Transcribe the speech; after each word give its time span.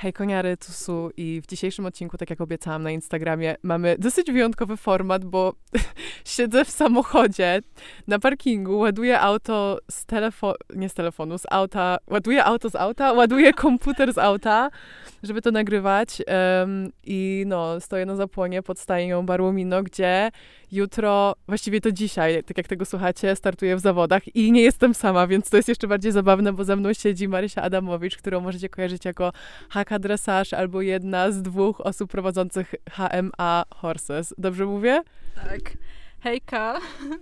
Hej 0.00 0.12
koniary, 0.12 0.56
tu 0.56 0.72
Su 0.72 1.10
i 1.16 1.40
w 1.44 1.46
dzisiejszym 1.46 1.86
odcinku, 1.86 2.18
tak 2.18 2.30
jak 2.30 2.40
obiecałam 2.40 2.82
na 2.82 2.90
Instagramie, 2.90 3.56
mamy 3.62 3.96
dosyć 3.98 4.32
wyjątkowy 4.32 4.76
format, 4.76 5.24
bo 5.24 5.52
siedzę 6.24 6.64
w 6.64 6.70
samochodzie 6.70 7.60
na 8.06 8.18
parkingu, 8.18 8.78
ładuję 8.78 9.20
auto 9.20 9.78
z 9.90 10.06
telefonu, 10.06 10.54
nie 10.76 10.88
z 10.88 10.94
telefonu, 10.94 11.38
z 11.38 11.42
auta, 11.50 11.98
ładuję 12.06 12.44
auto 12.44 12.70
z 12.70 12.76
auta, 12.76 13.12
ładuję 13.12 13.52
komputer 13.52 14.12
z 14.12 14.18
auta, 14.18 14.70
żeby 15.22 15.42
to 15.42 15.50
nagrywać 15.50 16.22
um, 16.60 16.90
i 17.04 17.44
no, 17.46 17.80
stoję 17.80 18.06
na 18.06 18.16
zapłonie 18.16 18.62
pod 18.62 18.78
stajnią 18.78 19.26
Barłomino, 19.26 19.82
gdzie 19.82 20.30
jutro, 20.72 21.34
właściwie 21.46 21.80
to 21.80 21.92
dzisiaj, 21.92 22.44
tak 22.44 22.58
jak 22.58 22.68
tego 22.68 22.84
słuchacie, 22.84 23.36
startuję 23.36 23.76
w 23.76 23.80
zawodach 23.80 24.36
i 24.36 24.52
nie 24.52 24.62
jestem 24.62 24.94
sama, 24.94 25.26
więc 25.26 25.50
to 25.50 25.56
jest 25.56 25.68
jeszcze 25.68 25.88
bardziej 25.88 26.12
zabawne, 26.12 26.52
bo 26.52 26.64
ze 26.64 26.76
mną 26.76 26.92
siedzi 26.92 27.28
Marysia 27.28 27.62
Adamowicz, 27.62 28.16
którą 28.16 28.40
możecie 28.40 28.68
kojarzyć 28.68 29.04
jako 29.04 29.32
dressage 29.96 30.58
albo 30.58 30.82
jedna 30.82 31.30
z 31.30 31.42
dwóch 31.42 31.80
osób 31.80 32.10
prowadzących 32.10 32.74
HMA 32.90 33.64
Horses. 33.74 34.34
Dobrze 34.38 34.66
mówię? 34.66 35.02
Tak. 35.34 35.60
Hejka. 36.20 36.78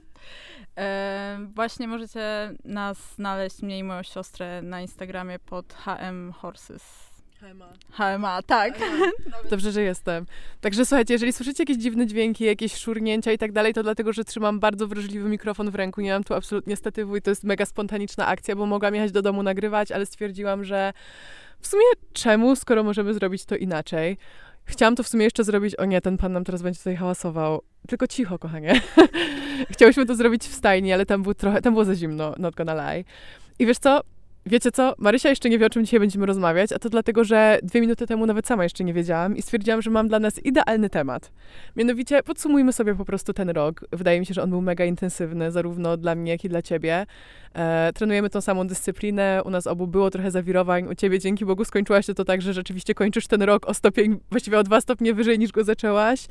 E, 0.79 1.39
właśnie 1.55 1.89
możecie 1.89 2.55
nas 2.65 3.15
znaleźć, 3.15 3.63
mnie 3.63 3.79
i 3.79 3.85
moją 3.85 4.03
siostrę 4.03 4.63
na 4.63 4.81
Instagramie 4.81 5.39
pod 5.39 5.75
HM 5.75 6.33
Horses. 6.33 7.06
HMA. 7.41 7.69
HMA, 7.91 8.43
tak. 8.43 8.79
Dobrze, 9.51 9.73
że 9.73 9.83
jestem. 9.83 10.27
Także 10.61 10.87
słuchajcie, 10.87 11.15
jeżeli 11.15 11.33
słyszycie 11.33 11.63
jakieś 11.63 11.77
dziwne 11.77 12.07
dźwięki, 12.07 12.45
jakieś 12.45 12.77
szurnięcia 12.77 13.33
i 13.33 13.39
tak 13.39 13.53
dalej, 13.53 13.75
to 13.75 13.83
dlatego, 13.83 14.13
że 14.13 14.25
trzymam 14.25 14.61
bardzo 14.61 14.89
wrażliwy 14.89 15.29
mikrofon 15.29 15.71
w 15.71 15.75
ręku. 15.75 16.01
Nie 16.01 16.13
mam 16.13 16.25
tu 16.25 16.35
absolutnie 16.35 16.77
statywu 16.77 17.17
i 17.17 17.23
to 17.23 17.31
jest 17.31 17.45
mega 17.45 17.67
spontaniczna 17.67 18.27
akcja, 18.27 18.57
bo 18.57 18.67
mogłam 18.67 18.95
jechać 18.95 19.13
do 19.13 19.23
domu 19.23 19.43
nagrywać, 19.43 19.93
ale 19.93 20.07
stwierdziłam, 20.07 20.65
że 20.65 20.93
w 21.61 21.67
sumie 21.67 21.85
czemu, 22.13 22.57
skoro 22.57 22.83
możemy 22.83 23.15
zrobić 23.15 23.45
to 23.45 23.57
inaczej? 23.57 24.19
Chciałam 24.65 24.97
to 24.97 25.03
w 25.03 25.09
sumie 25.09 25.25
jeszcze 25.25 25.45
zrobić, 25.45 25.75
o 25.75 25.85
nie, 25.85 26.01
ten 26.01 26.19
pan 26.19 26.33
nam 26.33 26.45
teraz 26.45 26.63
będzie 26.63 26.79
tutaj 26.79 26.97
hałasował. 26.97 27.63
Tylko 27.89 28.07
cicho, 28.07 28.39
kochanie. 28.39 28.81
Chciałyśmy 29.73 30.07
to 30.07 30.15
zrobić 30.15 30.43
w 30.43 30.55
stajni, 30.55 30.93
ale 30.93 31.07
tam, 31.07 31.23
był 31.23 31.35
trochę, 31.35 31.63
tam 31.63 31.73
było 31.73 31.85
za 31.85 31.95
zimno, 31.95 32.35
not 32.39 32.55
gonna 32.55 32.75
lie. 32.75 33.05
I 33.59 33.67
wiesz 33.67 33.79
co? 33.79 34.01
Wiecie 34.47 34.73
co? 34.73 34.95
Marysia 34.99 35.29
jeszcze 35.29 35.49
nie 35.49 35.59
wie, 35.59 35.67
o 35.67 35.71
czym 35.71 35.85
dzisiaj 35.85 36.01
będziemy 36.01 36.27
rozmawiać, 36.27 36.73
a 36.73 36.79
to 36.79 36.89
dlatego, 36.89 37.25
że 37.25 37.59
dwie 37.63 37.81
minuty 37.81 38.07
temu 38.07 38.27
nawet 38.27 38.47
sama 38.47 38.63
jeszcze 38.63 38.85
nie 38.85 38.95
wiedziałam 38.95 39.37
i 39.37 39.43
stwierdziłam, 39.43 39.83
że 39.83 39.91
mam 39.91 40.09
dla 40.09 40.19
nas 40.19 40.39
idealny 40.45 40.91
temat. 40.91 41.33
Mianowicie 41.77 42.23
podsumujmy 42.23 42.73
sobie 42.73 42.95
po 42.95 43.05
prostu 43.05 43.33
ten 43.33 43.51
rok. 43.51 43.85
Wydaje 43.93 44.21
mi 44.21 44.27
się, 44.27 44.35
że 44.35 44.43
on 44.43 44.51
był 44.51 44.61
mega 44.61 44.85
intensywny, 44.85 45.51
zarówno 45.53 45.97
dla 45.97 46.15
mnie, 46.15 46.33
jak 46.33 46.45
i 46.45 46.49
dla 46.49 46.63
ciebie. 46.63 47.07
E, 47.55 47.93
trenujemy 47.95 48.31
tą 48.31 48.41
samą 48.41 48.67
dyscyplinę, 48.67 49.43
u 49.45 49.51
nas 49.51 49.67
obu 49.67 49.87
było 49.87 50.11
trochę 50.11 50.31
zawirowań, 50.31 50.87
u 50.89 50.95
ciebie 50.95 51.19
dzięki 51.19 51.45
Bogu 51.45 51.65
skończyłaś 51.65 52.07
to 52.07 52.25
tak, 52.25 52.43
że 52.43 52.53
rzeczywiście 52.53 52.95
kończysz 52.95 53.27
ten 53.27 53.43
rok 53.43 53.69
o 53.69 53.75
stopień, 53.75 54.19
właściwie 54.31 54.59
o 54.59 54.63
dwa 54.63 54.81
stopnie 54.81 55.15
wyżej 55.15 55.39
niż 55.39 55.53
go 55.53 55.65
zaczęłaś. 55.65 56.27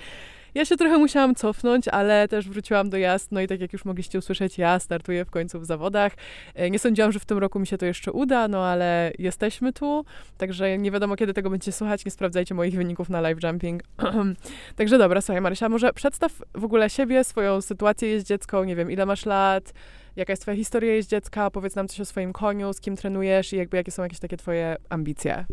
Ja 0.55 0.65
się 0.65 0.77
trochę 0.77 0.97
musiałam 0.97 1.35
cofnąć, 1.35 1.87
ale 1.87 2.27
też 2.27 2.49
wróciłam 2.49 2.89
do 2.89 2.97
jazd. 2.97 3.31
No 3.31 3.41
i 3.41 3.47
tak 3.47 3.61
jak 3.61 3.73
już 3.73 3.85
mogliście 3.85 4.19
usłyszeć, 4.19 4.57
ja 4.57 4.79
startuję 4.79 5.25
w 5.25 5.31
końcu 5.31 5.59
w 5.59 5.65
zawodach. 5.65 6.13
E, 6.53 6.69
nie 6.69 6.79
sądziłam, 6.79 7.11
że 7.11 7.19
w 7.19 7.25
tym 7.25 7.37
roku 7.37 7.59
mi 7.59 7.67
się 7.67 7.77
to 7.77 7.85
jeszcze 7.85 8.11
uda, 8.11 8.47
no 8.47 8.65
ale 8.65 9.11
jesteśmy 9.19 9.73
tu. 9.73 10.05
Także 10.37 10.77
nie 10.77 10.91
wiadomo, 10.91 11.15
kiedy 11.15 11.33
tego 11.33 11.49
będziecie 11.49 11.71
słuchać. 11.71 12.05
Nie 12.05 12.11
sprawdzajcie 12.11 12.55
moich 12.55 12.75
wyników 12.75 13.09
na 13.09 13.21
live 13.21 13.43
jumping. 13.43 13.83
Także 14.75 14.97
dobra, 14.97 15.21
słuchaj 15.21 15.41
Marysia, 15.41 15.69
może 15.69 15.93
przedstaw 15.93 16.31
w 16.53 16.63
ogóle 16.63 16.89
siebie, 16.89 17.23
swoją 17.23 17.61
sytuację 17.61 18.09
jeździecką. 18.09 18.63
Nie 18.63 18.75
wiem, 18.75 18.91
ile 18.91 19.05
masz 19.05 19.25
lat, 19.25 19.73
jaka 20.15 20.33
jest 20.33 20.41
twoja 20.41 20.57
historia 20.57 20.93
jeździecka, 20.93 21.51
powiedz 21.51 21.75
nam 21.75 21.87
coś 21.87 21.99
o 21.99 22.05
swoim 22.05 22.33
koniu, 22.33 22.73
z 22.73 22.81
kim 22.81 22.95
trenujesz 22.95 23.53
i 23.53 23.57
jakby 23.57 23.77
jakie 23.77 23.91
są 23.91 24.03
jakieś 24.03 24.19
takie 24.19 24.37
twoje 24.37 24.75
ambicje. 24.89 25.45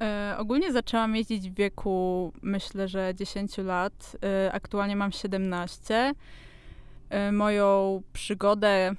E, 0.00 0.34
ogólnie 0.38 0.72
zaczęłam 0.72 1.16
jeździć 1.16 1.50
w 1.50 1.54
wieku, 1.54 2.32
myślę, 2.42 2.88
że 2.88 3.14
10 3.14 3.58
lat. 3.58 4.16
E, 4.24 4.52
aktualnie 4.52 4.96
mam 4.96 5.12
17. 5.12 6.12
E, 7.10 7.32
moją 7.32 8.02
przygodę, 8.12 8.94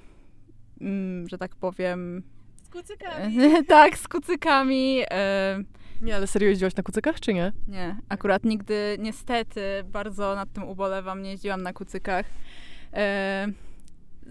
mm, 0.80 1.28
że 1.28 1.38
tak 1.38 1.56
powiem. 1.56 2.22
Z 2.62 2.68
kucykami. 2.68 3.36
tak, 3.68 3.98
z 3.98 4.08
kucykami. 4.08 5.02
E, 5.10 5.62
nie, 6.02 6.16
ale 6.16 6.26
serio 6.26 6.48
jeździłaś 6.48 6.76
na 6.76 6.82
kucykach, 6.82 7.20
czy 7.20 7.34
nie? 7.34 7.52
Nie, 7.68 7.96
akurat 8.08 8.44
nigdy, 8.44 8.96
niestety, 8.98 9.60
bardzo 9.84 10.34
nad 10.34 10.52
tym 10.52 10.64
ubolewam, 10.64 11.22
nie 11.22 11.30
jeździłam 11.30 11.62
na 11.62 11.72
kucykach. 11.72 12.26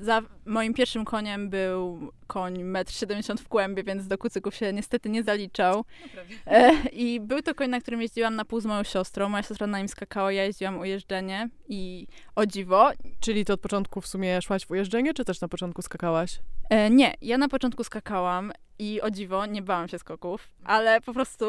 Za 0.01 0.21
moim 0.45 0.73
pierwszym 0.73 1.05
koniem 1.05 1.49
był 1.49 2.11
koń 2.27 2.53
1,70 2.53 3.31
m 3.31 3.37
w 3.37 3.47
kłębie, 3.47 3.83
więc 3.83 4.07
do 4.07 4.17
kucyków 4.17 4.55
się 4.55 4.73
niestety 4.73 5.09
nie 5.09 5.23
zaliczał. 5.23 5.85
No 6.15 6.21
e, 6.45 6.71
I 6.91 7.19
był 7.19 7.41
to 7.41 7.55
koń, 7.55 7.69
na 7.69 7.81
którym 7.81 8.01
jeździłam 8.01 8.35
na 8.35 8.45
pół 8.45 8.59
z 8.59 8.65
moją 8.65 8.83
siostrą. 8.83 9.29
Moja 9.29 9.43
siostra 9.43 9.67
na 9.67 9.77
nim 9.77 9.87
skakała, 9.87 10.31
ja 10.31 10.43
jeździłam 10.43 10.79
ujeżdżenie 10.79 11.49
i 11.69 12.07
o 12.35 12.45
dziwo. 12.45 12.91
Czyli 13.19 13.45
to 13.45 13.53
od 13.53 13.59
początku 13.59 14.01
w 14.01 14.07
sumie 14.07 14.41
szłaś 14.41 14.65
w 14.65 14.71
ujeżdżenie, 14.71 15.13
czy 15.13 15.25
też 15.25 15.41
na 15.41 15.47
początku 15.47 15.81
skakałaś? 15.81 16.39
E, 16.69 16.89
nie, 16.89 17.13
ja 17.21 17.37
na 17.37 17.47
początku 17.47 17.83
skakałam 17.83 18.51
i 18.79 19.01
o 19.01 19.11
dziwo 19.11 19.45
nie 19.45 19.61
bałam 19.61 19.87
się 19.87 19.99
skoków, 19.99 20.49
ale 20.63 21.01
po 21.01 21.13
prostu 21.13 21.45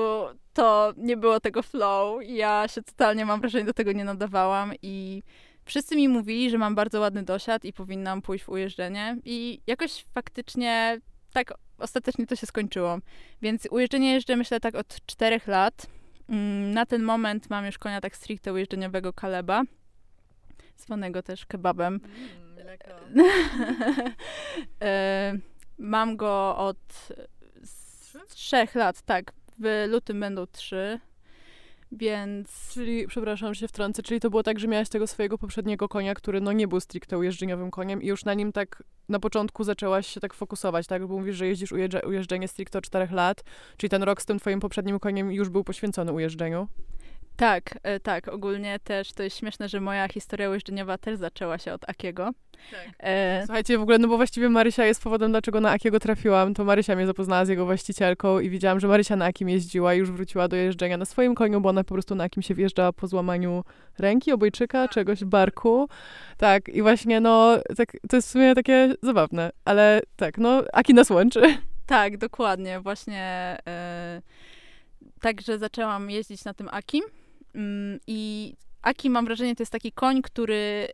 to 0.52 0.92
nie 0.96 1.16
było 1.16 1.40
tego 1.40 1.62
flow. 1.62 2.20
Ja 2.26 2.68
się 2.68 2.82
totalnie, 2.82 3.26
mam 3.26 3.40
wrażenie, 3.40 3.64
do 3.64 3.74
tego 3.74 3.92
nie 3.92 4.04
nadawałam 4.04 4.72
i 4.82 5.22
Wszyscy 5.68 5.96
mi 5.96 6.08
mówili, 6.08 6.50
że 6.50 6.58
mam 6.58 6.74
bardzo 6.74 7.00
ładny 7.00 7.22
dosiad 7.22 7.64
i 7.64 7.72
powinnam 7.72 8.22
pójść 8.22 8.44
w 8.44 8.48
ujeżdżenie 8.48 9.16
i 9.24 9.60
jakoś 9.66 10.06
faktycznie 10.14 11.00
tak 11.32 11.54
ostatecznie 11.78 12.26
to 12.26 12.36
się 12.36 12.46
skończyło. 12.46 12.98
Więc 13.42 13.68
ujeżdżenie 13.70 14.12
jeżdżę 14.12 14.36
myślę 14.36 14.60
tak 14.60 14.74
od 14.74 15.06
czterech 15.06 15.46
lat. 15.46 15.86
Mm, 16.28 16.70
na 16.70 16.86
ten 16.86 17.02
moment 17.02 17.50
mam 17.50 17.66
już 17.66 17.78
konia 17.78 18.00
tak 18.00 18.16
stricte 18.16 18.52
ujeżdżeniowego 18.52 19.12
Kaleba, 19.12 19.62
zwanego 20.76 21.22
też 21.22 21.46
kebabem. 21.46 22.00
Mm, 23.14 23.28
e, 24.82 25.32
mam 25.78 26.16
go 26.16 26.56
od 26.56 27.08
trzech 28.28 28.74
lat, 28.74 29.02
tak. 29.02 29.32
W 29.58 29.86
lutym 29.88 30.20
będą 30.20 30.46
trzy. 30.46 31.00
Więc... 31.92 32.70
Czyli, 32.72 33.06
przepraszam, 33.06 33.54
się 33.54 33.68
wtrącę, 33.68 34.02
czyli 34.02 34.20
to 34.20 34.30
było 34.30 34.42
tak, 34.42 34.58
że 34.58 34.68
miałaś 34.68 34.88
tego 34.88 35.06
swojego 35.06 35.38
poprzedniego 35.38 35.88
konia, 35.88 36.14
który 36.14 36.40
no 36.40 36.52
nie 36.52 36.68
był 36.68 36.80
stricte 36.80 37.18
ujeżdżeniowym 37.18 37.70
koniem 37.70 38.02
i 38.02 38.06
już 38.06 38.24
na 38.24 38.34
nim 38.34 38.52
tak 38.52 38.82
na 39.08 39.20
początku 39.20 39.64
zaczęłaś 39.64 40.06
się 40.06 40.20
tak 40.20 40.34
fokusować, 40.34 40.86
tak? 40.86 41.06
Bo 41.06 41.18
mówisz, 41.18 41.36
że 41.36 41.46
jeździsz 41.46 41.72
ujeżdżenie 42.06 42.48
stricte 42.48 42.78
od 42.78 42.84
4 42.84 43.08
lat, 43.14 43.44
czyli 43.76 43.90
ten 43.90 44.02
rok 44.02 44.22
z 44.22 44.26
tym 44.26 44.38
twoim 44.38 44.60
poprzednim 44.60 44.98
koniem 44.98 45.32
już 45.32 45.48
był 45.48 45.64
poświęcony 45.64 46.12
ujeżdżeniu? 46.12 46.68
Tak, 47.38 47.78
e, 47.82 48.00
tak. 48.00 48.28
Ogólnie 48.28 48.78
też 48.78 49.12
to 49.12 49.22
jest 49.22 49.36
śmieszne, 49.36 49.68
że 49.68 49.80
moja 49.80 50.08
historia 50.08 50.50
ujeżdżeniowa 50.50 50.98
też 50.98 51.18
zaczęła 51.18 51.58
się 51.58 51.72
od 51.72 51.90
Akiego. 51.90 52.30
Tak. 52.70 52.88
E... 52.98 53.42
Słuchajcie, 53.44 53.78
w 53.78 53.82
ogóle, 53.82 53.98
no 53.98 54.08
bo 54.08 54.16
właściwie 54.16 54.48
Marysia 54.48 54.84
jest 54.84 55.02
powodem, 55.02 55.30
dlaczego 55.30 55.60
na 55.60 55.70
Akiego 55.70 56.00
trafiłam. 56.00 56.54
To 56.54 56.64
Marysia 56.64 56.96
mnie 56.96 57.06
zapoznała 57.06 57.44
z 57.44 57.48
jego 57.48 57.66
właścicielką 57.66 58.38
i 58.40 58.50
widziałam, 58.50 58.80
że 58.80 58.88
Marysia 58.88 59.16
na 59.16 59.24
Akim 59.24 59.48
jeździła 59.48 59.94
i 59.94 59.98
już 59.98 60.10
wróciła 60.10 60.48
do 60.48 60.56
jeżdżenia 60.56 60.96
na 60.96 61.04
swoim 61.04 61.34
koniu, 61.34 61.60
bo 61.60 61.68
ona 61.68 61.84
po 61.84 61.94
prostu 61.94 62.14
na 62.14 62.24
Akim 62.24 62.42
się 62.42 62.54
wjeżdżała 62.54 62.92
po 62.92 63.06
złamaniu 63.06 63.64
ręki, 63.98 64.32
obojczyka, 64.32 64.82
tak. 64.82 64.90
czegoś, 64.90 65.24
barku. 65.24 65.88
Tak, 66.36 66.68
i 66.68 66.82
właśnie, 66.82 67.20
no, 67.20 67.56
tak, 67.76 67.92
to 68.08 68.16
jest 68.16 68.28
w 68.28 68.30
sumie 68.30 68.54
takie 68.54 68.94
zabawne, 69.02 69.50
ale 69.64 70.00
tak, 70.16 70.38
no, 70.38 70.62
Aki 70.72 70.94
nas 70.94 71.10
łączy. 71.10 71.40
Tak, 71.86 72.16
dokładnie. 72.16 72.80
Właśnie 72.80 73.56
e... 73.68 74.22
także 75.20 75.58
zaczęłam 75.58 76.10
jeździć 76.10 76.44
na 76.44 76.54
tym 76.54 76.68
Akim. 76.72 77.04
Mm, 77.54 78.00
I 78.06 78.54
Aki, 78.82 79.10
mam 79.10 79.24
wrażenie, 79.24 79.56
to 79.56 79.62
jest 79.62 79.72
taki 79.72 79.92
koń, 79.92 80.22
który 80.22 80.88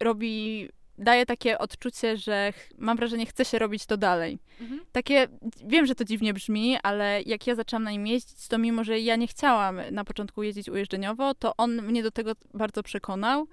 robi 0.00 0.68
daje 0.98 1.26
takie 1.26 1.58
odczucie, 1.58 2.16
że 2.16 2.52
mam 2.78 2.96
wrażenie, 2.96 3.26
chce 3.26 3.44
się 3.44 3.58
robić 3.58 3.86
to 3.86 3.96
dalej. 3.96 4.38
Mhm. 4.60 4.80
Takie, 4.92 5.28
wiem, 5.66 5.86
że 5.86 5.94
to 5.94 6.04
dziwnie 6.04 6.34
brzmi, 6.34 6.76
ale 6.82 7.22
jak 7.22 7.46
ja 7.46 7.54
zaczęłam 7.54 7.82
na 7.82 7.90
nim 7.90 8.06
jeździć, 8.06 8.48
to 8.48 8.58
mimo, 8.58 8.84
że 8.84 9.00
ja 9.00 9.16
nie 9.16 9.26
chciałam 9.26 9.80
na 9.90 10.04
początku 10.04 10.42
jeździć 10.42 10.68
ujeżdżeniowo, 10.68 11.34
to 11.34 11.56
on 11.56 11.82
mnie 11.82 12.02
do 12.02 12.10
tego 12.10 12.32
bardzo 12.54 12.82
przekonał. 12.82 13.46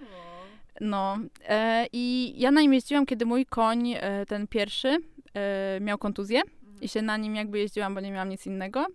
No 0.81 1.17
e, 1.47 1.87
i 1.93 2.33
ja 2.37 2.51
na 2.51 2.61
nim 2.61 2.73
jeździłam, 2.73 3.05
kiedy 3.05 3.25
mój 3.25 3.45
koń, 3.45 3.93
e, 3.93 4.25
ten 4.25 4.47
pierwszy, 4.47 4.97
e, 5.33 5.79
miał 5.81 5.97
kontuzję 5.97 6.41
mhm. 6.41 6.81
i 6.81 6.87
się 6.87 7.01
na 7.01 7.17
nim 7.17 7.35
jakby 7.35 7.59
jeździłam, 7.59 7.95
bo 7.95 8.01
nie 8.01 8.11
miałam 8.11 8.29
nic 8.29 8.45
innego. 8.45 8.85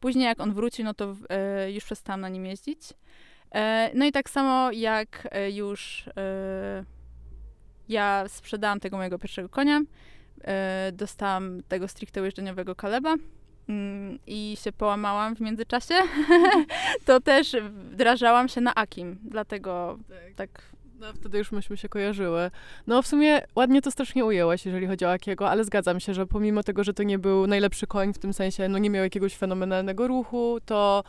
Później 0.00 0.24
jak 0.24 0.40
on 0.40 0.54
wrócił, 0.54 0.84
no 0.84 0.94
to 0.94 1.16
e, 1.28 1.72
już 1.72 1.84
przestałam 1.84 2.20
na 2.20 2.28
nim 2.28 2.46
jeździć. 2.46 2.94
E, 3.54 3.90
no 3.94 4.04
i 4.04 4.12
tak 4.12 4.30
samo 4.30 4.72
jak 4.72 5.28
e, 5.30 5.50
już 5.50 6.08
e, 6.16 6.84
ja 7.88 8.24
sprzedałam 8.28 8.80
tego 8.80 8.96
mojego 8.96 9.18
pierwszego 9.18 9.48
konia, 9.48 9.80
dostałam 10.92 11.62
tego 11.68 11.88
stricte 11.88 12.20
ujeżdżeniowego 12.22 12.74
kaleba 12.74 13.14
mm, 13.68 14.18
i 14.26 14.56
się 14.60 14.72
połamałam 14.72 15.36
w 15.36 15.40
międzyczasie, 15.40 15.94
to 17.06 17.20
też 17.20 17.56
wdrażałam 17.92 18.48
się 18.48 18.60
na 18.60 18.74
Akim, 18.74 19.18
dlatego 19.24 19.98
tak, 20.08 20.34
tak 20.36 20.62
No, 21.00 21.12
wtedy 21.12 21.38
już 21.38 21.52
myśmy 21.52 21.76
się 21.76 21.88
kojarzyły. 21.88 22.50
No, 22.86 23.02
w 23.02 23.06
sumie 23.06 23.42
ładnie 23.56 23.82
to 23.82 23.90
strasznie 23.90 24.24
ujęłaś, 24.24 24.66
jeżeli 24.66 24.86
chodzi 24.86 25.04
o 25.04 25.12
Akiego, 25.12 25.50
ale 25.50 25.64
zgadzam 25.64 26.00
się, 26.00 26.14
że 26.14 26.26
pomimo 26.26 26.62
tego, 26.62 26.84
że 26.84 26.94
to 26.94 27.02
nie 27.02 27.18
był 27.18 27.46
najlepszy 27.46 27.86
koń, 27.86 28.12
w 28.12 28.18
tym 28.18 28.32
sensie, 28.32 28.68
no 28.68 28.78
nie 28.78 28.90
miał 28.90 29.04
jakiegoś 29.04 29.36
fenomenalnego 29.36 30.08
ruchu, 30.08 30.58
to 30.64 31.04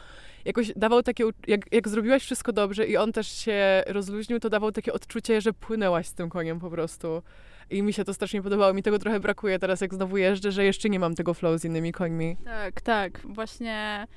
jakoś 0.46 0.72
dawał 0.76 1.04
takie, 1.04 1.24
jak, 1.48 1.74
jak 1.74 1.88
zrobiłaś 1.88 2.24
wszystko 2.24 2.54
dobrze 2.54 2.86
i 2.88 2.98
on 2.98 3.12
też 3.12 3.28
się 3.28 3.84
rozluźnił, 3.88 4.40
to 4.40 4.50
dawał 4.50 4.72
takie 4.72 4.94
odczucie, 4.94 5.42
że 5.42 5.54
płynęłaś 5.54 6.08
z 6.08 6.14
tym 6.14 6.30
koniem 6.30 6.60
po 6.60 6.70
prostu. 6.70 7.24
I 7.70 7.84
mi 7.84 7.94
się 7.94 8.04
to 8.04 8.14
strasznie 8.14 8.42
podobało. 8.42 8.74
Mi 8.74 8.84
tego 8.84 9.00
trochę 9.00 9.20
brakuje 9.20 9.60
teraz, 9.60 9.82
jak 9.82 9.94
znowu 9.94 10.18
jeżdżę, 10.18 10.52
że 10.52 10.66
jeszcze 10.66 10.90
nie 10.90 11.00
mam 11.00 11.16
tego 11.16 11.34
flow 11.34 11.62
z 11.62 11.66
innymi 11.66 11.92
końmi. 11.92 12.38
Tak, 12.46 12.82
tak. 12.82 13.22
Właśnie 13.24 14.08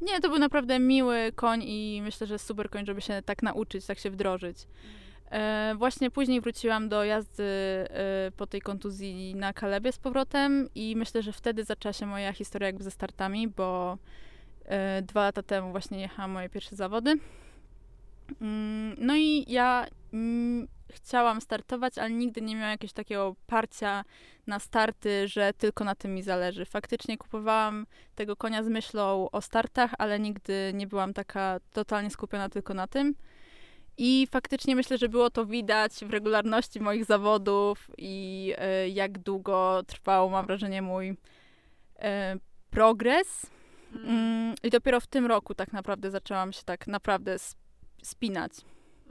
nie, 0.00 0.20
to 0.20 0.28
był 0.28 0.38
naprawdę 0.38 0.78
miły 0.78 1.32
koń 1.34 1.62
i 1.62 2.00
myślę, 2.04 2.26
że 2.26 2.38
super 2.38 2.70
koń, 2.70 2.86
żeby 2.86 3.00
się 3.00 3.22
tak 3.24 3.42
nauczyć, 3.42 3.86
tak 3.86 3.98
się 3.98 4.10
wdrożyć. 4.10 4.66
E, 5.30 5.74
właśnie 5.78 6.10
później 6.10 6.40
wróciłam 6.40 6.88
do 6.88 7.04
jazdy 7.04 7.44
e, 7.44 7.86
po 8.36 8.46
tej 8.46 8.60
kontuzji 8.60 9.34
na 9.34 9.52
Kalebie 9.52 9.92
z 9.92 9.98
powrotem 9.98 10.68
i 10.74 10.96
myślę, 10.96 11.22
że 11.22 11.32
wtedy 11.32 11.64
zaczęła 11.64 11.92
się 11.92 12.06
moja 12.06 12.32
historia 12.32 12.66
jakby 12.66 12.84
ze 12.84 12.90
startami, 12.90 13.48
bo 13.48 13.98
e, 14.64 15.02
dwa 15.02 15.22
lata 15.22 15.42
temu 15.42 15.70
właśnie 15.70 16.00
jechałam 16.00 16.30
moje 16.30 16.48
pierwsze 16.48 16.76
zawody. 16.76 17.18
Mm, 18.40 18.96
no 18.98 19.16
i 19.16 19.44
ja 19.52 19.86
mm, 20.12 20.68
chciałam 20.90 21.40
startować, 21.40 21.98
ale 21.98 22.10
nigdy 22.10 22.40
nie 22.40 22.56
miałam 22.56 22.70
jakiegoś 22.70 22.92
takiego 22.92 23.36
parcia 23.46 24.04
na 24.46 24.58
starty, 24.58 25.28
że 25.28 25.52
tylko 25.52 25.84
na 25.84 25.94
tym 25.94 26.14
mi 26.14 26.22
zależy. 26.22 26.64
Faktycznie 26.64 27.18
kupowałam 27.18 27.86
tego 28.14 28.36
konia 28.36 28.62
z 28.62 28.68
myślą 28.68 29.30
o 29.30 29.40
startach, 29.40 29.90
ale 29.98 30.20
nigdy 30.20 30.72
nie 30.74 30.86
byłam 30.86 31.14
taka 31.14 31.60
totalnie 31.72 32.10
skupiona 32.10 32.48
tylko 32.48 32.74
na 32.74 32.86
tym. 32.86 33.14
I 34.02 34.26
faktycznie 34.30 34.76
myślę, 34.76 34.98
że 34.98 35.08
było 35.08 35.30
to 35.30 35.46
widać 35.46 35.92
w 35.92 36.10
regularności 36.10 36.80
moich 36.80 37.04
zawodów 37.04 37.90
i 37.98 38.54
y, 38.84 38.88
jak 38.88 39.18
długo 39.18 39.82
trwał, 39.86 40.30
mam 40.30 40.46
wrażenie, 40.46 40.82
mój 40.82 41.10
y, 41.10 41.16
progres. 42.70 43.46
Mm. 43.94 44.54
I 44.62 44.70
dopiero 44.70 45.00
w 45.00 45.06
tym 45.06 45.26
roku 45.26 45.54
tak 45.54 45.72
naprawdę 45.72 46.10
zaczęłam 46.10 46.52
się 46.52 46.62
tak 46.64 46.86
naprawdę 46.86 47.36
spinać. 48.02 48.52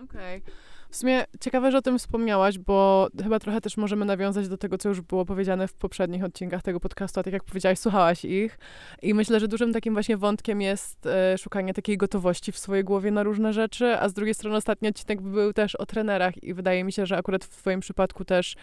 Okej. 0.04 0.38
Okay. 0.38 0.54
W 0.90 0.96
sumie 0.96 1.26
ciekawe, 1.40 1.72
że 1.72 1.78
o 1.78 1.82
tym 1.82 2.00
wspomniałaś, 2.00 2.60
bo 2.60 3.08
chyba 3.24 3.40
trochę 3.40 3.62
też 3.62 3.78
możemy 3.78 4.06
nawiązać 4.06 4.48
do 4.48 4.58
tego, 4.58 4.78
co 4.78 4.90
już 4.90 5.02
było 5.02 5.26
powiedziane 5.26 5.68
w 5.68 5.74
poprzednich 5.74 6.24
odcinkach 6.24 6.62
tego 6.62 6.80
podcastu, 6.80 7.20
a 7.20 7.24
tak 7.24 7.34
jak 7.34 7.44
powiedziałaś, 7.44 7.80
słuchałaś 7.80 8.26
ich. 8.26 8.60
I 9.02 9.14
myślę, 9.14 9.40
że 9.40 9.48
dużym 9.48 9.74
takim 9.74 9.94
właśnie 9.94 10.18
wątkiem 10.18 10.62
jest 10.62 11.06
e, 11.06 11.38
szukanie 11.38 11.74
takiej 11.74 11.98
gotowości 11.98 12.52
w 12.52 12.58
swojej 12.58 12.84
głowie 12.84 13.12
na 13.12 13.24
różne 13.24 13.54
rzeczy, 13.54 14.00
a 14.00 14.10
z 14.10 14.14
drugiej 14.14 14.34
strony 14.34 14.58
ostatni 14.58 14.88
odcinek 14.88 15.22
był 15.22 15.54
też 15.54 15.76
o 15.76 15.86
trenerach 15.86 16.44
i 16.44 16.54
wydaje 16.54 16.84
mi 16.84 16.92
się, 16.92 17.06
że 17.06 17.18
akurat 17.18 17.46
w 17.46 17.50
twoim 17.50 17.80
przypadku 17.80 18.26
też 18.26 18.56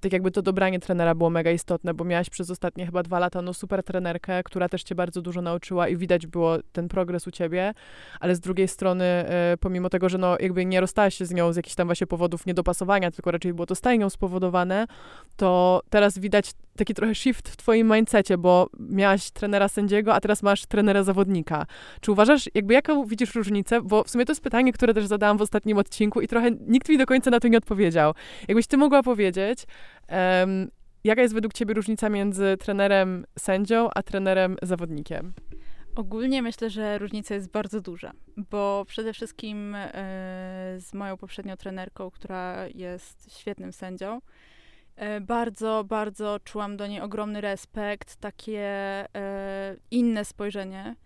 tak 0.00 0.12
jakby 0.12 0.30
to 0.30 0.42
dobranie 0.42 0.80
trenera 0.80 1.14
było 1.14 1.30
mega 1.30 1.50
istotne, 1.50 1.94
bo 1.94 2.04
miałaś 2.04 2.30
przez 2.30 2.50
ostatnie 2.50 2.86
chyba 2.86 3.02
dwa 3.02 3.18
lata 3.18 3.42
no 3.42 3.54
super 3.54 3.82
trenerkę, 3.82 4.42
która 4.42 4.68
też 4.68 4.82
cię 4.82 4.94
bardzo 4.94 5.22
dużo 5.22 5.42
nauczyła 5.42 5.88
i 5.88 5.96
widać 5.96 6.26
było 6.26 6.58
ten 6.72 6.88
progres 6.88 7.26
u 7.26 7.30
ciebie, 7.30 7.74
ale 8.20 8.34
z 8.34 8.40
drugiej 8.40 8.68
strony 8.68 9.04
e, 9.04 9.56
pomimo 9.60 9.90
tego, 9.90 10.08
że 10.08 10.18
no 10.18 10.36
jakby 10.40 10.64
nie 10.64 10.80
rozstałeś 10.80 11.03
się 11.10 11.26
z 11.26 11.30
nią 11.30 11.52
z 11.52 11.56
jakichś 11.56 11.74
tam 11.74 11.88
właśnie 11.88 12.06
powodów 12.06 12.46
niedopasowania, 12.46 13.10
tylko 13.10 13.30
raczej 13.30 13.54
było 13.54 13.66
to 13.66 13.74
stajnią 13.74 14.10
spowodowane, 14.10 14.86
to 15.36 15.82
teraz 15.90 16.18
widać 16.18 16.50
taki 16.76 16.94
trochę 16.94 17.14
shift 17.14 17.48
w 17.48 17.56
twoim 17.56 17.92
mindsetie, 17.92 18.38
bo 18.38 18.68
miałaś 18.78 19.30
trenera 19.30 19.68
sędziego, 19.68 20.14
a 20.14 20.20
teraz 20.20 20.42
masz 20.42 20.66
trenera 20.66 21.02
zawodnika. 21.02 21.66
Czy 22.00 22.12
uważasz, 22.12 22.50
jakby 22.54 22.74
jaką 22.74 23.06
widzisz 23.06 23.34
różnicę? 23.34 23.82
Bo 23.82 24.04
w 24.04 24.10
sumie 24.10 24.24
to 24.24 24.32
jest 24.32 24.42
pytanie, 24.42 24.72
które 24.72 24.94
też 24.94 25.06
zadałam 25.06 25.38
w 25.38 25.42
ostatnim 25.42 25.78
odcinku 25.78 26.20
i 26.20 26.28
trochę 26.28 26.50
nikt 26.50 26.88
mi 26.88 26.98
do 26.98 27.06
końca 27.06 27.30
na 27.30 27.40
to 27.40 27.48
nie 27.48 27.58
odpowiedział. 27.58 28.14
Jakbyś 28.48 28.66
ty 28.66 28.76
mogła 28.76 29.02
powiedzieć, 29.02 29.66
um, 30.10 30.70
jaka 31.04 31.22
jest 31.22 31.34
według 31.34 31.52
ciebie 31.52 31.74
różnica 31.74 32.08
między 32.08 32.56
trenerem 32.60 33.24
sędzią, 33.38 33.88
a 33.94 34.02
trenerem 34.02 34.56
zawodnikiem? 34.62 35.32
Ogólnie 35.96 36.42
myślę, 36.42 36.70
że 36.70 36.98
różnica 36.98 37.34
jest 37.34 37.50
bardzo 37.50 37.80
duża, 37.80 38.12
bo 38.36 38.84
przede 38.88 39.12
wszystkim 39.12 39.74
e, 39.74 39.82
z 40.78 40.94
moją 40.94 41.16
poprzednią 41.16 41.56
trenerką, 41.56 42.10
która 42.10 42.68
jest 42.68 43.38
świetnym 43.38 43.72
sędzią, 43.72 44.20
e, 44.96 45.20
bardzo, 45.20 45.84
bardzo 45.84 46.40
czułam 46.44 46.76
do 46.76 46.86
niej 46.86 47.00
ogromny 47.00 47.40
respekt, 47.40 48.16
takie 48.16 48.60
e, 49.16 49.76
inne 49.90 50.24
spojrzenie. 50.24 50.96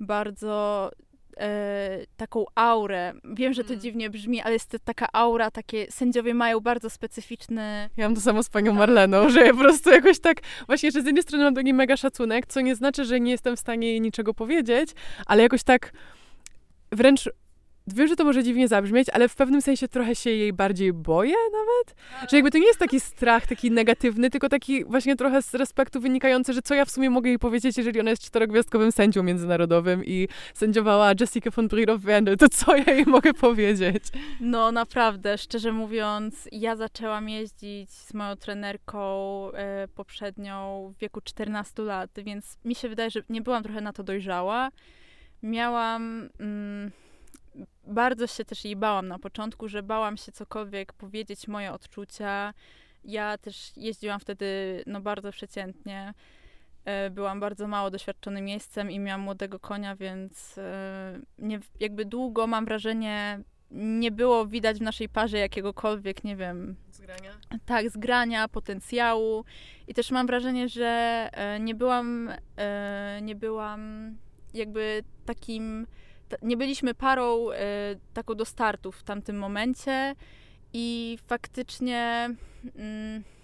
Bardzo 0.00 0.90
e, 1.36 2.06
taką 2.16 2.44
aurę. 2.54 3.12
Wiem, 3.24 3.52
że 3.52 3.64
to 3.64 3.70
mm. 3.70 3.80
dziwnie 3.80 4.10
brzmi, 4.10 4.40
ale 4.40 4.52
jest 4.52 4.70
to 4.70 4.78
taka 4.78 5.06
aura, 5.12 5.50
takie 5.50 5.86
sędziowie 5.90 6.34
mają 6.34 6.60
bardzo 6.60 6.90
specyficzny... 6.90 7.90
Ja 7.96 8.08
mam 8.08 8.14
to 8.14 8.20
samo 8.20 8.42
z 8.42 8.48
panią 8.48 8.72
tak. 8.72 8.78
Marleną, 8.78 9.30
że 9.30 9.40
ja 9.46 9.52
po 9.52 9.58
prostu 9.58 9.90
jakoś 9.90 10.18
tak, 10.20 10.40
właśnie, 10.66 10.90
że 10.90 11.02
z 11.02 11.06
jednej 11.06 11.22
strony 11.22 11.44
mam 11.44 11.54
do 11.54 11.62
niej 11.62 11.74
mega 11.74 11.96
szacunek, 11.96 12.46
co 12.46 12.60
nie 12.60 12.74
znaczy, 12.74 13.04
że 13.04 13.20
nie 13.20 13.30
jestem 13.30 13.56
w 13.56 13.60
stanie 13.60 13.88
jej 13.88 14.00
niczego 14.00 14.34
powiedzieć, 14.34 14.90
ale 15.26 15.42
jakoś 15.42 15.62
tak 15.62 15.92
wręcz 16.92 17.30
Wiem, 17.86 18.08
że 18.08 18.16
to 18.16 18.24
może 18.24 18.44
dziwnie 18.44 18.68
zabrzmieć, 18.68 19.08
ale 19.12 19.28
w 19.28 19.34
pewnym 19.34 19.62
sensie 19.62 19.88
trochę 19.88 20.14
się 20.14 20.30
jej 20.30 20.52
bardziej 20.52 20.92
boję 20.92 21.34
nawet. 21.52 22.00
Że 22.30 22.36
jakby 22.36 22.50
to 22.50 22.58
nie 22.58 22.66
jest 22.66 22.78
taki 22.78 23.00
strach, 23.00 23.46
taki 23.46 23.70
negatywny, 23.70 24.30
tylko 24.30 24.48
taki 24.48 24.84
właśnie 24.84 25.16
trochę 25.16 25.42
z 25.42 25.54
respektu 25.54 26.00
wynikający, 26.00 26.52
że 26.52 26.62
co 26.62 26.74
ja 26.74 26.84
w 26.84 26.90
sumie 26.90 27.10
mogę 27.10 27.28
jej 27.28 27.38
powiedzieć, 27.38 27.76
jeżeli 27.76 28.00
ona 28.00 28.10
jest 28.10 28.22
czterogwiazdkowym 28.22 28.92
sędzią 28.92 29.22
międzynarodowym 29.22 30.04
i 30.04 30.28
sędziowała 30.54 31.12
Jessica 31.20 31.50
von 31.50 31.68
Brirow-Wendel, 31.68 32.36
to 32.36 32.48
co 32.48 32.76
ja 32.76 32.92
jej 32.92 33.06
mogę 33.06 33.34
powiedzieć? 33.34 34.04
No 34.40 34.72
naprawdę, 34.72 35.38
szczerze 35.38 35.72
mówiąc, 35.72 36.48
ja 36.52 36.76
zaczęłam 36.76 37.28
jeździć 37.28 37.90
z 37.90 38.14
moją 38.14 38.36
trenerką 38.36 39.52
e, 39.52 39.88
poprzednią 39.88 40.92
w 40.96 41.00
wieku 41.00 41.20
14 41.20 41.82
lat, 41.82 42.10
więc 42.24 42.58
mi 42.64 42.74
się 42.74 42.88
wydaje, 42.88 43.10
że 43.10 43.22
nie 43.28 43.40
byłam 43.40 43.62
trochę 43.62 43.80
na 43.80 43.92
to 43.92 44.02
dojrzała. 44.02 44.70
Miałam... 45.42 46.28
Mm, 46.40 46.90
bardzo 47.86 48.26
się 48.26 48.44
też 48.44 48.64
jej 48.64 48.76
bałam 48.76 49.08
na 49.08 49.18
początku, 49.18 49.68
że 49.68 49.82
bałam 49.82 50.16
się 50.16 50.32
cokolwiek 50.32 50.92
powiedzieć, 50.92 51.48
moje 51.48 51.72
odczucia. 51.72 52.54
Ja 53.04 53.38
też 53.38 53.72
jeździłam 53.76 54.20
wtedy 54.20 54.82
no, 54.86 55.00
bardzo 55.00 55.32
przeciętnie. 55.32 56.14
E, 56.84 57.10
byłam 57.10 57.40
bardzo 57.40 57.68
mało 57.68 57.90
doświadczonym 57.90 58.44
miejscem 58.44 58.90
i 58.90 58.98
miałam 58.98 59.20
młodego 59.20 59.58
konia, 59.58 59.96
więc 59.96 60.58
e, 60.58 61.20
nie, 61.38 61.60
jakby 61.80 62.04
długo 62.04 62.46
mam 62.46 62.64
wrażenie, 62.64 63.40
nie 63.70 64.10
było 64.10 64.46
widać 64.46 64.78
w 64.78 64.82
naszej 64.82 65.08
parze 65.08 65.38
jakiegokolwiek, 65.38 66.24
nie 66.24 66.36
wiem. 66.36 66.76
Zgrania? 66.90 67.30
Tak, 67.66 67.90
zgrania, 67.90 68.48
potencjału. 68.48 69.44
I 69.88 69.94
też 69.94 70.10
mam 70.10 70.26
wrażenie, 70.26 70.68
że 70.68 71.28
e, 71.32 71.60
nie 71.60 71.74
byłam, 71.74 72.30
nie 73.22 73.34
byłam 73.34 74.10
jakby 74.54 75.02
takim 75.24 75.86
nie 76.42 76.56
byliśmy 76.56 76.94
parą 76.94 77.50
y, 77.50 77.54
taką 78.14 78.34
do 78.34 78.44
startu 78.44 78.92
w 78.92 79.02
tamtym 79.02 79.38
momencie 79.38 80.14
i 80.72 81.18
faktycznie 81.26 82.30
y, 82.66 83.34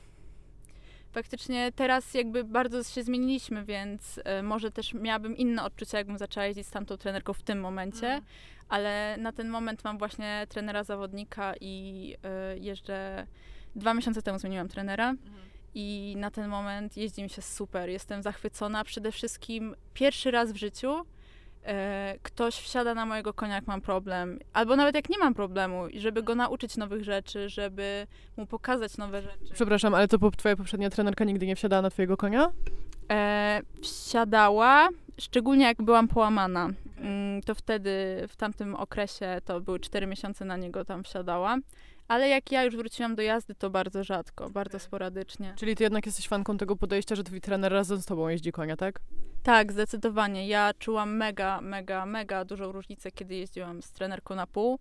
faktycznie 1.13 1.73
teraz 1.73 2.15
jakby 2.15 2.45
bardzo 2.45 2.85
się 2.85 3.03
zmieniliśmy, 3.03 3.65
więc 3.65 4.19
y, 4.19 4.43
może 4.43 4.71
też 4.71 4.95
miałabym 4.95 5.37
inne 5.37 5.65
odczucia, 5.65 5.99
jakbym 5.99 6.19
zaczęła 6.19 6.47
jeździć 6.47 6.67
z 6.67 6.71
tamtą 6.71 6.97
trenerką 6.97 7.33
w 7.33 7.43
tym 7.43 7.61
momencie, 7.61 8.07
mm. 8.07 8.25
ale 8.69 9.17
na 9.19 9.33
ten 9.33 9.49
moment 9.49 9.85
mam 9.85 9.99
właśnie 9.99 10.47
trenera 10.49 10.85
zawodnika 10.85 11.55
i 11.61 12.17
y, 12.55 12.59
jeżdżę, 12.59 13.27
dwa 13.77 13.95
miesiące 13.95 14.23
temu 14.23 14.39
zmieniłam 14.39 14.69
trenera. 14.69 15.09
Mm. 15.09 15.21
I 15.75 16.15
na 16.19 16.31
ten 16.31 16.49
moment 16.49 16.97
jeździ 16.97 17.23
mi 17.23 17.31
się 17.31 17.43
super. 17.43 17.89
Jestem 17.89 18.23
zachwycona. 18.23 18.85
Przede 18.85 19.13
wszystkim 19.13 19.75
pierwszy 19.95 20.31
raz 20.31 20.53
w 20.53 20.57
życiu 20.57 20.91
e, 20.91 21.05
ktoś 22.23 22.55
wsiada 22.55 22.95
na 22.95 23.07
mojego 23.07 23.35
konia, 23.35 23.55
jak 23.55 23.67
mam 23.67 23.81
problem, 23.81 24.39
albo 24.53 24.77
nawet 24.77 24.95
jak 24.95 25.09
nie 25.09 25.19
mam 25.19 25.35
problemu, 25.35 25.85
żeby 25.97 26.23
go 26.23 26.35
nauczyć 26.35 26.77
nowych 26.77 27.05
rzeczy, 27.05 27.49
żeby 27.49 28.07
mu 28.37 28.47
pokazać 28.47 28.97
nowe 28.97 29.23
rzeczy. 29.23 29.55
Przepraszam, 29.55 29.95
ale 29.95 30.09
to 30.09 30.31
twoja 30.31 30.57
poprzednia 30.57 30.91
trenerka 30.91 31.25
nigdy 31.25 31.47
nie 31.47 31.57
wsiadała 31.57 31.83
na 31.83 31.91
twojego 31.91 32.17
konia? 32.17 32.53
E, 33.11 33.61
wsiadała, 33.83 34.89
szczególnie 35.19 35.65
jak 35.65 35.83
byłam 35.83 36.09
połamana. 36.09 36.71
Mm, 36.99 37.43
to 37.43 37.55
wtedy, 37.55 38.25
w 38.29 38.37
tamtym 38.37 38.75
okresie, 38.75 39.41
to 39.45 39.61
były 39.61 39.81
cztery 39.81 40.07
miesiące 40.07 40.45
na 40.45 40.57
niego 40.57 40.85
tam 40.85 41.05
wsiadała. 41.05 41.57
Ale 42.09 42.29
jak 42.29 42.53
ja 42.53 42.65
już 42.65 42.77
wróciłam 42.77 43.15
do 43.15 43.23
jazdy, 43.23 43.55
to 43.55 43.71
bardzo 43.71 44.05
rzadko, 44.05 44.51
bardzo 44.51 44.79
sporadycznie. 44.79 45.55
Czyli 45.57 45.77
ty 45.77 45.83
jednak 45.83 46.07
jesteś 46.07 46.29
fanką 46.29 46.59
tego 46.59 46.77
podejścia, 46.77 47.15
że 47.15 47.25
twój 47.25 47.41
trener 47.41 47.73
razem 47.73 48.03
z 48.03 48.07
tobą 48.07 48.29
jeździ 48.29 48.53
konia, 48.53 48.77
tak? 48.77 49.01
Tak, 49.43 49.73
zdecydowanie. 49.73 50.47
Ja 50.49 50.71
czułam 50.79 51.17
mega, 51.17 51.61
mega, 51.61 52.07
mega 52.07 52.45
dużą 52.45 52.73
różnicę, 52.73 53.11
kiedy 53.11 53.35
jeździłam 53.35 53.83
z 53.83 53.93
trenerką 53.93 54.35
na 54.35 54.47
pół. 54.47 54.79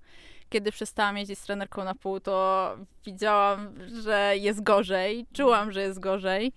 Kiedy 0.49 0.71
przestałam 0.71 1.17
jeździć 1.17 1.39
z 1.39 1.43
trenerką 1.43 1.83
na 1.83 1.95
pół, 1.95 2.19
to 2.19 2.75
widziałam, 3.05 3.73
że 4.03 4.33
jest 4.37 4.63
gorzej. 4.63 5.25
Czułam, 5.33 5.71
że 5.71 5.81
jest 5.81 5.99
gorzej. 5.99 6.53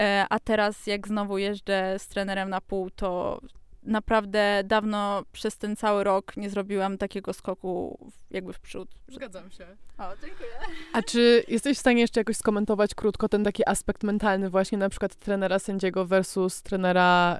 E, 0.00 0.26
a 0.30 0.38
teraz, 0.38 0.86
jak 0.86 1.08
znowu 1.08 1.38
jeżdżę 1.38 1.98
z 1.98 2.08
trenerem 2.08 2.50
na 2.50 2.60
pół, 2.60 2.90
to 2.90 3.40
naprawdę 3.82 4.62
dawno 4.64 5.22
przez 5.32 5.58
ten 5.58 5.76
cały 5.76 6.04
rok 6.04 6.36
nie 6.36 6.50
zrobiłam 6.50 6.98
takiego 6.98 7.32
skoku 7.32 7.98
jakby 8.30 8.52
w 8.52 8.60
przód. 8.60 8.88
Zgadzam 9.08 9.50
się. 9.50 9.66
O, 9.98 10.02
dziękuję. 10.22 10.48
A 10.92 11.02
czy 11.02 11.44
jesteś 11.48 11.76
w 11.76 11.80
stanie 11.80 12.00
jeszcze 12.00 12.20
jakoś 12.20 12.36
skomentować 12.36 12.94
krótko 12.94 13.28
ten 13.28 13.44
taki 13.44 13.68
aspekt 13.68 14.02
mentalny 14.02 14.50
właśnie 14.50 14.78
na 14.78 14.88
przykład 14.88 15.14
trenera 15.14 15.58
sędziego 15.58 16.04
versus 16.06 16.62
trenera 16.62 17.38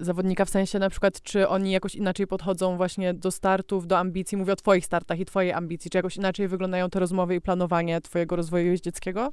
y, 0.00 0.04
zawodnika, 0.04 0.44
w 0.44 0.50
sensie 0.50 0.78
na 0.78 0.90
przykład 0.90 1.22
czy 1.22 1.48
oni 1.48 1.70
jakoś 1.70 1.94
inaczej 1.94 2.26
podchodzą 2.26 2.76
właśnie 2.76 3.14
do 3.14 3.30
startów, 3.30 3.86
do 3.86 3.98
ambicji, 3.98 4.38
mówię 4.38 4.52
o 4.52 4.56
twoich 4.56 4.86
startach 4.86 5.18
i 5.18 5.24
twojej 5.24 5.52
ambicji, 5.52 5.90
czy 5.90 5.98
jakoś 5.98 6.16
inaczej 6.16 6.48
wyglądają 6.48 6.90
te 6.90 7.00
rozmowy 7.00 7.34
i 7.34 7.40
planowanie 7.40 8.00
twojego 8.00 8.36
rozwoju 8.36 8.66
jeździeckiego? 8.66 9.32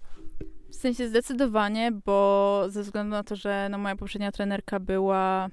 W 0.70 0.76
sensie 0.76 1.08
zdecydowanie, 1.08 1.92
bo 1.92 2.64
ze 2.68 2.84
względu 2.84 3.12
na 3.12 3.24
to, 3.24 3.36
że 3.36 3.68
no, 3.72 3.78
moja 3.78 3.96
poprzednia 3.96 4.32
trenerka 4.32 4.80
była 4.80 5.50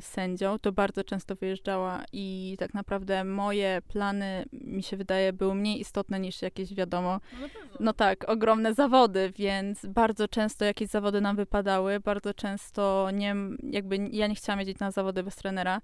sędzią, 0.00 0.58
to 0.58 0.72
bardzo 0.72 1.04
często 1.04 1.36
wyjeżdżała 1.36 2.04
i 2.12 2.56
tak 2.58 2.74
naprawdę 2.74 3.24
moje 3.24 3.82
plany, 3.88 4.44
mi 4.52 4.82
się 4.82 4.96
wydaje, 4.96 5.32
były 5.32 5.54
mniej 5.54 5.80
istotne 5.80 6.20
niż 6.20 6.42
jakieś, 6.42 6.74
wiadomo, 6.74 7.20
No, 7.40 7.48
no 7.80 7.92
tak, 7.92 8.28
ogromne 8.28 8.74
zawody, 8.74 9.32
więc 9.36 9.86
bardzo 9.86 10.28
często 10.28 10.64
jakieś 10.64 10.88
zawody 10.88 11.20
nam 11.20 11.36
wypadały, 11.36 12.00
bardzo 12.00 12.34
często 12.34 13.10
nie, 13.12 13.34
jakby 13.62 13.96
ja 13.96 14.26
nie 14.26 14.34
chciałam 14.34 14.58
jeździć 14.60 14.78
na 14.78 14.90
zawody 14.90 15.22
bez 15.22 15.36
trenera. 15.36 15.80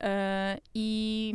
E, 0.00 0.58
I 0.74 1.34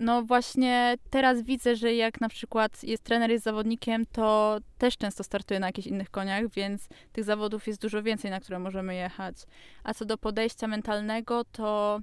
no 0.00 0.22
właśnie 0.22 0.94
teraz 1.10 1.42
widzę, 1.42 1.76
że 1.76 1.94
jak 1.94 2.20
na 2.20 2.28
przykład 2.28 2.84
jest 2.84 3.02
trener 3.02 3.30
jest 3.30 3.44
zawodnikiem, 3.44 4.06
to 4.06 4.58
też 4.78 4.96
często 4.96 5.24
startuje 5.24 5.60
na 5.60 5.66
jakichś 5.66 5.88
innych 5.88 6.10
koniach, 6.10 6.48
więc 6.48 6.88
tych 7.12 7.24
zawodów 7.24 7.66
jest 7.66 7.80
dużo 7.82 8.02
więcej, 8.02 8.30
na 8.30 8.40
które 8.40 8.58
możemy 8.58 8.94
jechać. 8.94 9.36
A 9.84 9.94
co 9.94 10.04
do 10.04 10.18
podejścia 10.18 10.66
mentalnego, 10.66 11.44
to 11.44 12.00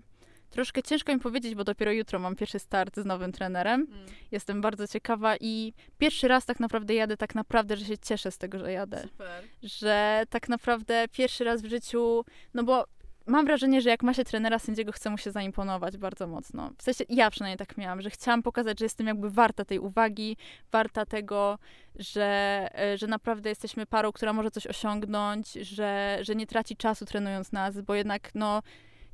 troszkę 0.49 0.83
ciężko 0.83 1.13
mi 1.13 1.19
powiedzieć, 1.19 1.55
bo 1.55 1.63
dopiero 1.63 1.91
jutro 1.91 2.19
mam 2.19 2.35
pierwszy 2.35 2.59
start 2.59 2.95
z 2.95 3.05
nowym 3.05 3.31
trenerem. 3.31 3.87
Mm. 3.91 4.05
Jestem 4.31 4.61
bardzo 4.61 4.87
ciekawa 4.87 5.35
i 5.39 5.73
pierwszy 5.97 6.27
raz 6.27 6.45
tak 6.45 6.59
naprawdę 6.59 6.93
jadę, 6.93 7.17
tak 7.17 7.35
naprawdę, 7.35 7.77
że 7.77 7.85
się 7.85 7.97
cieszę 7.97 8.31
z 8.31 8.37
tego, 8.37 8.59
że 8.59 8.71
jadę. 8.71 9.01
Super. 9.01 9.43
Że 9.63 10.23
tak 10.29 10.49
naprawdę 10.49 11.05
pierwszy 11.11 11.43
raz 11.43 11.61
w 11.61 11.65
życiu, 11.65 12.25
no 12.53 12.63
bo 12.63 12.85
mam 13.27 13.45
wrażenie, 13.45 13.81
że 13.81 13.89
jak 13.89 14.03
ma 14.03 14.13
się 14.13 14.23
trenera 14.23 14.59
sędziego, 14.59 14.91
chce 14.91 15.09
mu 15.09 15.17
się 15.17 15.31
zaimponować 15.31 15.97
bardzo 15.97 16.27
mocno. 16.27 16.71
W 16.77 16.83
sensie 16.83 17.03
ja 17.09 17.31
przynajmniej 17.31 17.57
tak 17.57 17.77
miałam, 17.77 18.01
że 18.01 18.09
chciałam 18.09 18.43
pokazać, 18.43 18.79
że 18.79 18.85
jestem 18.85 19.07
jakby 19.07 19.29
warta 19.29 19.65
tej 19.65 19.79
uwagi, 19.79 20.37
warta 20.71 21.05
tego, 21.05 21.59
że, 21.95 22.69
e, 22.79 22.97
że 22.97 23.07
naprawdę 23.07 23.49
jesteśmy 23.49 23.85
parą, 23.85 24.11
która 24.11 24.33
może 24.33 24.51
coś 24.51 24.67
osiągnąć, 24.67 25.51
że, 25.51 26.17
że 26.21 26.35
nie 26.35 26.47
traci 26.47 26.75
czasu 26.75 27.05
trenując 27.05 27.51
nas, 27.51 27.81
bo 27.81 27.95
jednak 27.95 28.31
no 28.35 28.61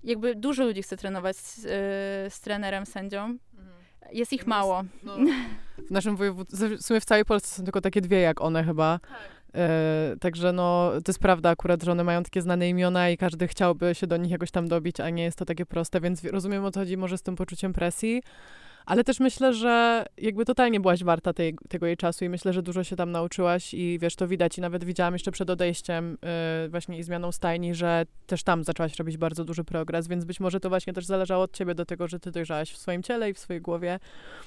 jakby 0.04 0.36
dużo 0.36 0.66
ludzi 0.66 0.84
chce 0.84 0.98
trenować 0.98 1.38
z, 1.38 1.66
e, 1.66 1.70
z 2.30 2.42
trenerem, 2.42 2.86
sędzią. 2.86 3.38
Jest 4.12 4.34
ich 4.34 4.48
mało. 4.48 4.84
No, 5.04 5.18
w 5.88 5.92
naszym 5.92 6.16
województwie, 6.16 6.78
w 6.78 6.82
sumie 6.82 7.02
w 7.02 7.06
całej 7.06 7.26
Polsce 7.26 7.56
są 7.56 7.64
tylko 7.64 7.82
takie 7.82 8.02
dwie 8.02 8.20
jak 8.20 8.42
one 8.42 8.64
chyba. 8.64 9.00
E, 9.56 10.16
także 10.20 10.54
no, 10.54 10.92
to 10.92 11.10
jest 11.10 11.20
prawda 11.20 11.50
akurat, 11.50 11.84
że 11.84 11.92
one 11.92 12.04
mają 12.04 12.24
takie 12.24 12.42
znane 12.42 12.70
imiona 12.70 13.10
i 13.10 13.18
każdy 13.18 13.48
chciałby 13.48 13.96
się 13.96 14.08
do 14.08 14.18
nich 14.18 14.32
jakoś 14.32 14.52
tam 14.52 14.68
dobić, 14.68 15.00
a 15.00 15.10
nie 15.10 15.24
jest 15.24 15.38
to 15.38 15.46
takie 15.46 15.66
proste, 15.66 16.02
więc 16.02 16.24
rozumiem 16.24 16.66
o 16.66 16.72
co 16.72 16.80
chodzi 16.80 16.98
może 16.98 17.18
z 17.18 17.22
tym 17.22 17.36
poczuciem 17.36 17.74
presji. 17.74 18.24
Ale 18.86 19.04
też 19.04 19.20
myślę, 19.20 19.54
że 19.54 20.06
jakby 20.18 20.46
totalnie 20.46 20.80
byłaś 20.80 21.04
warta 21.04 21.34
tej, 21.34 21.56
tego 21.70 21.86
jej 21.86 21.98
czasu 21.98 22.26
i 22.26 22.30
myślę, 22.30 22.54
że 22.54 22.62
dużo 22.62 22.84
się 22.84 22.96
tam 22.96 23.12
nauczyłaś 23.12 23.74
i 23.74 24.00
wiesz, 24.02 24.16
to 24.16 24.28
widać 24.28 24.58
i 24.58 24.62
nawet 24.62 24.84
widziałam 24.84 25.14
jeszcze 25.14 25.32
przed 25.32 25.50
odejściem 25.50 26.18
yy, 26.64 26.70
właśnie 26.70 26.98
i 26.98 27.04
zmianą 27.04 27.32
stajni, 27.32 27.76
że 27.76 28.06
też 28.28 28.44
tam 28.44 28.64
zaczęłaś 28.64 29.00
robić 29.00 29.18
bardzo 29.18 29.44
duży 29.44 29.64
progres, 29.64 30.08
więc 30.08 30.26
być 30.26 30.40
może 30.40 30.60
to 30.60 30.70
właśnie 30.70 30.94
też 30.94 31.06
zależało 31.06 31.44
od 31.44 31.54
ciebie 31.54 31.76
do 31.76 31.86
tego, 31.86 32.08
że 32.08 32.20
ty 32.20 32.32
dojrzałaś 32.32 32.72
w 32.72 32.78
swoim 32.78 33.04
ciele 33.04 33.30
i 33.30 33.34
w 33.34 33.40
swojej 33.40 33.62
głowie. 33.62 34.00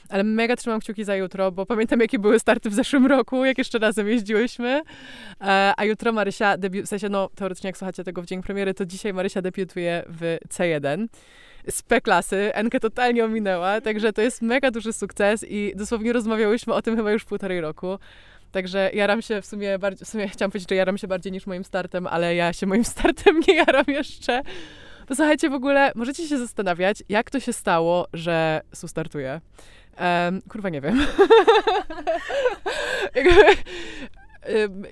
Ale 0.09 0.25
mega 0.25 0.57
trzymam 0.57 0.81
kciuki 0.81 1.05
za 1.05 1.17
jutro, 1.17 1.53
bo 1.53 1.67
pamiętam, 1.67 2.01
jakie 2.01 2.19
były 2.19 2.39
starty 2.39 2.71
w 2.71 2.75
zeszłym 2.75 3.07
roku, 3.07 3.45
jak 3.45 3.59
jeszcze 3.59 3.79
razem 3.79 4.09
jeździłyśmy. 4.09 4.83
E, 5.41 5.73
a 5.77 5.85
jutro 5.85 6.13
Marysia 6.13 6.57
debiutuje, 6.57 6.87
w 6.87 6.89
sensie 6.89 7.09
no 7.09 7.29
teoretycznie 7.35 7.69
jak 7.69 7.79
słuchacie 7.79 8.05
tego 8.05 8.23
w 8.23 8.27
dzień 8.27 8.43
premiery, 8.43 8.75
to 8.75 8.87
dzisiaj 8.87 9.15
Marysia 9.15 9.43
debiutuje 9.43 10.05
w 10.09 10.39
C1 10.49 11.07
z 11.71 11.83
P-klasy. 11.83 12.55
Enkę 12.55 12.81
totalnie 12.81 13.25
ominęła, 13.25 13.81
także 13.81 14.13
to 14.13 14.23
jest 14.23 14.43
mega 14.43 14.71
duży 14.71 14.93
sukces 14.93 15.45
i 15.49 15.73
dosłownie 15.77 16.13
rozmawiałyśmy 16.13 16.75
o 16.75 16.83
tym 16.83 16.97
chyba 16.97 17.13
już 17.13 17.25
półtorej 17.25 17.61
roku. 17.61 17.99
Także 18.53 18.91
jaram 18.95 19.23
się 19.23 19.43
w 19.43 19.47
sumie 19.47 19.79
bardziej, 19.79 20.07
w 20.07 20.09
sumie 20.09 20.29
chciałam 20.29 20.51
powiedzieć, 20.51 20.69
że 20.69 20.75
jaram 20.75 20.99
się 20.99 21.09
bardziej 21.09 21.33
niż 21.33 21.47
moim 21.47 21.65
startem, 21.65 22.07
ale 22.07 22.35
ja 22.35 22.53
się 22.53 22.67
moim 22.67 22.85
startem 22.95 23.41
nie 23.49 23.55
jaram 23.55 23.85
jeszcze. 23.89 24.43
Bo 25.09 25.15
słuchajcie, 25.15 25.51
w 25.51 25.55
ogóle 25.55 25.93
możecie 25.95 26.29
się 26.29 26.39
zastanawiać, 26.39 27.03
jak 27.09 27.31
to 27.31 27.41
się 27.41 27.53
stało, 27.53 28.07
że 28.13 28.61
Su 28.75 28.89
startuje. 28.89 29.41
Um, 30.01 30.43
kurwa, 30.49 30.69
nie 30.69 30.81
wiem. 30.81 31.07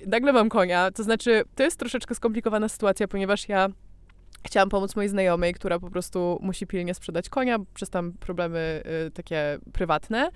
Nagle 0.06 0.32
mam 0.32 0.48
konia, 0.48 0.90
to 0.90 1.02
znaczy, 1.02 1.42
to 1.54 1.62
jest 1.62 1.78
troszeczkę 1.78 2.14
skomplikowana 2.14 2.68
sytuacja, 2.68 3.08
ponieważ 3.08 3.48
ja 3.48 3.68
chciałam 4.44 4.68
pomóc 4.68 4.96
mojej 4.96 5.08
znajomej, 5.08 5.54
która 5.54 5.78
po 5.78 5.90
prostu 5.90 6.38
musi 6.42 6.66
pilnie 6.66 6.94
sprzedać 6.94 7.28
konia 7.28 7.58
przez 7.74 7.90
tam 7.90 8.12
problemy 8.12 8.82
y, 9.06 9.10
takie 9.10 9.58
prywatne. 9.72 10.30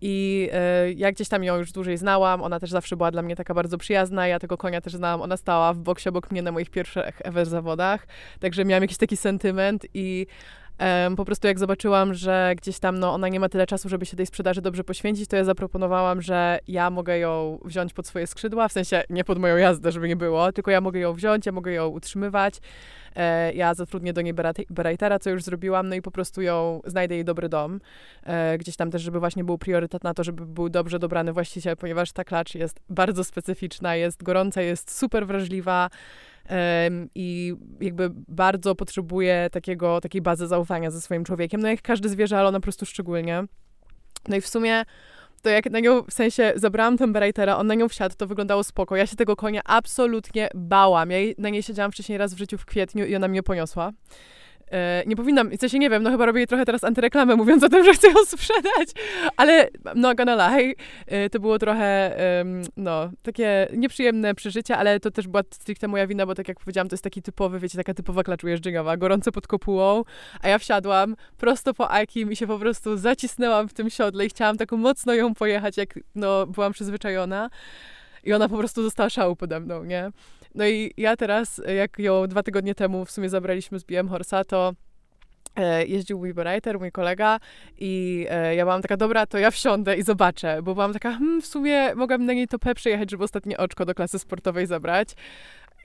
I 0.00 0.48
y, 0.88 0.94
ja 0.94 1.12
gdzieś 1.12 1.28
tam 1.28 1.44
ją 1.44 1.56
już 1.56 1.72
dłużej 1.72 1.96
znałam, 1.96 2.42
ona 2.42 2.60
też 2.60 2.70
zawsze 2.70 2.96
była 2.96 3.10
dla 3.10 3.22
mnie 3.22 3.36
taka 3.36 3.54
bardzo 3.54 3.78
przyjazna, 3.78 4.26
ja 4.26 4.38
tego 4.38 4.56
konia 4.56 4.80
też 4.80 4.92
znałam, 4.92 5.22
ona 5.22 5.36
stała 5.36 5.72
w 5.72 5.78
boksie 5.78 6.08
obok 6.08 6.30
mnie 6.30 6.42
na 6.42 6.52
moich 6.52 6.70
pierwszych 6.70 7.20
ever 7.24 7.46
zawodach, 7.46 8.06
także 8.40 8.64
miałam 8.64 8.82
jakiś 8.82 8.98
taki 8.98 9.16
sentyment 9.16 9.86
i 9.94 10.26
Po 11.16 11.24
prostu 11.24 11.46
jak 11.46 11.58
zobaczyłam, 11.58 12.14
że 12.14 12.52
gdzieś 12.56 12.78
tam 12.78 12.98
no, 12.98 13.12
ona 13.12 13.28
nie 13.28 13.40
ma 13.40 13.48
tyle 13.48 13.66
czasu, 13.66 13.88
żeby 13.88 14.06
się 14.06 14.16
tej 14.16 14.26
sprzedaży 14.26 14.62
dobrze 14.62 14.84
poświęcić, 14.84 15.28
to 15.28 15.36
ja 15.36 15.44
zaproponowałam, 15.44 16.22
że 16.22 16.58
ja 16.68 16.90
mogę 16.90 17.18
ją 17.18 17.58
wziąć 17.64 17.92
pod 17.92 18.06
swoje 18.06 18.26
skrzydła, 18.26 18.68
w 18.68 18.72
sensie 18.72 19.02
nie 19.10 19.24
pod 19.24 19.38
moją 19.38 19.56
jazdę, 19.56 19.92
żeby 19.92 20.08
nie 20.08 20.16
było, 20.16 20.52
tylko 20.52 20.70
ja 20.70 20.80
mogę 20.80 21.00
ją 21.00 21.12
wziąć, 21.12 21.46
ja 21.46 21.52
mogę 21.52 21.72
ją 21.72 21.86
utrzymywać. 21.86 22.60
E, 23.16 23.52
ja 23.52 23.74
zatrudnię 23.74 24.12
do 24.12 24.20
niej 24.20 24.34
Berajtera, 24.70 25.18
co 25.18 25.30
już 25.30 25.42
zrobiłam, 25.42 25.88
no 25.88 25.94
i 25.94 26.02
po 26.02 26.10
prostu 26.10 26.42
ją, 26.42 26.80
znajdę 26.84 27.14
jej 27.14 27.24
dobry 27.24 27.48
dom. 27.48 27.80
E, 28.22 28.58
gdzieś 28.58 28.76
tam 28.76 28.90
też, 28.90 29.02
żeby 29.02 29.20
właśnie 29.20 29.44
był 29.44 29.58
priorytet 29.58 30.04
na 30.04 30.14
to, 30.14 30.24
żeby 30.24 30.46
był 30.46 30.68
dobrze 30.68 30.98
dobrany 30.98 31.32
właściciel, 31.32 31.76
ponieważ 31.76 32.12
ta 32.12 32.24
klacz 32.24 32.54
jest 32.54 32.80
bardzo 32.88 33.24
specyficzna, 33.24 33.96
jest 33.96 34.22
gorąca, 34.22 34.62
jest 34.62 34.98
super 34.98 35.26
wrażliwa 35.26 35.90
i 37.14 37.54
jakby 37.80 38.10
bardzo 38.28 38.74
potrzebuje 38.74 39.48
takiego, 39.52 40.00
takiej 40.00 40.22
bazy 40.22 40.46
zaufania 40.46 40.90
ze 40.90 41.00
swoim 41.00 41.24
człowiekiem. 41.24 41.60
No 41.60 41.68
jak 41.68 41.82
każde 41.82 42.08
zwierzę, 42.08 42.38
ale 42.38 42.48
ona 42.48 42.58
po 42.58 42.62
prostu 42.62 42.86
szczególnie. 42.86 43.44
No 44.28 44.36
i 44.36 44.40
w 44.40 44.48
sumie 44.48 44.84
to 45.42 45.50
jak 45.50 45.70
na 45.70 45.80
nią, 45.80 46.02
w 46.02 46.12
sensie 46.12 46.52
zabrałam 46.56 46.98
temperaturę, 46.98 47.56
on 47.56 47.66
na 47.66 47.74
nią 47.74 47.88
wsiadł, 47.88 48.14
to 48.16 48.26
wyglądało 48.26 48.64
spoko. 48.64 48.96
Ja 48.96 49.06
się 49.06 49.16
tego 49.16 49.36
konia 49.36 49.60
absolutnie 49.64 50.48
bałam. 50.54 51.10
Ja 51.10 51.18
na 51.38 51.48
niej 51.48 51.62
siedziałam 51.62 51.92
wcześniej 51.92 52.18
raz 52.18 52.34
w 52.34 52.38
życiu 52.38 52.58
w 52.58 52.64
kwietniu 52.64 53.06
i 53.06 53.16
ona 53.16 53.28
mnie 53.28 53.42
poniosła. 53.42 53.92
E, 54.74 55.02
nie 55.06 55.16
powinnam, 55.16 55.50
w 55.50 55.60
sensie 55.60 55.78
nie 55.78 55.90
wiem, 55.90 56.02
no 56.02 56.10
chyba 56.10 56.26
robię 56.26 56.46
trochę 56.46 56.64
teraz 56.64 56.84
antyreklamę, 56.84 57.36
mówiąc 57.36 57.64
o 57.64 57.68
tym, 57.68 57.84
że 57.84 57.94
chcę 57.94 58.08
ją 58.08 58.14
sprzedać, 58.26 58.88
ale 59.36 59.68
no 59.94 60.14
gonna 60.14 60.56
lie, 60.56 60.74
e, 61.06 61.30
to 61.30 61.40
było 61.40 61.58
trochę, 61.58 62.16
no, 62.76 63.10
takie 63.22 63.68
nieprzyjemne 63.76 64.34
przeżycie, 64.34 64.76
ale 64.76 65.00
to 65.00 65.10
też 65.10 65.28
była 65.28 65.42
stricte 65.50 65.88
moja 65.88 66.06
wina, 66.06 66.26
bo 66.26 66.34
tak 66.34 66.48
jak 66.48 66.60
powiedziałam, 66.60 66.88
to 66.88 66.94
jest 66.94 67.04
taki 67.04 67.22
typowy, 67.22 67.58
wiecie, 67.58 67.78
taka 67.78 67.94
typowa 67.94 68.22
klacz 68.22 68.44
ujeżdżeniowa, 68.44 68.96
gorąco 68.96 69.32
pod 69.32 69.46
kopułą, 69.46 70.04
a 70.40 70.48
ja 70.48 70.58
wsiadłam 70.58 71.16
prosto 71.38 71.74
po 71.74 71.90
Akim 71.90 72.32
i 72.32 72.36
się 72.36 72.46
po 72.46 72.58
prostu 72.58 72.96
zacisnęłam 72.96 73.68
w 73.68 73.72
tym 73.72 73.90
siodle 73.90 74.26
i 74.26 74.28
chciałam 74.28 74.56
tak 74.56 74.72
mocno 74.72 75.14
ją 75.14 75.34
pojechać, 75.34 75.76
jak, 75.76 75.98
no, 76.14 76.46
byłam 76.46 76.72
przyzwyczajona. 76.72 77.50
I 78.24 78.32
ona 78.32 78.48
po 78.48 78.58
prostu 78.58 78.82
została 78.82 79.10
szału 79.10 79.36
pode 79.36 79.60
mną, 79.60 79.84
nie? 79.84 80.10
No 80.54 80.66
i 80.66 80.94
ja 80.96 81.16
teraz, 81.16 81.60
jak 81.76 81.98
ją 81.98 82.26
dwa 82.26 82.42
tygodnie 82.42 82.74
temu 82.74 83.04
w 83.04 83.10
sumie 83.10 83.28
zabraliśmy 83.28 83.78
z 83.78 83.84
BM 83.84 84.08
Horsa, 84.08 84.44
to 84.44 84.72
e, 85.56 85.86
jeździł 85.86 86.18
mój 86.18 86.34
writer, 86.34 86.78
mój 86.78 86.92
kolega 86.92 87.40
i 87.78 88.26
e, 88.30 88.54
ja 88.54 88.64
byłam 88.64 88.82
taka, 88.82 88.96
dobra, 88.96 89.26
to 89.26 89.38
ja 89.38 89.50
wsiądę 89.50 89.96
i 89.96 90.02
zobaczę, 90.02 90.62
bo 90.62 90.74
byłam 90.74 90.92
taka, 90.92 91.10
hmm, 91.10 91.42
w 91.42 91.46
sumie 91.46 91.94
mogłabym 91.94 92.26
na 92.26 92.32
niej 92.32 92.48
topę 92.48 92.74
przejechać, 92.74 93.10
żeby 93.10 93.24
ostatnie 93.24 93.58
oczko 93.58 93.84
do 93.84 93.94
klasy 93.94 94.18
sportowej 94.18 94.66
zabrać. 94.66 95.08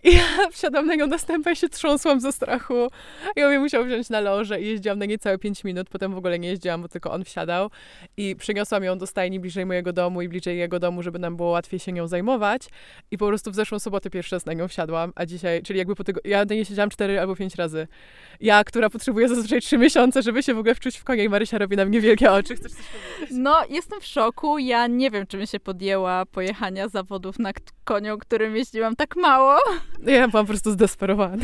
I 0.04 0.16
ja 0.16 0.50
wsiadłam 0.52 0.86
na 0.86 0.96
nią 0.96 1.08
następnie 1.08 1.52
i 1.52 1.56
się 1.56 1.70
trząsłam 1.70 2.20
ze 2.20 2.32
strachu. 2.32 2.88
I 3.36 3.44
on 3.44 3.50
mnie 3.50 3.60
musiał 3.60 3.86
wziąć 3.86 4.10
na 4.10 4.20
loże 4.20 4.62
i 4.62 4.68
jeździłam 4.68 5.00
na 5.00 5.06
nie 5.06 5.18
całe 5.18 5.38
5 5.38 5.64
minut. 5.64 5.90
Potem 5.90 6.14
w 6.14 6.18
ogóle 6.18 6.40
nie 6.40 6.50
jeździłam, 6.50 6.82
bo 6.82 6.88
tylko 6.88 7.12
on 7.12 7.24
wsiadał. 7.24 7.70
I 8.18 8.36
przyniosłam 8.36 8.84
ją 8.84 8.98
do 8.98 9.08
stajni 9.08 9.40
bliżej 9.40 9.66
mojego 9.66 9.94
domu 9.94 10.22
i 10.22 10.30
bliżej 10.30 10.58
jego 10.58 10.80
domu, 10.80 11.04
żeby 11.04 11.20
nam 11.20 11.38
było 11.38 11.50
łatwiej 11.50 11.80
się 11.80 11.92
nią 11.92 12.08
zajmować. 12.08 12.62
I 13.12 13.18
po 13.18 13.28
prostu 13.28 13.52
w 13.52 13.56
zeszłą 13.56 13.80
sobotę 13.80 14.10
pierwszy 14.10 14.36
raz 14.36 14.46
na 14.46 14.54
nią 14.54 14.68
wsiadłam, 14.68 15.14
a 15.16 15.26
dzisiaj, 15.26 15.64
czyli 15.64 15.80
jakby 15.80 15.96
po 15.96 16.04
tego, 16.04 16.22
ja 16.26 16.46
na 16.46 16.56
niej 16.56 16.66
siedziałam 16.66 16.90
4 16.90 17.20
albo 17.20 17.36
5 17.36 17.56
razy. 17.56 17.88
Ja, 18.40 18.64
która 18.64 18.90
potrzebuje 18.90 19.30
zazwyczaj 19.30 19.62
3 19.62 19.78
miesiące, 19.78 20.22
żeby 20.22 20.44
się 20.44 20.54
w 20.54 20.58
ogóle 20.58 20.76
wczuć 20.76 20.98
w 20.98 21.04
konia 21.04 21.24
i 21.24 21.30
Marysia 21.30 21.58
robi 21.58 21.76
na 21.76 21.86
mnie 21.86 22.02
wielkie 22.02 22.32
oczy. 22.32 22.56
Chcesz 22.56 22.72
coś 22.72 22.86
powiedzieć? 22.86 23.38
No, 23.40 23.58
jestem 23.70 24.02
w 24.02 24.06
szoku. 24.06 24.58
Ja 24.58 24.88
nie 24.88 25.12
wiem, 25.12 25.28
czy 25.28 25.38
mi 25.38 25.48
się 25.48 25.60
podjęła 25.60 26.26
pojechania 26.26 26.88
zawodów 26.88 27.40
na 27.40 27.52
koniu, 27.84 28.18
którym 28.18 28.56
jeździłam 28.56 28.96
tak 28.96 29.16
mało. 29.16 29.60
Ja 30.06 30.28
byłam 30.28 30.46
po 30.46 30.50
prostu 30.50 30.72
zdesperowana. 30.72 31.44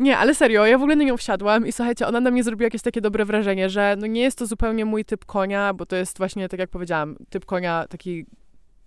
Nie, 0.00 0.18
ale 0.18 0.34
serio, 0.34 0.66
ja 0.66 0.78
w 0.78 0.82
ogóle 0.82 0.96
na 0.96 1.04
nią 1.04 1.16
wsiadłam 1.16 1.66
i 1.66 1.72
słuchajcie, 1.72 2.06
ona 2.06 2.20
na 2.20 2.30
mnie 2.30 2.42
zrobiła 2.44 2.66
jakieś 2.66 2.82
takie 2.82 3.00
dobre 3.00 3.24
wrażenie, 3.24 3.70
że 3.70 3.96
no 3.98 4.06
nie 4.06 4.22
jest 4.22 4.38
to 4.38 4.46
zupełnie 4.46 4.84
mój 4.84 5.04
typ 5.04 5.24
konia, 5.24 5.74
bo 5.74 5.86
to 5.86 5.96
jest 5.96 6.18
właśnie, 6.18 6.48
tak 6.48 6.60
jak 6.60 6.70
powiedziałam, 6.70 7.16
typ 7.30 7.44
konia 7.44 7.86
taki 7.88 8.26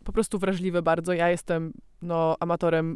po 0.08 0.14
prostu 0.14 0.40
wrażliwy 0.40 0.82
bardzo. 0.82 1.14
Ja 1.14 1.30
jestem 1.30 1.74
no, 2.02 2.36
amatorem 2.40 2.96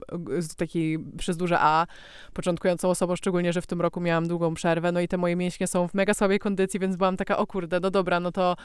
takiej 0.58 1.00
przez 1.18 1.38
duże 1.38 1.58
A, 1.60 1.88
początkującą 2.34 2.90
osobą, 2.90 3.16
szczególnie, 3.16 3.54
że 3.54 3.62
w 3.62 3.68
tym 3.68 3.82
roku 3.82 4.02
miałam 4.02 4.28
długą 4.28 4.54
przerwę, 4.54 4.92
no 4.92 5.02
i 5.02 5.08
te 5.08 5.18
moje 5.18 5.36
mięśnie 5.36 5.68
są 5.68 5.88
w 5.88 5.94
mega 5.94 6.14
słabej 6.14 6.40
kondycji, 6.40 6.80
więc 6.80 6.96
byłam 6.96 7.18
taka, 7.18 7.38
o 7.38 7.48
kurde, 7.48 7.80
no 7.80 7.92
dobra, 7.92 8.20
no 8.20 8.32
to 8.32 8.56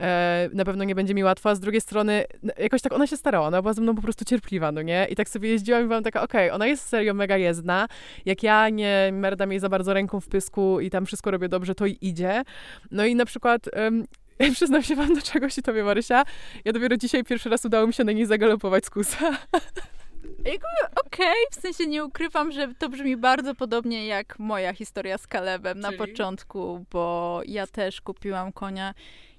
e, 0.00 0.48
na 0.52 0.64
pewno 0.64 0.84
nie 0.84 0.94
będzie 0.94 1.14
mi 1.14 1.24
łatwo, 1.24 1.50
a 1.50 1.54
z 1.54 1.60
drugiej 1.60 1.80
strony 1.80 2.24
jakoś 2.58 2.82
tak 2.82 2.92
ona 2.92 3.06
się 3.06 3.16
starała, 3.16 3.46
ona 3.46 3.62
była 3.62 3.74
ze 3.74 3.82
mną 3.82 3.94
po 3.94 4.02
prostu 4.02 4.24
cierpliwa, 4.24 4.72
no 4.72 4.82
nie? 4.82 5.06
I 5.10 5.16
tak 5.16 5.28
sobie 5.28 5.48
jeździłam 5.48 5.84
i 5.84 5.86
byłam 5.86 6.02
taka, 6.02 6.22
okej, 6.22 6.46
okay, 6.46 6.54
ona 6.54 6.66
jest 6.66 6.88
serio 6.88 7.14
mega 7.14 7.36
jezdna, 7.36 7.86
jak 8.24 8.42
ja 8.42 8.68
nie 8.68 9.10
merdam 9.12 9.50
jej 9.50 9.60
za 9.60 9.68
bardzo 9.68 9.94
ręką 9.94 10.20
w 10.20 10.28
pysku 10.28 10.80
i 10.80 10.90
tam 10.90 11.06
wszystko 11.06 11.30
robię 11.30 11.48
dobrze, 11.48 11.74
to 11.74 11.86
i 11.86 11.98
idzie. 12.00 12.42
No 12.90 13.06
i 13.06 13.14
na 13.14 13.24
przykład 13.24 13.68
przyznam 14.54 14.82
się 14.82 14.96
wam 14.96 15.14
do 15.14 15.22
czegoś 15.22 15.58
i 15.58 15.62
tobie, 15.62 15.84
Marysia. 15.84 16.24
Ja 16.64 16.72
dopiero 16.72 16.96
dzisiaj 16.96 17.24
pierwszy 17.24 17.48
raz 17.48 17.64
udało 17.64 17.86
mi 17.86 17.92
się 17.92 18.04
na 18.04 18.12
niej 18.12 18.26
zagalopować 18.26 18.86
z 18.86 18.90
kusa. 18.90 19.30
Jakby 20.44 20.66
okej, 21.06 21.26
okay, 21.26 21.34
w 21.50 21.54
sensie 21.54 21.86
nie 21.86 22.04
ukrywam, 22.04 22.52
że 22.52 22.74
to 22.78 22.88
brzmi 22.88 23.16
bardzo 23.16 23.54
podobnie 23.54 24.06
jak 24.06 24.38
moja 24.38 24.72
historia 24.72 25.18
z 25.18 25.26
Kalebem 25.26 25.82
Czyli? 25.82 25.82
na 25.82 26.06
początku, 26.06 26.84
bo 26.90 27.40
ja 27.46 27.66
też 27.66 28.00
kupiłam 28.00 28.52
konia. 28.52 28.94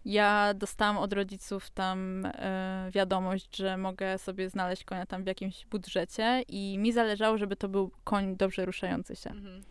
Ja 0.05 0.53
dostałam 0.53 0.97
od 0.97 1.13
rodziców 1.13 1.69
tam 1.69 2.25
e, 2.25 2.89
wiadomość, 2.93 3.57
że 3.57 3.77
mogę 3.77 4.17
sobie 4.17 4.49
znaleźć 4.49 4.83
konia 4.83 5.05
tam 5.05 5.23
w 5.23 5.27
jakimś 5.27 5.65
budżecie 5.65 6.43
i 6.47 6.77
mi 6.77 6.91
zależało, 6.91 7.37
żeby 7.37 7.55
to 7.55 7.69
był 7.69 7.91
koń 8.03 8.35
dobrze 8.35 8.65
ruszający 8.65 9.15
się. 9.15 9.29
Mhm. 9.29 9.63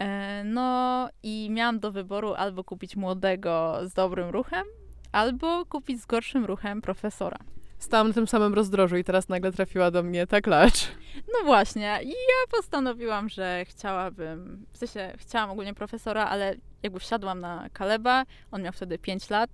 E, 0.00 0.42
no 0.44 1.08
i 1.22 1.48
miałam 1.50 1.80
do 1.80 1.92
wyboru 1.92 2.34
albo 2.34 2.64
kupić 2.64 2.96
młodego 2.96 3.80
z 3.84 3.94
dobrym 3.94 4.28
ruchem, 4.28 4.64
albo 5.12 5.66
kupić 5.66 6.00
z 6.00 6.06
gorszym 6.06 6.44
ruchem 6.44 6.82
profesora. 6.82 7.38
Stałam 7.78 8.08
na 8.08 8.14
tym 8.14 8.26
samym 8.26 8.54
rozdrożu 8.54 8.96
i 8.96 9.04
teraz 9.04 9.28
nagle 9.28 9.52
trafiła 9.52 9.90
do 9.90 10.02
mnie 10.02 10.26
ta 10.26 10.40
klacz. 10.40 10.88
No 11.16 11.44
właśnie. 11.44 11.98
I 12.02 12.08
ja 12.08 12.56
postanowiłam, 12.56 13.28
że 13.28 13.64
chciałabym, 13.68 14.66
w 14.72 14.78
sensie 14.78 15.12
chciałam 15.16 15.50
ogólnie 15.50 15.74
profesora, 15.74 16.26
ale 16.26 16.54
jakby 16.82 17.00
wsiadłam 17.00 17.40
na 17.40 17.68
Kaleba, 17.72 18.24
on 18.50 18.62
miał 18.62 18.72
wtedy 18.72 18.98
5 18.98 19.30
lat 19.30 19.50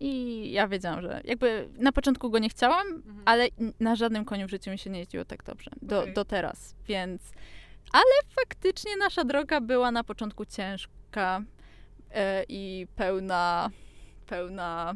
i 0.00 0.52
ja 0.52 0.68
wiedziałam, 0.68 1.02
że 1.02 1.20
jakby 1.24 1.68
na 1.78 1.92
początku 1.92 2.30
go 2.30 2.38
nie 2.38 2.48
chciałam, 2.48 2.86
mhm. 2.86 3.22
ale 3.24 3.48
na 3.80 3.96
żadnym 3.96 4.24
koniu 4.24 4.46
w 4.46 4.50
życiu 4.50 4.70
mi 4.70 4.78
się 4.78 4.90
nie 4.90 4.98
jeździło 4.98 5.24
tak 5.24 5.44
dobrze. 5.44 5.70
Do, 5.82 6.00
okay. 6.00 6.12
do 6.12 6.24
teraz, 6.24 6.74
więc 6.86 7.22
ale 7.92 8.34
faktycznie 8.40 8.96
nasza 8.96 9.24
droga 9.24 9.60
była 9.60 9.90
na 9.90 10.04
początku 10.04 10.44
ciężka 10.44 11.40
e, 12.10 12.44
i 12.48 12.86
pełna, 12.96 13.70
pełna 14.26 14.94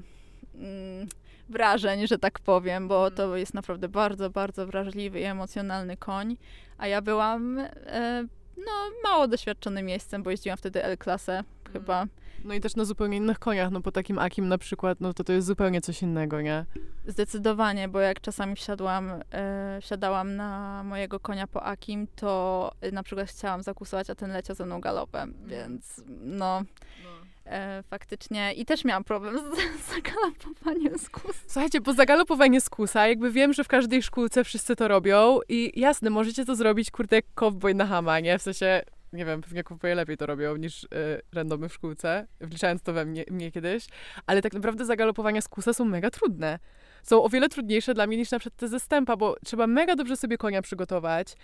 mm, 0.54 1.08
wrażeń, 1.49 2.06
że 2.06 2.18
tak 2.18 2.40
powiem, 2.40 2.88
bo 2.88 2.96
mhm. 2.96 3.14
to 3.16 3.37
jest 3.37 3.54
naprawdę 3.54 3.88
bardzo, 3.88 4.30
bardzo 4.30 4.66
wrażliwy 4.66 5.20
i 5.20 5.25
emocjonalny 5.25 5.96
koń. 5.96 6.37
A 6.78 6.87
ja 6.87 7.02
byłam 7.02 7.58
e, 7.58 8.26
no, 8.56 8.72
mało 9.04 9.28
doświadczonym 9.28 9.87
miejscem, 9.87 10.22
bo 10.22 10.30
jeździłam 10.30 10.58
wtedy 10.58 10.84
L-klasę. 10.84 11.44
Chyba 11.73 12.07
no 12.45 12.55
i 12.55 12.61
też 12.61 12.76
na 12.76 12.85
zupełnie 12.85 13.17
innych 13.17 13.38
koniach, 13.38 13.71
no 13.71 13.81
po 13.81 13.93
takim 13.93 14.19
Akim 14.19 14.49
na 14.49 14.59
przykład, 14.59 15.00
no 15.00 15.14
to 15.14 15.25
to 15.25 15.33
jest 15.33 15.47
zupełnie 15.47 15.81
coś 15.81 16.02
innego, 16.02 16.41
nie? 16.41 16.64
Zdecydowanie, 17.07 17.88
bo 17.88 18.00
jak 18.00 18.21
czasami 18.21 18.57
wsiadłam, 18.57 19.12
e, 19.33 19.79
wsiadałam 19.83 20.37
na 20.37 20.83
mojego 20.85 21.21
konia 21.21 21.47
po 21.47 21.62
Akim, 21.62 22.07
to 22.17 22.73
na 22.93 23.02
przykład 23.02 23.29
chciałam 23.29 23.62
zakusować, 23.62 24.11
a 24.11 24.14
ten 24.14 24.33
leciał 24.33 24.57
ze 24.57 24.67
mną 24.67 24.81
galopem, 24.81 25.35
mm. 25.37 25.49
więc 25.49 26.00
no... 26.07 26.61
no. 27.05 27.23
E, 27.47 27.83
faktycznie 27.83 28.52
i 28.52 28.64
też 28.64 28.85
miałam 28.85 29.05
problem 29.05 29.38
z, 29.38 29.59
z 29.83 29.95
zagalopowaniem 29.95 30.99
z 30.99 31.11
kusa. 31.11 31.38
Słuchajcie, 31.47 31.81
bo 31.81 31.93
zagalopowanie 31.93 32.61
z 32.61 32.71
kusa, 32.71 33.09
jakby 33.09 33.31
wiem, 33.31 33.52
że 33.52 33.64
w 33.64 33.69
każdej 33.69 34.02
szkółce 34.02 34.45
wszyscy 34.45 34.76
to 34.76 34.88
robią 34.88 35.38
i 35.49 35.81
jasne, 35.81 36.11
możecie 36.11 36.45
to 36.45 36.57
zrobić, 36.57 36.91
kurde, 36.91 37.17
jak 37.17 37.25
cowboy 37.35 37.75
na 37.75 37.87
hama, 37.87 38.21
nie? 38.21 38.38
W 38.38 38.43
sensie 38.43 38.83
nie 39.12 39.25
wiem, 39.25 39.40
pewnie 39.40 39.64
kupuję 39.64 39.95
lepiej 39.95 40.16
to 40.16 40.26
robią 40.26 40.57
niż 40.57 40.85
y, 40.85 40.88
randomy 41.33 41.69
w 41.69 41.75
szkółce, 41.75 42.26
wliczając 42.40 42.83
to 42.83 42.92
we 42.92 43.04
mnie, 43.04 43.25
mnie 43.31 43.52
kiedyś, 43.52 43.87
ale 44.26 44.42
tak 44.42 44.52
naprawdę 44.52 44.85
zagalopowania 44.85 45.40
z 45.40 45.49
kusa 45.49 45.72
są 45.72 45.85
mega 45.85 46.11
trudne 46.11 46.59
są 47.03 47.23
o 47.23 47.29
wiele 47.29 47.49
trudniejsze 47.49 47.95
dla 47.95 48.07
mnie 48.07 48.17
niż 48.17 48.31
na 48.31 48.38
przykład 48.38 48.61
te 48.61 48.69
zestępa, 48.69 49.17
bo 49.17 49.37
trzeba 49.45 49.67
mega 49.67 49.97
dobrze 49.97 50.17
sobie 50.17 50.38
konia 50.38 50.62
przygotować, 50.62 51.37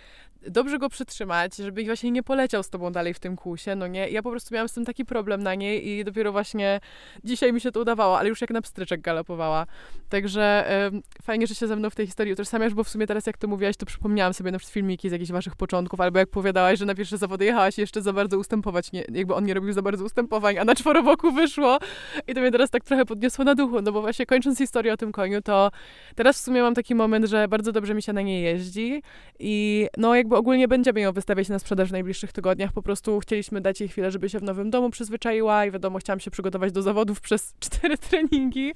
dobrze 0.47 0.77
go 0.77 0.89
przytrzymać, 0.89 1.55
żeby 1.55 1.83
właśnie 1.83 2.11
nie 2.11 2.23
poleciał 2.23 2.63
z 2.63 2.69
tobą 2.69 2.91
dalej 2.91 3.13
w 3.13 3.19
tym 3.19 3.35
kłusie, 3.35 3.75
no 3.75 3.87
nie? 3.87 4.09
Ja 4.09 4.21
po 4.21 4.31
prostu 4.31 4.53
miałam 4.53 4.69
z 4.69 4.73
tym 4.73 4.85
taki 4.85 5.05
problem 5.05 5.43
na 5.43 5.55
niej 5.55 5.87
i 5.87 6.03
dopiero 6.03 6.31
właśnie 6.31 6.79
dzisiaj 7.23 7.53
mi 7.53 7.61
się 7.61 7.71
to 7.71 7.81
udawało, 7.81 8.19
ale 8.19 8.29
już 8.29 8.41
jak 8.41 8.49
na 8.49 8.61
pstryczek 8.61 9.01
galopowała. 9.01 9.65
Także 10.09 10.71
y, 10.93 11.23
fajnie, 11.23 11.47
że 11.47 11.55
się 11.55 11.67
ze 11.67 11.75
mną 11.75 11.89
w 11.89 11.95
tej 11.95 12.05
historii 12.05 12.33
utożsamiasz, 12.33 12.73
bo 12.73 12.83
w 12.83 12.89
sumie 12.89 13.07
teraz 13.07 13.27
jak 13.27 13.37
to 13.37 13.47
mówiłaś, 13.47 13.77
to 13.77 13.85
przypomniałam 13.85 14.33
sobie 14.33 14.51
na 14.51 14.57
przykład 14.57 14.73
filmiki 14.73 15.09
z 15.09 15.11
jakichś 15.11 15.31
waszych 15.31 15.55
początków, 15.55 16.01
albo 16.01 16.19
jak 16.19 16.29
powiadałaś, 16.29 16.79
że 16.79 16.85
na 16.85 16.95
pierwsze 16.95 17.17
zawody 17.17 17.45
jechałaś 17.45 17.77
jeszcze 17.77 18.01
za 18.01 18.13
bardzo 18.13 18.37
ustępować, 18.37 18.91
nie, 18.91 19.03
jakby 19.13 19.35
on 19.35 19.45
nie 19.45 19.53
robił 19.53 19.73
za 19.73 19.81
bardzo 19.81 20.05
ustępowań, 20.05 20.57
a 20.57 20.65
na 20.65 20.75
czworoboku 20.75 21.31
wyszło 21.31 21.79
i 22.27 22.33
to 22.33 22.41
mnie 22.41 22.51
teraz 22.51 22.69
tak 22.69 22.83
trochę 22.83 23.05
podniosło 23.05 23.45
na 23.45 23.55
duchu, 23.55 23.81
no 23.81 23.91
bo 23.91 24.01
właśnie 24.01 24.25
kończąc 24.25 24.57
historię 24.57 24.93
o 24.93 24.97
tym 24.97 25.11
koniu, 25.11 25.41
to 25.49 25.71
teraz 26.15 26.37
w 26.37 26.43
sumie 26.43 26.61
mam 26.61 26.75
taki 26.75 26.95
moment, 26.95 27.25
że 27.25 27.47
bardzo 27.47 27.71
dobrze 27.71 27.93
mi 27.93 28.01
się 28.01 28.13
na 28.13 28.21
niej 28.21 28.43
jeździ 28.43 29.03
i 29.39 29.87
no 29.97 30.15
jakby 30.15 30.35
ogólnie 30.35 30.67
będziemy 30.67 30.99
ją 30.99 31.11
wystawiać 31.11 31.49
na 31.49 31.59
sprzedaż 31.59 31.89
w 31.89 31.91
najbliższych 31.91 32.31
tygodniach. 32.31 32.71
Po 32.71 32.81
prostu 32.81 33.19
chcieliśmy 33.19 33.61
dać 33.61 33.79
jej 33.79 33.89
chwilę, 33.89 34.11
żeby 34.11 34.29
się 34.29 34.39
w 34.39 34.43
nowym 34.43 34.69
domu 34.69 34.89
przyzwyczaiła 34.89 35.65
i 35.65 35.71
wiadomo, 35.71 35.99
chciałam 35.99 36.19
się 36.19 36.31
przygotować 36.31 36.71
do 36.71 36.81
zawodów 36.81 37.21
przez 37.27 37.53
cztery 37.59 37.97
treningi. 37.97 38.73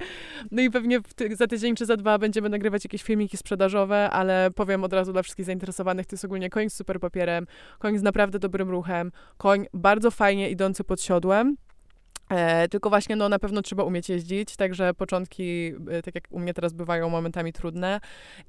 No 0.52 0.62
i 0.62 0.70
pewnie 0.70 1.00
ty 1.16 1.36
za 1.36 1.48
tydzień 1.48 1.76
czy 1.76 1.86
za 1.86 1.98
dwa 1.98 2.18
będziemy 2.18 2.50
nagrywać 2.50 2.84
jakieś 2.84 3.04
filmiki 3.04 3.38
sprzedażowe, 3.38 4.10
ale 4.10 4.52
powiem 4.56 4.84
od 4.84 4.94
razu 4.94 5.14
dla 5.14 5.24
wszystkich 5.24 5.46
zainteresowanych, 5.46 6.06
to 6.06 6.14
jest 6.14 6.26
ogólnie 6.26 6.50
koń 6.50 6.70
z 6.70 6.74
super 6.74 7.00
papierem, 7.00 7.48
koń 7.80 7.98
z 7.98 8.02
naprawdę 8.02 8.40
dobrym 8.40 8.70
ruchem, 8.70 9.12
koń 9.38 9.66
bardzo 9.74 10.12
fajnie 10.12 10.50
idący 10.50 10.84
pod 10.84 11.02
siodłem. 11.02 11.56
E, 12.34 12.68
tylko 12.68 12.90
właśnie 12.90 13.16
no, 13.16 13.30
na 13.30 13.40
pewno 13.40 13.62
trzeba 13.62 13.84
umieć 13.84 14.10
jeździć, 14.10 14.56
także 14.56 14.94
początki, 14.94 15.74
e, 15.90 16.02
tak 16.02 16.16
jak 16.16 16.24
u 16.32 16.40
mnie 16.40 16.54
teraz 16.54 16.74
bywają 16.74 17.10
momentami 17.10 17.54
trudne 17.54 18.00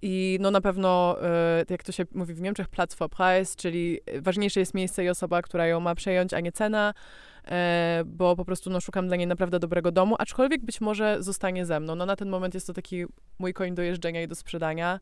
i 0.03 0.38
no 0.40 0.51
na 0.51 0.61
pewno, 0.61 1.16
e, 1.23 1.64
jak 1.70 1.83
to 1.83 1.92
się 1.92 2.05
mówi 2.14 2.35
w 2.35 2.40
Niemczech, 2.40 2.68
Platz 2.68 2.94
for 2.94 3.11
Preis, 3.11 3.57
czyli 3.57 4.01
ważniejsze 4.20 4.61
jest 4.61 4.75
miejsce 4.75 5.05
i 5.05 5.09
osoba, 5.09 5.42
która 5.42 5.66
ją 5.66 5.81
ma 5.81 5.94
przejąć, 5.94 6.35
a 6.35 6.40
nie 6.40 6.53
cena, 6.53 6.94
bo 8.07 8.37
po 8.37 8.44
prostu 8.44 8.70
no, 8.70 8.81
szukam 8.81 9.07
dla 9.07 9.16
niej 9.16 9.27
naprawdę 9.27 9.59
dobrego 9.59 9.92
domu, 9.92 10.16
aczkolwiek 10.18 10.64
być 10.64 10.81
może 10.81 11.16
zostanie 11.20 11.66
ze 11.66 11.81
mną. 11.81 11.94
No 11.94 12.07
na 12.07 12.16
ten 12.16 12.29
moment 12.29 12.55
jest 12.55 12.66
to 12.66 12.73
taki 12.73 13.05
mój 13.38 13.55
koń 13.55 13.75
do 13.75 13.83
jeżdżenia 13.83 14.23
i 14.23 14.29
do 14.29 14.35
sprzedania. 14.35 15.01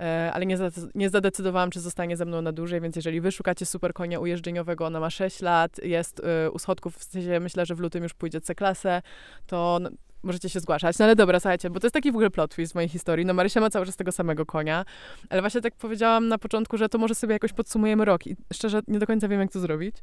E, 0.00 0.32
ale 0.32 0.46
nie, 0.46 0.58
nie 0.94 1.10
zadecydowałam, 1.10 1.70
czy 1.70 1.80
zostanie 1.80 2.16
ze 2.16 2.24
mną 2.24 2.42
na 2.42 2.52
dłużej, 2.52 2.80
więc 2.80 2.96
jeżeli 2.96 3.20
wy 3.20 3.32
szukacie 3.32 3.66
super 3.66 3.92
konia 3.92 4.20
ujeżdżeniowego, 4.20 4.86
ona 4.86 5.00
ma 5.00 5.10
6 5.10 5.42
lat, 5.42 5.84
jest 5.84 6.20
y, 6.46 6.50
u 6.50 6.58
schodków, 6.58 6.96
w 6.96 7.04
sensie 7.04 7.40
myślę, 7.40 7.66
że 7.66 7.74
w 7.74 7.80
lutym 7.80 8.02
już 8.02 8.14
pójdzie 8.14 8.40
C-klasę, 8.40 9.02
to 9.46 9.80
możecie 10.22 10.48
się 10.48 10.60
zgłaszać. 10.60 10.98
No 10.98 11.04
ale 11.04 11.16
dobra, 11.16 11.40
słuchajcie, 11.40 11.70
bo 11.70 11.80
to 11.80 11.86
jest 11.86 11.94
taki 11.94 12.12
w 12.12 12.14
ogóle 12.14 12.30
plot 12.30 12.54
twist 12.54 12.72
w 12.72 12.74
mojej 12.74 12.88
historii. 12.88 13.26
No 13.26 13.34
Marysia 13.34 13.60
ma 13.60 13.70
cały 13.70 13.86
czas 13.86 13.96
tego 13.96 14.12
samego 14.12 14.46
konia, 14.46 14.84
ale 15.30 15.40
właśnie 15.40 15.60
tak 15.60 15.74
powiedziałam 15.74 16.28
na 16.28 16.38
początku, 16.38 16.76
że 16.76 16.88
to 16.88 16.98
może 16.98 17.14
sobie 17.14 17.32
jakoś 17.32 17.52
podsumujemy 17.52 18.04
rok 18.04 18.26
i 18.26 18.36
szczerze 18.52 18.80
nie 18.88 18.98
do 18.98 19.06
końca 19.06 19.28
wiem, 19.28 19.40
jak 19.40 19.52
to 19.52 19.60
zrobić. 19.60 19.96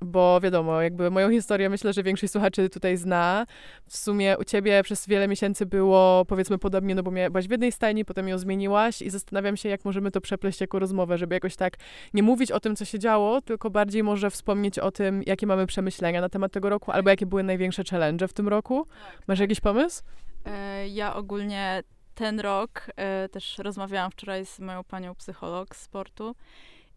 Bo 0.00 0.40
wiadomo, 0.40 0.82
jakby 0.82 1.10
moją 1.10 1.30
historię 1.30 1.70
myślę, 1.70 1.92
że 1.92 2.02
większość 2.02 2.32
słuchaczy 2.32 2.70
tutaj 2.70 2.96
zna. 2.96 3.46
W 3.86 3.96
sumie 3.96 4.38
u 4.38 4.44
ciebie 4.44 4.82
przez 4.82 5.06
wiele 5.06 5.28
miesięcy 5.28 5.66
było 5.66 6.24
powiedzmy 6.24 6.58
podobnie, 6.58 6.94
no 6.94 7.02
bo 7.02 7.10
byłaś 7.10 7.48
w 7.48 7.50
jednej 7.50 7.72
stajni, 7.72 8.04
potem 8.04 8.28
ją 8.28 8.38
zmieniłaś 8.38 9.02
i 9.02 9.10
zastanawiam 9.10 9.56
się, 9.56 9.68
jak 9.68 9.84
możemy 9.84 10.10
to 10.10 10.20
przepleść 10.20 10.60
jako 10.60 10.78
rozmowę, 10.78 11.18
żeby 11.18 11.34
jakoś 11.34 11.56
tak 11.56 11.76
nie 12.14 12.22
mówić 12.22 12.52
o 12.52 12.60
tym, 12.60 12.76
co 12.76 12.84
się 12.84 12.98
działo, 12.98 13.40
tylko 13.40 13.70
bardziej 13.70 14.02
może 14.02 14.30
wspomnieć 14.30 14.78
o 14.78 14.90
tym, 14.90 15.22
jakie 15.26 15.46
mamy 15.46 15.66
przemyślenia 15.66 16.20
na 16.20 16.28
temat 16.28 16.52
tego 16.52 16.70
roku, 16.70 16.92
albo 16.92 17.10
jakie 17.10 17.26
były 17.26 17.42
największe 17.42 17.82
challenge 17.90 18.28
w 18.28 18.32
tym 18.32 18.48
roku. 18.48 18.86
Tak, 18.86 19.28
Masz 19.28 19.38
jakiś 19.38 19.60
pomysł? 19.60 20.02
E, 20.44 20.88
ja 20.88 21.14
ogólnie 21.14 21.82
ten 22.14 22.40
rok 22.40 22.86
e, 22.96 23.28
też 23.28 23.58
rozmawiałam 23.58 24.10
wczoraj 24.10 24.46
z 24.46 24.60
moją 24.60 24.84
panią 24.84 25.14
psycholog 25.14 25.76
z 25.76 25.82
sportu 25.82 26.34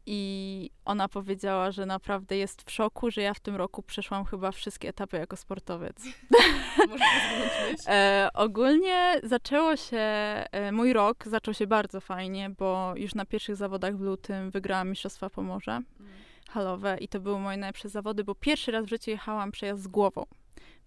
i 0.10 0.70
ona 0.86 1.08
powiedziała, 1.08 1.72
że 1.72 1.86
naprawdę 1.86 2.38
jest 2.38 2.62
w 2.62 2.72
szoku, 2.72 3.12
że 3.12 3.22
ja 3.22 3.34
w 3.34 3.40
tym 3.40 3.56
roku 3.56 3.84
przeszłam 3.84 4.26
chyba 4.26 4.52
wszystkie 4.52 4.90
etapy 4.90 5.18
jako 5.18 5.38
sportowiec. 5.38 6.04
e, 7.88 8.30
ogólnie 8.34 9.20
zaczęło 9.24 9.76
się, 9.76 9.98
e, 9.98 10.72
mój 10.72 10.94
rok 10.94 11.24
zaczął 11.28 11.54
się 11.54 11.68
bardzo 11.68 12.02
fajnie, 12.02 12.50
bo 12.50 12.94
już 12.96 13.16
na 13.16 13.26
pierwszych 13.26 13.56
zawodach 13.56 13.98
w 13.98 14.02
lutym 14.02 14.52
wygrałam 14.52 14.90
Mistrzostwa 14.90 15.30
Pomorza 15.30 15.78
mm. 15.78 16.12
halowe 16.50 16.98
i 16.98 17.08
to 17.08 17.20
były 17.20 17.40
moje 17.40 17.58
najlepsze 17.58 17.90
zawody, 17.90 18.24
bo 18.24 18.36
pierwszy 18.36 18.72
raz 18.72 18.86
w 18.86 18.90
życiu 18.90 19.12
jechałam 19.12 19.52
przejazd 19.52 19.84
z 19.84 19.88
głową. 19.88 20.26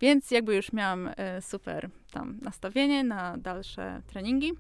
Więc 0.01 0.31
jakby 0.31 0.57
już 0.57 0.73
miałam 0.73 1.11
e, 1.17 1.43
super 1.43 1.91
tam 2.11 2.39
nastawienie 2.43 3.05
na 3.05 3.37
dalsze 3.39 4.03
treningi. 4.07 4.53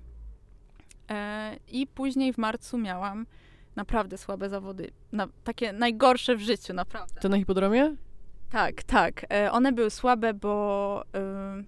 E, 1.10 1.56
I 1.68 1.86
później 1.86 2.32
w 2.32 2.38
marcu 2.38 2.78
miałam 2.78 3.26
naprawdę 3.76 4.18
słabe 4.18 4.48
zawody. 4.48 4.90
Na, 5.12 5.28
takie 5.44 5.72
najgorsze 5.72 6.36
w 6.36 6.40
życiu, 6.40 6.74
naprawdę. 6.74 7.20
To 7.20 7.28
na 7.28 7.38
hipodromie? 7.38 7.96
Tak, 8.50 8.82
tak. 8.82 9.26
E, 9.32 9.52
one 9.52 9.72
były 9.72 9.90
słabe, 9.90 10.34
bo 10.34 11.04
y, 11.60 11.64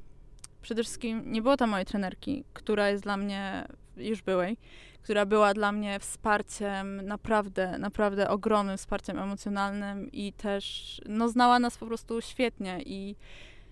przede 0.62 0.82
wszystkim 0.82 1.22
nie 1.32 1.42
było 1.42 1.56
tam 1.56 1.70
mojej 1.70 1.86
trenerki, 1.86 2.44
która 2.52 2.88
jest 2.88 3.02
dla 3.02 3.16
mnie, 3.16 3.68
już 3.96 4.22
byłej, 4.22 4.56
która 5.02 5.26
była 5.26 5.54
dla 5.54 5.72
mnie 5.72 6.00
wsparciem, 6.00 7.06
naprawdę, 7.06 7.78
naprawdę 7.78 8.30
ogromnym 8.30 8.76
wsparciem 8.76 9.18
emocjonalnym 9.18 10.12
i 10.12 10.32
też, 10.32 11.00
no, 11.06 11.28
znała 11.28 11.58
nas 11.58 11.78
po 11.78 11.86
prostu 11.86 12.20
świetnie 12.20 12.82
i 12.82 13.16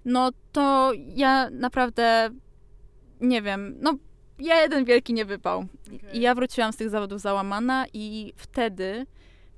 no 0.05 0.31
to 0.53 0.93
ja 1.15 1.51
naprawdę, 1.51 2.31
nie 3.21 3.43
wiem, 3.43 3.77
no 3.81 3.95
jeden 4.41 4.85
wielki 4.85 5.13
nie 5.13 5.25
wypał. 5.25 5.67
Okay. 5.87 6.13
I 6.13 6.21
ja 6.21 6.35
wróciłam 6.35 6.73
z 6.73 6.77
tych 6.77 6.91
zawodów 6.91 7.21
załamana 7.21 7.87
i 7.93 8.33
wtedy 8.37 9.07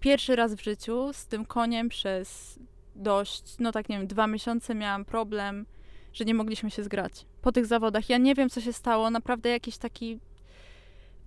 pierwszy 0.01 0.37
raz 0.37 0.55
w 0.55 0.62
życiu 0.62 1.12
z 1.12 1.27
tym 1.27 1.45
koniem 1.45 1.88
przez 1.88 2.59
dość, 2.97 3.59
no 3.59 3.73
tak 3.73 3.88
nie 3.88 3.99
wiem, 3.99 4.07
dwa 4.07 4.27
miesiące 4.27 4.75
miałam 4.75 5.05
problem, 5.05 5.66
że 6.12 6.25
nie 6.25 6.35
mogliśmy 6.35 6.71
się 6.71 6.83
zgrać. 6.83 7.27
Po 7.42 7.53
tych 7.53 7.66
zawodach. 7.66 8.09
Ja 8.09 8.18
nie 8.18 8.35
wiem, 8.35 8.51
co 8.51 8.61
się 8.61 8.73
stało. 8.73 9.11
Naprawdę 9.11 9.51
jakiś 9.51 9.79
taki... 9.79 10.18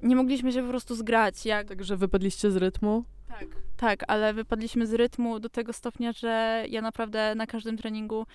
Nie 0.01 0.15
mogliśmy 0.15 0.51
się 0.51 0.63
po 0.63 0.69
prostu 0.69 0.95
zgrać. 0.95 1.45
Jak... 1.45 1.67
Także 1.67 1.97
wypadliście 1.97 2.51
z 2.51 2.55
rytmu? 2.55 3.03
Tak. 3.27 3.47
Tak, 3.77 4.03
ale 4.07 4.33
wypadliśmy 4.33 4.87
z 4.87 4.93
rytmu 4.93 5.39
do 5.39 5.49
tego 5.49 5.73
stopnia, 5.73 6.11
że 6.11 6.65
ja 6.69 6.81
naprawdę 6.81 7.35
na 7.35 7.47
każdym 7.47 7.77
treningu 7.77 8.25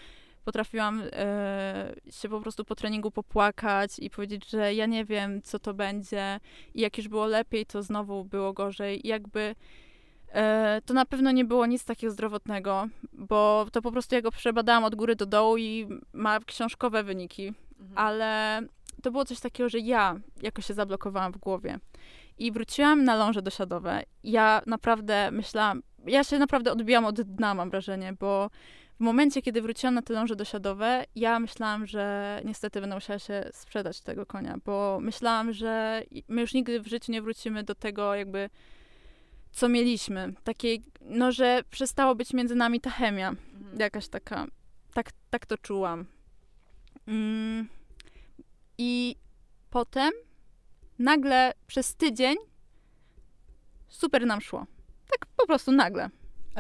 potrafiłam 0.51 1.03
e, 1.13 1.95
się 2.11 2.29
po 2.29 2.41
prostu 2.41 2.65
po 2.65 2.75
treningu 2.75 3.11
popłakać 3.11 3.99
i 3.99 4.11
powiedzieć, 4.11 4.51
że 4.51 4.75
ja 4.75 4.87
nie 4.87 5.05
wiem, 5.05 5.43
co 5.43 5.59
to 5.59 5.75
będzie. 5.75 6.41
I 6.75 6.81
jak 6.81 6.99
już 6.99 7.09
było 7.09 7.27
lepiej, 7.27 7.67
to 7.67 7.83
znowu 7.83 8.25
było 8.25 8.53
gorzej. 8.53 9.07
I 9.07 9.09
jakby 9.09 9.55
e, 10.33 10.81
to 10.87 10.95
na 10.95 11.05
pewno 11.05 11.31
nie 11.31 11.45
było 11.45 11.67
nic 11.67 11.85
takiego 11.85 12.13
zdrowotnego, 12.13 12.89
bo 13.13 13.67
to 13.73 13.83
po 13.83 13.93
prostu 13.93 14.15
ja 14.15 14.23
go 14.23 14.31
przebadałam 14.31 14.85
od 14.85 14.95
góry 14.95 15.17
do 15.17 15.27
dołu 15.27 15.57
i 15.57 15.89
ma 16.13 16.41
książkowe 16.41 17.05
wyniki. 17.05 17.47
Mhm. 17.81 17.93
Ale 17.95 18.61
to 19.03 19.11
było 19.11 19.25
coś 19.25 19.41
takiego, 19.41 19.69
że 19.69 19.79
ja 19.79 20.21
jakoś 20.43 20.67
się 20.67 20.75
zablokowałam 20.75 21.33
w 21.33 21.39
głowie. 21.39 21.79
I 22.39 22.53
wróciłam 22.53 23.05
na 23.05 23.17
ląże 23.17 23.43
dosiadowe. 23.43 24.03
Ja 24.25 24.63
naprawdę 24.67 25.31
myślałam, 25.31 25.83
ja 26.07 26.25
się 26.25 26.39
naprawdę 26.39 26.73
odbijam 26.73 27.05
od 27.05 27.21
dna, 27.21 27.55
mam 27.55 27.71
wrażenie, 27.71 28.13
bo 28.21 28.51
w 29.01 29.03
momencie, 29.03 29.43
kiedy 29.43 29.63
wróciłam 29.63 29.95
na 29.95 30.03
te 30.03 30.15
ląże 30.15 30.37
dosiadowe, 30.37 31.05
ja 31.15 31.41
myślałam, 31.41 31.87
że 31.87 32.41
niestety 32.45 32.81
będę 32.81 32.97
musiała 32.97 33.19
się 33.19 33.51
sprzedać 33.53 34.01
tego 34.01 34.27
konia, 34.27 34.59
bo 34.65 34.99
myślałam, 35.01 35.53
że 35.53 36.03
my 36.29 36.41
już 36.41 36.55
nigdy 36.55 36.81
w 36.81 36.87
życiu 36.87 37.13
nie 37.13 37.23
wrócimy 37.23 37.63
do 37.65 37.75
tego 37.75 38.15
jakby, 38.15 38.51
co 39.51 39.69
mieliśmy. 39.69 40.35
Takiej, 40.45 40.85
no, 41.01 41.33
że 41.33 41.63
przestało 41.71 42.15
być 42.15 42.33
między 42.33 42.55
nami 42.55 42.81
ta 42.81 42.91
chemia. 42.91 43.29
Mhm. 43.29 43.79
Jakaś 43.79 44.09
taka, 44.09 44.47
tak, 44.95 45.11
tak 45.31 45.47
to 45.47 45.59
czułam. 45.59 46.07
Mm. 47.07 47.69
I 48.79 49.17
potem 49.71 50.11
nagle 50.99 51.53
przez 51.67 51.95
tydzień 51.95 52.37
super 53.89 54.27
nam 54.27 54.41
szło. 54.41 54.67
Tak 55.11 55.27
po 55.37 55.47
prostu 55.47 55.73
nagle. 55.73 56.11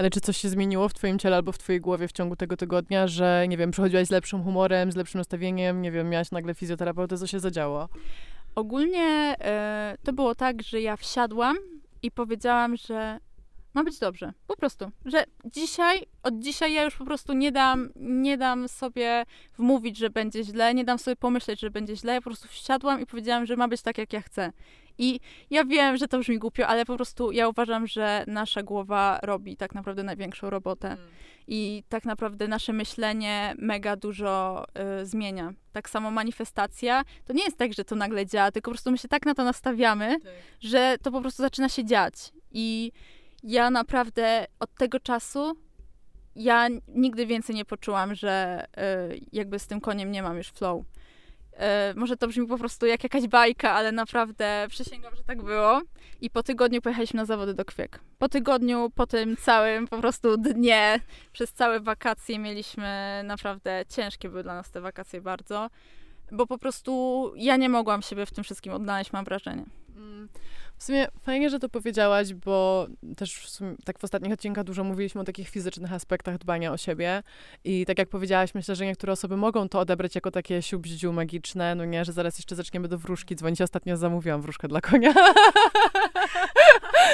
Ale 0.01 0.11
czy 0.11 0.21
coś 0.21 0.37
się 0.37 0.49
zmieniło 0.49 0.89
w 0.89 0.95
twoim 0.95 1.19
ciele 1.19 1.37
albo 1.37 1.53
w 1.53 1.59
twojej 1.59 1.81
głowie 1.81 2.09
w 2.09 2.13
ciągu 2.13 2.37
tego 2.37 2.57
tygodnia, 2.57 3.07
że, 3.07 3.47
nie 3.49 3.57
wiem, 3.57 3.71
przychodziłaś 3.71 4.07
z 4.07 4.11
lepszym 4.11 4.43
humorem, 4.43 4.93
z 4.93 4.97
lepszym 4.97 5.19
nastawieniem, 5.19 5.83
nie 5.83 5.93
wiem, 5.93 6.09
miałaś 6.09 6.31
nagle 6.31 6.55
fizjoterapeutę, 6.55 7.19
co 7.19 7.27
się 7.27 7.41
zadziało? 7.41 7.89
Ogólnie 8.55 9.37
e, 9.41 9.97
to 10.03 10.13
było 10.13 10.35
tak, 10.35 10.63
że 10.63 10.81
ja 10.81 10.97
wsiadłam 10.97 11.57
i 12.03 12.11
powiedziałam, 12.11 12.77
że 12.77 13.19
ma 13.75 13.85
być 13.85 13.99
dobrze. 13.99 14.33
Po 14.47 14.57
prostu. 14.57 14.91
Że 15.05 15.25
dzisiaj, 15.45 16.07
od 16.23 16.39
dzisiaj 16.39 16.73
ja 16.73 16.85
już 16.85 16.97
po 16.97 17.05
prostu 17.05 17.33
nie 17.33 17.53
dam, 17.53 17.91
nie 17.97 18.39
dam 18.39 18.69
sobie 18.69 19.25
wmówić, 19.59 19.99
że 19.99 20.11
będzie 20.11 20.45
źle, 20.45 20.75
nie 20.75 20.85
dam 20.85 20.99
sobie 20.99 21.17
pomyśleć, 21.17 21.61
że 21.61 21.71
będzie 21.71 21.97
źle. 21.97 22.13
Ja 22.13 22.21
po 22.21 22.31
prostu 22.31 22.49
wsiadłam 22.49 23.01
i 23.01 23.07
powiedziałam, 23.07 23.47
że 23.47 23.57
ma 23.57 23.69
być 23.69 23.83
tak, 23.83 23.99
jak 23.99 24.13
ja 24.13 24.21
chcę. 24.21 24.53
I 24.99 25.21
ja 25.51 25.65
wiem, 25.65 25.97
że 25.97 26.09
to 26.09 26.19
brzmi 26.19 26.39
głupio, 26.39 26.67
ale 26.67 26.85
po 26.85 26.97
prostu 26.97 27.33
ja 27.33 27.49
uważam, 27.49 27.87
że 27.87 28.25
nasza 28.27 28.63
głowa 28.63 29.19
robi 29.23 29.57
tak 29.57 29.75
naprawdę 29.75 30.03
największą 30.03 30.51
robotę. 30.51 30.97
I 31.47 31.83
tak 31.89 32.05
naprawdę 32.05 32.49
nasze 32.49 32.73
myślenie 32.73 33.55
mega 33.59 33.97
dużo 33.97 34.65
y, 35.01 35.07
zmienia. 35.07 35.53
Tak 35.73 35.91
samo 35.91 36.11
manifestacja, 36.11 37.03
to 37.25 37.33
nie 37.33 37.45
jest 37.45 37.57
tak, 37.57 37.73
że 37.73 37.85
to 37.85 37.95
nagle 37.97 38.27
działa, 38.27 38.51
tylko 38.51 38.71
po 38.71 38.75
prostu 38.75 38.91
my 38.91 38.99
się 38.99 39.09
tak 39.09 39.27
na 39.27 39.35
to 39.35 39.45
nastawiamy, 39.45 40.21
Tak. 40.21 40.33
że 40.61 40.97
to 41.03 41.11
po 41.13 41.21
prostu 41.21 41.43
zaczyna 41.43 41.69
się 41.69 41.85
dziać. 41.85 42.15
I 42.53 42.93
ja 43.42 43.70
naprawdę 43.70 44.46
od 44.59 44.74
tego 44.74 45.00
czasu 45.00 45.57
ja 46.37 46.68
nigdy 46.88 47.26
więcej 47.26 47.57
nie 47.57 47.64
poczułam, 47.64 48.14
że 48.14 48.64
y, 49.12 49.20
jakby 49.33 49.59
z 49.59 49.66
tym 49.66 49.81
koniem 49.81 50.12
nie 50.12 50.22
mam 50.22 50.37
już 50.37 50.48
flow. 50.48 50.83
Y, 50.83 51.94
może 51.94 52.16
to 52.16 52.29
brzmi 52.29 52.46
po 52.46 52.59
prostu 52.59 52.87
jak 52.87 53.03
jakaś 53.03 53.29
bajka, 53.29 53.72
ale 53.72 53.92
naprawdę 53.92 54.66
przysięgam, 54.68 55.16
że 55.16 55.24
tak 55.24 55.42
było. 55.42 55.83
I 56.20 56.31
po 56.31 56.42
tygodniu 56.42 56.83
pojechaliśmy 56.83 57.16
na 57.16 57.24
zawody 57.24 57.55
do 57.55 57.64
Kwiek. 57.64 58.00
Po 58.18 58.29
tygodniu, 58.29 58.90
po 58.94 59.07
tym 59.07 59.37
całym 59.37 59.88
po 59.88 59.98
prostu 59.98 60.37
dnie, 60.37 61.00
przez 61.33 61.53
całe 61.53 61.81
wakacje 61.81 62.38
mieliśmy 62.38 63.22
naprawdę 63.24 63.85
ciężkie 63.88 64.29
były 64.29 64.42
dla 64.42 64.55
nas 64.55 64.70
te 64.70 64.81
wakacje 64.81 65.20
bardzo, 65.20 65.70
bo 66.33 66.46
po 66.46 66.59
prostu 66.59 67.33
ja 67.37 67.57
nie 67.57 67.68
mogłam 67.68 68.03
siebie 68.03 68.26
w 68.26 68.31
tym 68.33 68.44
wszystkim 68.44 68.72
odnaleźć, 68.72 69.12
mam 69.12 69.24
wrażenie. 69.24 69.64
Mm, 69.96 70.29
W 70.81 70.85
sumie 70.85 71.09
fajnie, 71.23 71.51
że 71.51 71.59
to 71.59 71.69
powiedziałaś, 71.69 72.35
bo 72.35 72.87
też 73.16 73.35
w 73.35 73.49
sumie, 73.49 73.77
tak 73.85 73.99
w 73.99 74.05
ostatnich 74.05 74.33
odcinkach 74.33 74.64
dużo 74.64 74.85
mówiliśmy 74.85 75.21
o 75.21 75.25
takich 75.25 75.49
fizycznych 75.49 75.93
aspektach 75.93 76.38
dbania 76.38 76.73
o 76.73 76.77
siebie 76.77 77.23
i 77.64 77.87
tak 77.87 77.99
jak 77.99 78.09
powiedziałaś, 78.09 78.55
myślę, 78.55 78.77
że 78.77 78.87
niektóre 78.87 79.12
osoby 79.12 79.37
mogą 79.37 79.69
to 79.69 79.81
odebrać 79.81 80.14
jako 80.14 80.31
takie 80.31 80.62
siubździu 80.62 81.12
magiczne, 81.12 81.75
no 81.75 81.85
nie, 81.85 82.05
że 82.05 82.12
zaraz 82.12 82.38
jeszcze 82.38 82.57
zaczniemy 82.57 82.88
do 82.88 82.99
wróżki 82.99 83.37
dzwonić. 83.37 83.61
Ostatnio 83.61 83.97
zamówiłam 83.97 84.43
wróżkę 84.43 84.69
dla 84.69 84.81
konia. 84.81 85.14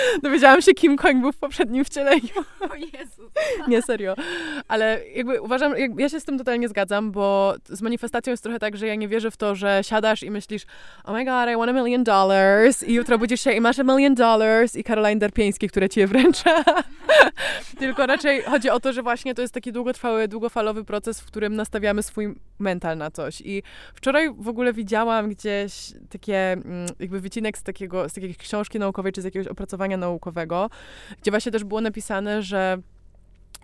Dowiedziałam 0.22 0.62
się, 0.62 0.72
kim 0.72 0.96
koń 0.96 1.20
był 1.20 1.32
w 1.32 1.36
poprzednim 1.36 1.84
wcieleniu. 1.84 2.28
O 2.70 2.74
Jezus. 2.74 3.30
Nie, 3.68 3.82
serio. 3.82 4.14
Ale 4.68 5.00
jakby 5.14 5.40
uważam, 5.40 5.78
jak, 5.78 5.90
ja 5.98 6.08
się 6.08 6.20
z 6.20 6.24
tym 6.24 6.38
totalnie 6.38 6.68
zgadzam, 6.68 7.12
bo 7.12 7.54
z 7.68 7.82
manifestacją 7.82 8.30
jest 8.30 8.42
trochę 8.42 8.58
tak, 8.58 8.76
że 8.76 8.86
ja 8.86 8.94
nie 8.94 9.08
wierzę 9.08 9.30
w 9.30 9.36
to, 9.36 9.54
że 9.54 9.80
siadasz 9.82 10.22
i 10.22 10.30
myślisz, 10.30 10.62
oh 11.04 11.12
my 11.12 11.24
god, 11.24 11.48
I 11.54 11.56
want 11.56 11.70
a 11.70 11.72
million 11.72 12.04
dollars 12.04 12.82
i 12.82 12.94
jutro 12.94 13.18
budzisz 13.18 13.40
się 13.40 13.52
i 13.52 13.60
masz 13.60 13.78
a 13.78 13.84
million 13.84 14.14
dollars 14.14 14.76
i 14.76 14.84
Caroline 14.84 15.18
Derpieński, 15.18 15.68
które 15.68 15.88
ci 15.88 16.00
je 16.00 16.06
wręcza. 16.06 16.64
Tylko 17.78 18.06
raczej 18.06 18.42
chodzi 18.42 18.70
o 18.70 18.80
to, 18.80 18.92
że 18.92 19.02
właśnie 19.02 19.34
to 19.34 19.42
jest 19.42 19.54
taki 19.54 19.72
długotrwały, 19.72 20.28
długofalowy 20.28 20.84
proces, 20.84 21.20
w 21.20 21.26
którym 21.26 21.56
nastawiamy 21.56 22.02
swój 22.02 22.34
mental 22.58 22.96
na 22.96 23.10
coś. 23.10 23.40
I 23.40 23.62
wczoraj 23.94 24.34
w 24.38 24.48
ogóle 24.48 24.72
widziałam 24.72 25.28
gdzieś 25.28 25.92
takie 26.10 26.52
mm, 26.52 26.86
jakby 27.00 27.20
wycinek 27.20 27.58
z, 27.58 27.62
takiego, 27.62 28.08
z 28.08 28.12
takiej 28.12 28.34
książki 28.34 28.78
naukowej, 28.78 29.12
czy 29.12 29.22
z 29.22 29.24
jakiegoś 29.24 29.48
opracowania 29.48 29.85
naukowego, 29.96 30.70
gdzie 31.22 31.30
właśnie 31.30 31.52
też 31.52 31.64
było 31.64 31.80
napisane, 31.80 32.42
że 32.42 32.78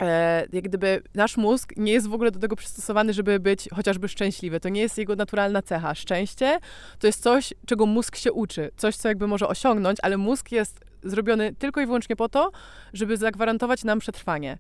e, 0.01 0.47
jak 0.53 0.65
gdyby 0.65 1.03
nasz 1.15 1.37
mózg 1.37 1.73
nie 1.77 1.93
jest 1.93 2.09
w 2.09 2.15
ogóle 2.15 2.31
do 2.31 2.41
tego 2.41 2.57
przystosowany, 2.57 3.13
żeby 3.13 3.41
być 3.41 3.69
chociażby 3.75 4.09
szczęśliwy. 4.09 4.61
To 4.61 4.69
nie 4.69 4.81
jest 4.81 4.99
jego 4.99 5.17
naturalna 5.17 5.63
cecha. 5.63 5.95
Szczęście 5.95 6.59
to 6.99 7.07
jest 7.07 7.23
coś, 7.23 7.55
czego 7.67 7.87
mózg 7.87 8.17
się 8.17 8.33
uczy, 8.33 8.71
coś, 8.77 8.97
co 8.97 9.09
jakby 9.09 9.27
może 9.27 9.49
osiągnąć, 9.49 9.99
ale 10.03 10.17
mózg 10.17 10.53
jest 10.53 10.81
zrobiony 11.03 11.55
tylko 11.55 11.81
i 11.81 11.87
wyłącznie 11.87 12.17
po 12.17 12.29
to, 12.29 12.51
żeby 12.93 13.17
zagwarantować 13.17 13.85
nam 13.85 13.99
przetrwanie. 13.99 14.59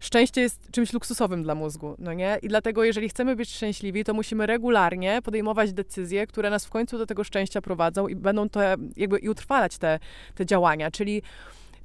Szczęście 0.00 0.40
jest 0.40 0.70
czymś 0.70 0.92
luksusowym 0.92 1.42
dla 1.42 1.54
mózgu, 1.54 1.94
no 1.98 2.12
nie? 2.12 2.38
I 2.42 2.48
dlatego, 2.48 2.84
jeżeli 2.84 3.08
chcemy 3.08 3.36
być 3.36 3.50
szczęśliwi, 3.50 4.04
to 4.04 4.14
musimy 4.14 4.46
regularnie 4.46 5.22
podejmować 5.22 5.72
decyzje, 5.72 6.26
które 6.26 6.50
nas 6.50 6.66
w 6.66 6.70
końcu 6.70 6.98
do 6.98 7.06
tego 7.06 7.24
szczęścia 7.24 7.60
prowadzą 7.60 8.08
i 8.08 8.16
będą 8.16 8.48
to 8.48 8.60
jakby 8.96 9.18
i 9.18 9.28
utrwalać 9.28 9.78
te, 9.78 9.98
te 10.34 10.46
działania. 10.46 10.90
Czyli 10.90 11.22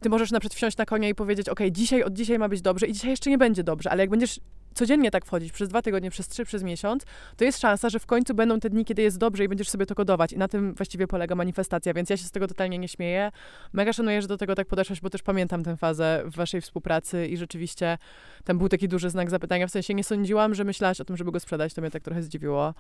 ty 0.05 0.09
możesz 0.09 0.31
na 0.31 0.39
przykład 0.39 0.55
wsiąść 0.55 0.77
na 0.77 0.85
konia 0.85 1.09
i 1.09 1.15
powiedzieć, 1.15 1.49
ok, 1.49 1.59
dzisiaj, 1.71 2.03
od 2.03 2.13
dzisiaj 2.13 2.39
ma 2.39 2.49
być 2.49 2.61
dobrze 2.61 2.87
i 2.87 2.93
dzisiaj 2.93 3.11
jeszcze 3.11 3.29
nie 3.29 3.37
będzie 3.37 3.63
dobrze, 3.63 3.91
ale 3.91 4.03
jak 4.03 4.09
będziesz 4.09 4.39
codziennie 4.73 5.11
tak 5.11 5.25
wchodzić, 5.25 5.51
przez 5.51 5.69
dwa 5.69 5.81
tygodnie, 5.81 6.11
przez 6.11 6.27
trzy, 6.27 6.45
przez 6.45 6.63
miesiąc, 6.63 7.03
to 7.37 7.43
jest 7.43 7.61
szansa, 7.61 7.89
że 7.89 7.99
w 7.99 8.05
końcu 8.05 8.33
będą 8.33 8.59
te 8.59 8.69
dni, 8.69 8.85
kiedy 8.85 9.01
jest 9.01 9.17
dobrze 9.17 9.43
i 9.43 9.47
będziesz 9.47 9.69
sobie 9.69 9.85
to 9.85 9.95
kodować. 9.95 10.33
I 10.33 10.37
na 10.37 10.47
tym 10.47 10.73
właściwie 10.73 11.07
polega 11.07 11.35
manifestacja, 11.35 11.93
więc 11.93 12.09
ja 12.09 12.17
się 12.17 12.23
z 12.23 12.31
tego 12.31 12.47
totalnie 12.47 12.77
nie 12.77 12.87
śmieję. 12.87 13.31
Mega 13.73 13.93
szanuję, 13.93 14.21
że 14.21 14.27
do 14.27 14.37
tego 14.37 14.55
tak 14.55 14.67
podeszłaś, 14.67 15.01
bo 15.01 15.09
też 15.09 15.21
pamiętam 15.21 15.63
tę 15.63 15.77
fazę 15.77 16.23
w 16.25 16.35
waszej 16.35 16.61
współpracy 16.61 17.27
i 17.27 17.37
rzeczywiście 17.37 17.97
tam 18.43 18.57
był 18.57 18.69
taki 18.69 18.87
duży 18.87 19.09
znak 19.09 19.29
zapytania. 19.29 19.67
W 19.67 19.71
sensie 19.71 19.93
nie 19.93 20.03
sądziłam, 20.03 20.55
że 20.55 20.63
myślałaś 20.63 21.01
o 21.01 21.05
tym, 21.05 21.17
żeby 21.17 21.31
go 21.31 21.39
sprzedać, 21.39 21.73
to 21.73 21.81
mnie 21.81 21.91
tak 21.91 22.03
trochę 22.03 22.23
zdziwiło, 22.23 22.73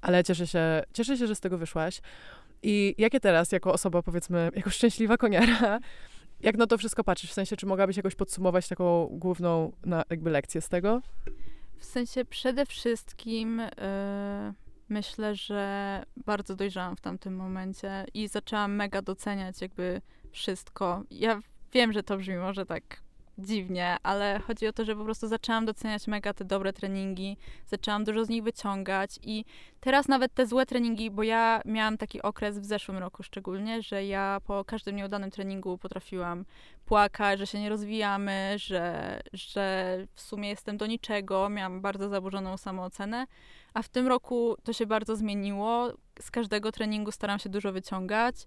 ale 0.00 0.24
cieszę 0.24 0.46
się, 0.46 0.82
cieszę 0.92 1.16
się, 1.16 1.26
że 1.26 1.34
z 1.34 1.40
tego 1.40 1.58
wyszłaś. 1.58 2.00
I 2.62 2.94
jakie 2.98 3.20
teraz, 3.20 3.52
jako 3.52 3.72
osoba, 3.72 4.02
powiedzmy, 4.02 4.50
jako 4.56 4.70
szczęśliwa 4.70 5.16
koniara, 5.16 5.78
jak 6.40 6.56
na 6.56 6.66
to 6.66 6.78
wszystko 6.78 7.04
patrzysz? 7.04 7.30
W 7.30 7.34
sensie, 7.34 7.56
czy 7.56 7.66
mogłabyś 7.66 7.96
jakoś 7.96 8.14
podsumować 8.14 8.68
taką 8.68 9.06
główną 9.12 9.72
na, 9.84 10.04
jakby 10.10 10.30
lekcję 10.30 10.60
z 10.60 10.68
tego? 10.68 11.02
W 11.78 11.84
sensie 11.84 12.24
przede 12.24 12.66
wszystkim 12.66 13.60
y, 13.60 13.70
myślę, 14.88 15.34
że 15.34 16.02
bardzo 16.26 16.56
dojrzałam 16.56 16.96
w 16.96 17.00
tamtym 17.00 17.36
momencie 17.36 18.06
i 18.14 18.28
zaczęłam 18.28 18.74
mega 18.74 19.02
doceniać 19.02 19.60
jakby 19.60 20.00
wszystko. 20.30 21.02
Ja 21.10 21.40
wiem, 21.72 21.92
że 21.92 22.02
to 22.02 22.16
brzmi 22.16 22.36
może 22.36 22.66
tak 22.66 23.07
dziwnie, 23.38 23.96
ale 24.02 24.40
chodzi 24.46 24.66
o 24.66 24.72
to, 24.72 24.84
że 24.84 24.96
po 24.96 25.04
prostu 25.04 25.28
zaczęłam 25.28 25.66
doceniać 25.66 26.06
mega 26.06 26.34
te 26.34 26.44
dobre 26.44 26.72
treningi, 26.72 27.36
zaczęłam 27.66 28.04
dużo 28.04 28.24
z 28.24 28.28
nich 28.28 28.42
wyciągać 28.42 29.18
i 29.22 29.44
teraz 29.80 30.08
nawet 30.08 30.34
te 30.34 30.46
złe 30.46 30.66
treningi, 30.66 31.10
bo 31.10 31.22
ja 31.22 31.60
miałam 31.64 31.98
taki 31.98 32.22
okres 32.22 32.58
w 32.58 32.64
zeszłym 32.64 32.98
roku 32.98 33.22
szczególnie, 33.22 33.82
że 33.82 34.04
ja 34.04 34.40
po 34.46 34.64
każdym 34.64 34.96
nieudanym 34.96 35.30
treningu 35.30 35.78
potrafiłam 35.78 36.44
płakać, 36.84 37.38
że 37.38 37.46
się 37.46 37.60
nie 37.60 37.68
rozwijamy, 37.68 38.54
że, 38.56 39.20
że 39.32 39.96
w 40.14 40.20
sumie 40.20 40.48
jestem 40.48 40.76
do 40.76 40.86
niczego, 40.86 41.48
miałam 41.48 41.80
bardzo 41.80 42.08
zaburzoną 42.08 42.56
samoocenę, 42.56 43.26
a 43.74 43.82
w 43.82 43.88
tym 43.88 44.08
roku 44.08 44.56
to 44.64 44.72
się 44.72 44.86
bardzo 44.86 45.16
zmieniło. 45.16 45.92
Z 46.20 46.30
każdego 46.30 46.72
treningu 46.72 47.12
staram 47.12 47.38
się 47.38 47.48
dużo 47.48 47.72
wyciągać. 47.72 48.46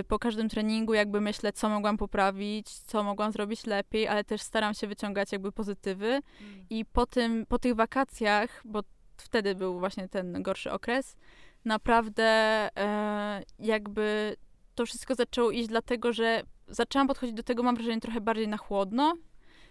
Y, 0.00 0.04
po 0.04 0.18
każdym 0.18 0.48
treningu 0.48 0.94
jakby 0.94 1.20
myślę, 1.20 1.52
co 1.52 1.68
mogłam 1.68 1.96
poprawić, 1.96 2.70
co 2.70 3.02
mogłam 3.02 3.32
zrobić 3.32 3.66
lepiej, 3.66 4.08
ale 4.08 4.24
też 4.24 4.42
staram 4.42 4.74
się 4.74 4.86
wyciągać 4.86 5.32
jakby 5.32 5.52
pozytywy. 5.52 6.06
Mm. 6.06 6.66
I 6.70 6.84
po 6.84 7.06
tym, 7.06 7.46
po 7.46 7.58
tych 7.58 7.74
wakacjach, 7.74 8.62
bo 8.64 8.82
wtedy 9.16 9.54
był 9.54 9.78
właśnie 9.78 10.08
ten 10.08 10.42
gorszy 10.42 10.72
okres, 10.72 11.16
naprawdę 11.64 12.24
e, 12.76 13.42
jakby 13.58 14.36
to 14.74 14.86
wszystko 14.86 15.14
zaczęło 15.14 15.50
iść 15.50 15.68
dlatego, 15.68 16.12
że 16.12 16.42
zaczęłam 16.68 17.08
podchodzić 17.08 17.34
do 17.34 17.42
tego, 17.42 17.62
mam 17.62 17.74
wrażenie, 17.74 18.00
trochę 18.00 18.20
bardziej 18.20 18.48
na 18.48 18.56
chłodno, 18.56 19.14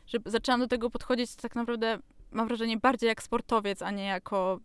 że 0.07 0.17
zaczęłam 0.25 0.61
do 0.61 0.67
tego 0.67 0.89
podchodzić 0.89 1.35
tak 1.35 1.55
naprawdę, 1.55 1.99
mam 2.31 2.47
wrażenie, 2.47 2.77
bardziej 2.77 3.07
jak 3.07 3.23
sportowiec, 3.23 3.81
a 3.81 3.91
nie 3.91 4.05
jako, 4.05 4.59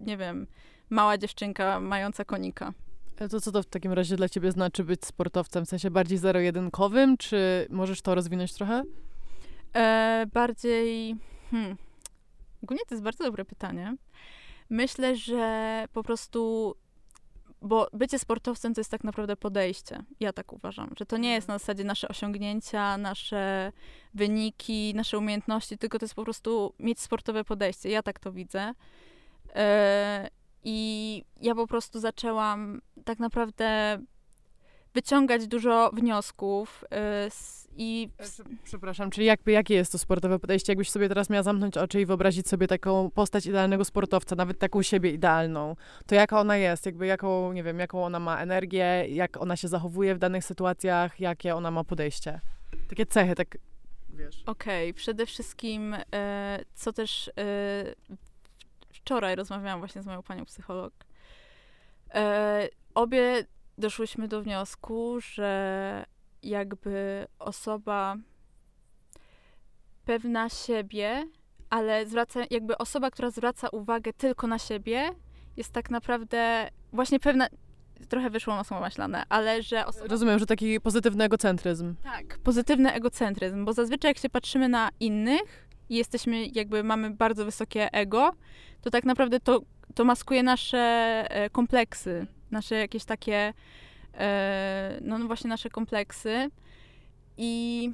nie 0.00 0.16
wiem, 0.16 0.46
mała 0.92 1.18
dziewczynka 1.18 1.80
mająca 1.80 2.24
konika. 2.24 2.72
E, 3.16 3.28
to 3.28 3.40
co 3.40 3.52
to 3.52 3.62
w 3.62 3.66
takim 3.66 3.92
razie 3.92 4.16
dla 4.16 4.28
ciebie 4.28 4.52
znaczy 4.52 4.84
być 4.84 5.06
sportowcem? 5.06 5.66
W 5.66 5.68
sensie 5.68 5.90
bardziej 5.90 6.18
zero-jedynkowym, 6.18 7.16
czy 7.16 7.66
możesz 7.70 8.02
to 8.02 8.14
rozwinąć 8.14 8.54
trochę? 8.54 8.82
E, 9.76 10.26
bardziej... 10.32 11.16
Hmm. 11.50 11.76
Ogólnie 12.62 12.82
to 12.88 12.94
jest 12.94 13.04
bardzo 13.04 13.24
dobre 13.24 13.44
pytanie. 13.44 13.96
Myślę, 14.70 15.16
że 15.16 15.84
po 15.92 16.02
prostu 16.02 16.74
bo 17.64 17.88
bycie 17.92 18.18
sportowcem 18.18 18.74
to 18.74 18.80
jest 18.80 18.90
tak 18.90 19.04
naprawdę 19.04 19.36
podejście. 19.36 20.02
Ja 20.20 20.32
tak 20.32 20.52
uważam, 20.52 20.90
że 20.98 21.06
to 21.06 21.16
nie 21.16 21.32
jest 21.32 21.48
na 21.48 21.58
zasadzie 21.58 21.84
nasze 21.84 22.08
osiągnięcia, 22.08 22.98
nasze 22.98 23.72
wyniki, 24.14 24.92
nasze 24.94 25.18
umiejętności, 25.18 25.78
tylko 25.78 25.98
to 25.98 26.04
jest 26.04 26.14
po 26.14 26.24
prostu 26.24 26.74
mieć 26.78 27.00
sportowe 27.00 27.44
podejście. 27.44 27.90
Ja 27.90 28.02
tak 28.02 28.18
to 28.18 28.32
widzę. 28.32 28.74
I 30.64 31.24
ja 31.40 31.54
po 31.54 31.66
prostu 31.66 32.00
zaczęłam 32.00 32.80
tak 33.04 33.18
naprawdę 33.18 33.98
wyciągać 34.94 35.46
dużo 35.46 35.90
wniosków 35.92 36.84
y, 36.84 37.30
i... 37.76 38.08
E, 38.18 38.24
przepraszam, 38.64 39.10
czyli 39.10 39.26
jakby, 39.26 39.52
jakie 39.52 39.74
jest 39.74 39.92
to 39.92 39.98
sportowe 39.98 40.38
podejście? 40.38 40.72
Jakbyś 40.72 40.90
sobie 40.90 41.08
teraz 41.08 41.30
miała 41.30 41.42
zamknąć 41.42 41.76
oczy 41.76 42.00
i 42.00 42.06
wyobrazić 42.06 42.48
sobie 42.48 42.66
taką 42.66 43.10
postać 43.10 43.46
idealnego 43.46 43.84
sportowca, 43.84 44.36
nawet 44.36 44.58
taką 44.58 44.82
siebie 44.82 45.10
idealną, 45.10 45.76
to 46.06 46.14
jaka 46.14 46.40
ona 46.40 46.56
jest? 46.56 46.86
Jakby 46.86 47.06
jaką, 47.06 47.52
nie 47.52 47.62
wiem, 47.62 47.78
jaką 47.78 48.04
ona 48.04 48.20
ma 48.20 48.38
energię, 48.38 49.06
jak 49.08 49.36
ona 49.36 49.56
się 49.56 49.68
zachowuje 49.68 50.14
w 50.14 50.18
danych 50.18 50.44
sytuacjach, 50.44 51.20
jakie 51.20 51.56
ona 51.56 51.70
ma 51.70 51.84
podejście? 51.84 52.40
Takie 52.88 53.06
cechy, 53.06 53.34
tak 53.34 53.58
wiesz. 54.10 54.42
Okej, 54.46 54.90
okay, 54.90 54.94
przede 54.94 55.26
wszystkim, 55.26 55.96
e, 56.14 56.60
co 56.74 56.92
też 56.92 57.28
e, 57.28 57.32
wczoraj 59.02 59.36
rozmawiałam 59.36 59.78
właśnie 59.78 60.02
z 60.02 60.06
moją 60.06 60.22
panią 60.22 60.44
psycholog, 60.44 60.92
obie 62.94 63.44
doszłyśmy 63.78 64.28
do 64.28 64.42
wniosku, 64.42 65.20
że 65.20 66.04
jakby 66.42 67.26
osoba 67.38 68.16
pewna 70.04 70.48
siebie, 70.48 71.28
ale 71.70 72.06
zwraca, 72.06 72.40
jakby 72.50 72.78
osoba, 72.78 73.10
która 73.10 73.30
zwraca 73.30 73.68
uwagę 73.68 74.12
tylko 74.12 74.46
na 74.46 74.58
siebie, 74.58 75.10
jest 75.56 75.72
tak 75.72 75.90
naprawdę 75.90 76.68
właśnie 76.92 77.20
pewna, 77.20 77.46
trochę 78.08 78.30
wyszło 78.30 78.56
na 78.56 78.64
słowo 78.64 78.80
maślane, 78.80 79.24
ale 79.28 79.62
że 79.62 79.86
osoba... 79.86 80.06
Rozumiem, 80.06 80.38
że 80.38 80.46
taki 80.46 80.80
pozytywny 80.80 81.24
egocentryzm. 81.24 81.94
Tak, 82.02 82.38
pozytywny 82.38 82.92
egocentryzm, 82.92 83.64
bo 83.64 83.72
zazwyczaj 83.72 84.10
jak 84.10 84.18
się 84.18 84.30
patrzymy 84.30 84.68
na 84.68 84.90
innych 85.00 85.68
i 85.88 85.96
jesteśmy, 85.96 86.46
jakby 86.46 86.82
mamy 86.82 87.10
bardzo 87.10 87.44
wysokie 87.44 87.92
ego, 87.92 88.32
to 88.82 88.90
tak 88.90 89.04
naprawdę 89.04 89.40
to, 89.40 89.60
to 89.94 90.04
maskuje 90.04 90.42
nasze 90.42 90.78
e, 91.28 91.50
kompleksy, 91.50 92.26
nasze 92.50 92.74
jakieś 92.74 93.04
takie, 93.04 93.52
e, 94.14 94.98
no, 95.02 95.18
no 95.18 95.26
właśnie 95.26 95.50
nasze 95.50 95.70
kompleksy. 95.70 96.50
I 97.36 97.90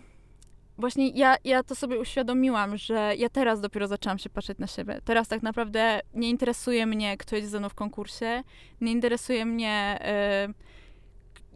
właśnie 0.79 1.09
ja, 1.09 1.37
ja 1.44 1.62
to 1.62 1.74
sobie 1.74 1.98
uświadomiłam, 1.98 2.77
że 2.77 3.12
ja 3.16 3.29
teraz 3.29 3.61
dopiero 3.61 3.88
zaczęłam 3.88 4.18
się 4.18 4.31
patrzeć 4.31 4.59
na 4.59 4.66
siebie. 4.66 5.01
Teraz 5.05 5.29
tak 5.29 5.42
naprawdę 5.42 6.01
nie 6.14 6.31
interesuje 6.31 6.87
mnie, 6.87 7.16
kto 7.16 7.37
jedzie 7.37 7.48
ze 7.48 7.59
mną 7.59 7.68
w 7.68 7.74
konkursie, 7.74 8.42
nie 8.81 8.92
interesuje 8.92 9.44
mnie, 9.44 9.98
e, 10.01 10.48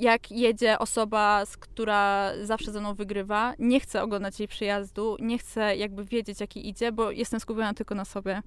jak 0.03 0.31
jedzie 0.31 0.79
osoba, 0.79 1.47
z 1.47 1.57
która 1.57 2.33
zawsze 2.43 2.73
ze 2.73 2.81
mną 2.81 2.95
wygrywa. 2.95 3.55
Nie 3.59 3.81
chcę 3.81 4.03
oglądać 4.03 4.39
jej 4.39 4.49
przyjazdu, 4.49 5.17
nie 5.21 5.39
chcę 5.39 5.77
jakby 5.77 6.05
wiedzieć, 6.05 6.41
jaki 6.41 6.69
idzie, 6.69 6.93
bo 6.93 7.11
jestem 7.11 7.41
skupiona 7.41 7.75
tylko 7.75 7.95
na 7.95 8.05
sobie. 8.05 8.43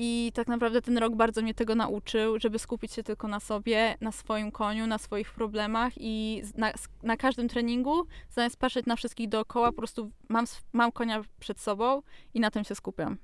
I 0.00 0.32
tak 0.34 0.48
naprawdę 0.48 0.82
ten 0.82 0.98
rok 0.98 1.14
bardzo 1.14 1.42
mnie 1.42 1.54
tego 1.54 1.74
nauczył, 1.74 2.40
żeby 2.40 2.58
skupić 2.58 2.92
się 2.92 3.02
tylko 3.02 3.28
na 3.28 3.40
sobie, 3.40 3.96
na 4.00 4.12
swoim 4.12 4.52
koniu, 4.52 4.86
na 4.86 4.98
swoich 4.98 5.32
problemach 5.32 5.92
i 5.96 6.42
na, 6.56 6.72
na 7.02 7.16
każdym 7.16 7.48
treningu, 7.48 8.06
zamiast 8.30 8.56
patrzeć 8.56 8.86
na 8.86 8.96
wszystkich 8.96 9.28
dookoła, 9.28 9.72
po 9.72 9.78
prostu 9.78 10.10
mam, 10.28 10.44
mam 10.72 10.92
konia 10.92 11.22
przed 11.40 11.60
sobą 11.60 12.02
i 12.34 12.40
na 12.40 12.50
tym 12.50 12.64
się 12.64 12.74
skupiam. 12.74 13.18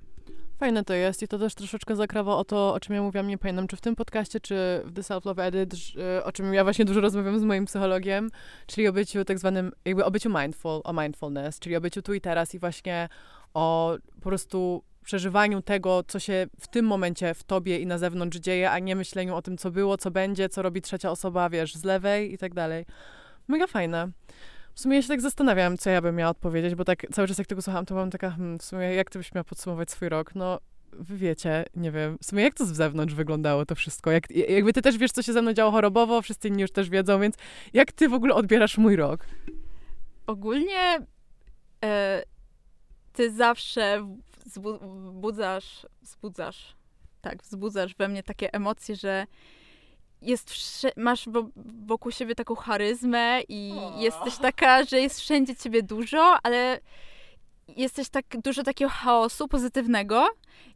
Fajne 0.59 0.85
to 0.85 0.95
jest 0.95 1.23
i 1.23 1.29
to 1.29 1.38
też 1.38 1.55
troszeczkę 1.55 1.97
zakrawa 1.97 2.37
o 2.37 2.45
to, 2.45 2.75
o 2.75 2.81
czym 2.81 2.95
ja 2.95 3.03
mówiłam, 3.03 3.29
nie 3.29 3.38
pamiętam, 3.38 3.67
czy 3.67 3.77
w 3.77 3.81
tym 3.81 3.97
podcaście, 3.97 4.40
czy 4.40 4.83
w 4.85 4.93
The 4.93 5.03
Self 5.03 5.25
Love 5.25 5.45
Edit, 5.45 5.75
o 6.25 6.33
czym 6.33 6.55
ja 6.55 6.64
właśnie 6.64 6.85
dużo 6.85 7.01
rozmawiam 7.01 7.40
z 7.40 7.45
moim 7.45 7.64
psychologiem, 7.64 8.31
czyli 8.67 8.88
o 8.88 8.93
byciu 8.93 9.25
tak 9.25 9.38
zwanym, 9.38 9.73
jakby 9.85 10.05
o 10.05 10.11
byciu 10.11 10.31
mindful, 10.40 10.81
o 10.85 10.93
mindfulness, 10.93 11.59
czyli 11.59 11.77
o 11.77 11.81
byciu 11.81 12.03
tu 12.03 12.14
i 12.14 12.21
teraz 12.21 12.55
i 12.55 12.59
właśnie 12.59 13.09
o 13.55 13.97
po 14.14 14.21
prostu 14.21 14.83
przeżywaniu 15.05 15.62
tego, 15.62 16.03
co 16.09 16.19
się 16.19 16.47
w 16.61 16.69
tym 16.69 16.87
momencie 16.87 17.35
w 17.35 17.45
tobie 17.45 17.79
i 17.79 17.87
na 17.87 17.99
zewnątrz 17.99 18.38
dzieje, 18.38 18.71
a 18.71 18.79
nie 18.79 18.97
myśleniu 18.97 19.37
o 19.37 19.43
tym, 19.43 19.59
co 19.59 19.71
było, 19.71 19.99
co 19.99 20.11
będzie, 20.11 20.49
co 20.49 20.62
robi 20.62 20.83
trzecia 20.83 21.11
osoba, 21.11 21.51
wiesz, 21.51 21.75
z 21.75 21.85
lewej 21.85 22.33
i 22.33 22.38
tak 22.38 22.55
dalej. 22.55 22.85
Mega 23.49 23.67
fajne. 23.67 24.09
W 24.75 24.81
sumie 24.81 24.97
ja 24.97 25.03
się 25.03 25.09
tak 25.09 25.21
zastanawiam, 25.21 25.79
co 25.79 25.91
ja 25.91 26.03
bym 26.03 26.17
miała 26.17 26.31
odpowiedzieć, 26.31 26.75
bo 26.75 26.85
tak 26.85 27.07
cały 27.13 27.29
czas 27.29 27.39
jak 27.39 27.47
tego 27.47 27.63
słucham, 27.63 27.87
to 27.87 27.95
mam 27.95 28.11
taka, 28.11 28.31
hmm, 28.31 28.59
w 28.59 28.65
sumie 28.65 28.95
jak 28.95 29.11
ty 29.11 29.19
byś 29.19 29.35
miała 29.35 29.45
podsumować 29.45 29.91
swój 29.91 30.09
rok? 30.09 30.35
No, 30.35 30.59
wy 30.93 31.17
wiecie, 31.17 31.65
nie 31.77 31.93
wiem, 31.93 32.19
w 32.23 32.27
sumie 32.27 32.43
jak 32.43 32.55
to 32.55 32.67
z 32.67 32.73
zewnątrz 32.73 33.15
wyglądało 33.15 33.67
to 33.67 33.75
wszystko? 33.75 34.11
Jak, 34.11 34.31
jakby 34.31 34.73
ty 34.73 34.83
też 34.83 34.99
wiesz, 34.99 35.13
co 35.13 35.23
się 35.23 35.33
ze 35.33 35.43
mną 35.43 35.53
działo 35.53 35.71
chorobowo, 35.71 36.23
wszyscy 36.23 36.49
inni 36.49 36.63
już 36.63 36.71
też 36.71 36.91
wiedzą, 36.91 37.21
więc 37.21 37.35
jak 37.73 37.93
ty 37.93 38.09
w 38.09 38.15
ogóle 38.15 38.35
odbierasz 38.35 38.79
mój 38.79 38.97
rok? 38.97 39.27
Ogólnie 40.27 40.99
e, 41.85 42.23
ty 43.13 43.33
zawsze 43.33 44.09
wzbudzasz, 44.47 45.87
wzbudzasz, 46.03 46.77
tak, 47.21 47.43
wzbudzasz 47.43 47.95
we 47.95 48.09
mnie 48.09 48.23
takie 48.23 48.55
emocje, 48.55 48.97
że 48.97 49.27
jest 50.25 50.53
masz 50.97 51.29
wokół 51.87 52.13
siebie 52.13 52.35
taką 52.35 52.55
charyzmę 52.55 53.41
i 53.49 53.73
o. 53.79 54.01
jesteś 54.01 54.37
taka, 54.37 54.85
że 54.85 55.01
jest 55.01 55.21
wszędzie 55.21 55.57
ciebie 55.57 55.83
dużo, 55.83 56.37
ale 56.43 56.81
jesteś 57.69 58.09
tak 58.09 58.25
dużo 58.45 58.63
takiego 58.63 58.91
chaosu 58.91 59.49
pozytywnego 59.49 60.29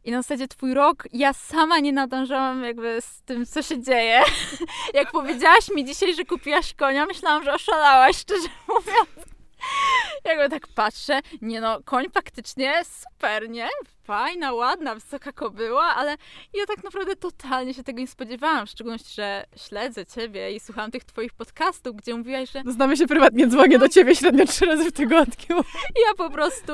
i 0.03 0.11
na 0.11 0.21
zasadzie 0.21 0.47
twój 0.47 0.73
rok, 0.73 1.07
ja 1.13 1.33
sama 1.33 1.79
nie 1.79 1.93
nadążałam 1.93 2.63
jakby 2.63 3.01
z 3.01 3.21
tym, 3.21 3.45
co 3.45 3.61
się 3.61 3.81
dzieje. 3.81 4.21
Jak 4.93 5.11
powiedziałaś 5.11 5.69
mi 5.75 5.85
dzisiaj, 5.85 6.15
że 6.15 6.25
kupiłaś 6.25 6.73
konia, 6.73 7.05
myślałam, 7.05 7.43
że 7.43 7.53
oszalałaś, 7.53 8.17
szczerze 8.17 8.47
mówiąc. 8.67 9.38
Jakby 10.25 10.49
tak 10.49 10.67
patrzę, 10.67 11.19
nie 11.41 11.61
no, 11.61 11.79
koń 11.85 12.05
faktycznie 12.13 12.73
super, 12.85 13.49
nie? 13.49 13.67
Fajna, 14.03 14.53
ładna, 14.53 14.95
wysoka 14.95 15.31
kobyła, 15.31 15.83
ale 15.83 16.11
ja 16.53 16.65
tak 16.67 16.83
naprawdę 16.83 17.15
totalnie 17.15 17.73
się 17.73 17.83
tego 17.83 17.99
nie 17.99 18.07
spodziewałam, 18.07 18.67
w 18.67 18.69
szczególności, 18.69 19.13
że 19.13 19.45
śledzę 19.67 20.05
ciebie 20.05 20.51
i 20.55 20.59
słucham 20.59 20.91
tych 20.91 21.03
twoich 21.03 21.33
podcastów, 21.33 21.95
gdzie 21.95 22.15
mówiłaś, 22.15 22.51
że... 22.51 22.61
No, 22.65 22.71
znamy 22.71 22.97
się 22.97 23.07
prywatnie, 23.07 23.47
dzwonię 23.47 23.79
do 23.79 23.85
no. 23.85 23.89
ciebie 23.89 24.15
średnio 24.15 24.45
trzy 24.45 24.65
razy 24.65 24.89
w 24.89 24.93
tygodniu. 24.93 25.63
Ja 26.07 26.13
po 26.17 26.29
prostu, 26.29 26.73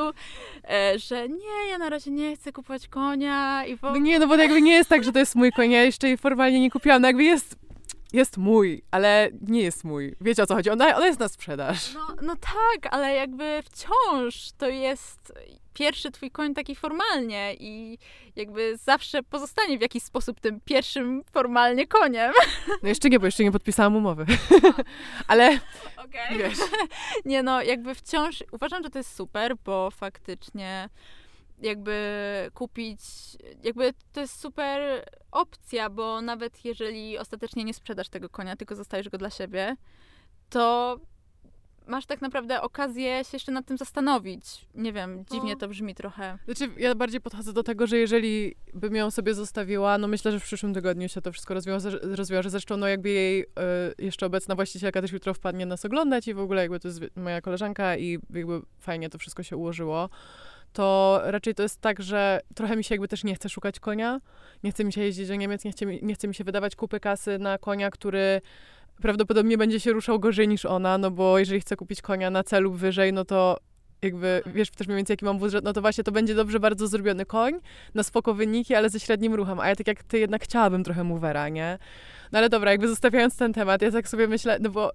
e, 0.70 1.00
że 1.00 1.30
nie, 1.30 1.70
ja 1.70 1.78
na 1.78 1.90
razie 1.90 2.12
nie 2.12 2.36
chcę 2.36 2.52
kupować 2.52 2.88
konia 2.88 3.66
i 3.66 3.74
ogóle... 3.74 3.92
No 3.92 3.98
nie, 3.98 4.20
no 4.20 4.28
bo 4.28 4.36
jakby 4.36 4.62
nie 4.62 4.74
jest 4.74 4.90
tak, 4.90 5.04
że 5.04 5.12
to 5.12 5.20
jest 5.20 5.36
mój 5.36 5.52
koń, 5.52 5.72
ja 5.72 5.84
jeszcze 5.84 6.08
jej 6.08 6.18
formalnie 6.18 6.60
nie 6.60 6.72
kupiłam, 6.72 7.02
no 7.02 7.08
jakby 7.08 7.24
jest 7.24 7.65
jest 8.14 8.38
mój, 8.38 8.84
ale 8.92 9.30
nie 9.42 9.62
jest 9.62 9.84
mój. 9.84 10.16
Wiecie 10.22 10.44
o 10.44 10.48
co 10.48 10.56
chodzi? 10.56 10.70
Ona, 10.70 10.96
ona 10.96 11.08
jest 11.08 11.20
na 11.20 11.28
sprzedaż. 11.28 11.94
No, 11.94 12.08
no 12.22 12.36
tak, 12.36 12.94
ale 12.94 13.14
jakby 13.16 13.64
wciąż 13.66 14.52
to 14.58 14.68
jest 14.68 15.34
pierwszy 15.74 16.12
twój 16.12 16.32
koń 16.32 16.54
taki 16.54 16.76
formalnie 16.76 17.56
i 17.60 17.98
jakby 18.36 18.78
zawsze 18.78 19.24
pozostanie 19.24 19.78
w 19.78 19.82
jakiś 19.82 20.04
sposób 20.04 20.40
tym 20.40 20.60
pierwszym 20.66 21.22
formalnie 21.32 21.88
koniem. 21.88 22.34
No 22.84 22.90
jeszcze 22.90 23.10
nie, 23.10 23.20
bo 23.20 23.26
jeszcze 23.26 23.44
nie 23.44 23.52
podpisałam 23.52 23.96
umowy. 23.96 24.26
Ale 25.28 25.60
Okej. 26.06 26.38
wiesz, 26.38 26.58
Nie 27.26 27.44
no, 27.44 27.62
jakby 27.62 27.96
wciąż 27.96 28.44
uważam, 28.52 28.84
że 28.84 28.90
to 28.90 29.00
jest 29.00 29.16
super, 29.16 29.56
bo 29.66 29.92
faktycznie 29.92 30.90
jakby 31.62 31.96
kupić, 32.54 33.00
jakby 33.64 33.94
to 34.14 34.22
jest 34.22 34.40
super 34.40 35.06
opcja, 35.36 35.90
bo 35.90 36.22
nawet 36.22 36.66
jeżeli 36.66 37.18
ostatecznie 37.18 37.64
nie 37.64 37.74
sprzedasz 37.74 38.10
tego 38.10 38.30
konia, 38.30 38.56
tylko 38.56 38.76
zostajesz 38.76 39.10
go 39.10 39.18
dla 39.18 39.30
siebie, 39.30 39.76
to 40.50 41.00
masz 41.88 42.06
tak 42.06 42.22
naprawdę 42.22 42.62
okazję 42.62 43.24
się 43.24 43.30
jeszcze 43.34 43.52
nad 43.52 43.66
tym 43.66 43.78
zastanowić. 43.78 44.68
Nie 44.76 44.94
wiem, 44.94 45.26
dziwnie 45.32 45.54
No. 45.54 45.60
to 45.60 45.68
brzmi 45.68 45.96
trochę. 45.96 46.38
Znaczy, 46.46 46.74
ja 46.78 46.96
bardziej 46.96 47.22
podchodzę 47.22 47.54
do 47.54 47.64
tego, 47.64 47.88
że 47.88 47.98
jeżeli 47.98 48.56
bym 48.74 48.96
ją 48.96 49.12
sobie 49.12 49.34
zostawiła, 49.34 49.98
no 49.98 50.08
myślę, 50.08 50.32
że 50.32 50.40
w 50.40 50.44
przyszłym 50.44 50.74
tygodniu 50.74 51.10
się 51.10 51.22
to 51.22 51.32
wszystko 51.32 51.54
rozwiąże, 51.54 52.00
rozwiąże. 52.02 52.50
Zresztą, 52.50 52.78
no 52.78 52.88
jakby 52.88 53.10
jej 53.10 53.42
y, 53.42 53.46
jeszcze 53.98 54.26
obecna 54.26 54.56
właścicielka 54.56 55.02
też 55.02 55.12
jutro 55.12 55.34
wpadnie 55.34 55.66
nas 55.66 55.86
oglądać 55.86 56.28
i 56.28 56.34
w 56.34 56.40
ogóle 56.40 56.62
jakby 56.62 56.80
to 56.80 56.88
jest 56.88 57.02
moja 57.16 57.42
koleżanka 57.42 57.98
i 57.98 58.20
jakby 58.34 58.62
fajnie 58.80 59.10
to 59.10 59.18
wszystko 59.18 59.44
się 59.44 59.58
ułożyło. 59.58 60.10
To 60.76 61.22
raczej 61.24 61.56
to 61.56 61.64
jest 61.64 61.82
tak, 61.82 62.02
że 62.02 62.42
trochę 62.56 62.76
mi 62.76 62.84
się 62.84 62.96
jakby 62.96 63.08
też 63.08 63.24
nie 63.24 63.36
chce 63.36 63.50
szukać 63.50 63.80
konia. 63.80 64.22
Nie 64.64 64.72
chce 64.72 64.84
mi 64.84 64.94
się 64.94 65.02
jeździć 65.02 65.28
do 65.28 65.36
Niemiec, 65.36 65.64
nie 65.64 65.72
chce 65.72 65.86
mi, 65.86 66.00
nie 66.02 66.16
chce 66.16 66.28
mi 66.28 66.36
się 66.36 66.44
wydawać 66.44 66.76
kupy 66.76 67.00
kasy 67.00 67.40
na 67.40 67.58
konia, 67.58 67.90
który 67.90 68.42
prawdopodobnie 69.02 69.58
będzie 69.58 69.80
się 69.80 69.92
ruszał 69.92 70.20
gorzej 70.20 70.48
niż 70.48 70.66
ona, 70.66 70.98
no 70.98 71.12
bo 71.12 71.40
jeżeli 71.40 71.62
chcę 71.62 71.76
kupić 71.76 72.02
konia 72.02 72.30
na 72.30 72.44
celu 72.44 72.72
wyżej, 72.72 73.14
no 73.14 73.26
to 73.26 73.58
jakby, 74.02 74.42
wiesz 74.46 74.72
też 74.72 74.88
mniej 74.88 74.98
więcej 74.98 75.14
jaki 75.14 75.26
mam 75.26 75.40
budżet, 75.40 75.66
no 75.66 75.74
to 75.74 75.82
właśnie 75.82 76.04
to 76.04 76.12
będzie 76.12 76.36
dobrze 76.36 76.60
bardzo 76.60 76.88
zrobiony 76.88 77.26
koń, 77.26 77.60
na 77.94 78.04
spoko 78.04 78.34
wyniki, 78.34 78.76
ale 78.76 78.90
ze 78.90 79.00
średnim 79.00 79.34
ruchem, 79.34 79.60
a 79.60 79.70
ja 79.70 79.76
tak 79.76 79.88
jak 79.88 80.04
ty 80.04 80.20
jednak 80.20 80.44
chciałabym 80.44 80.84
trochę 80.84 81.04
movera, 81.04 81.50
nie? 81.50 81.78
No 82.32 82.40
ale 82.40 82.50
dobra, 82.50 82.72
jakby 82.72 82.88
zostawiając 82.88 83.38
ten 83.38 83.54
temat, 83.54 83.82
ja 83.82 83.92
tak 83.92 84.08
sobie 84.08 84.28
myślę, 84.28 84.58
no 84.62 84.70
bo 84.70 84.92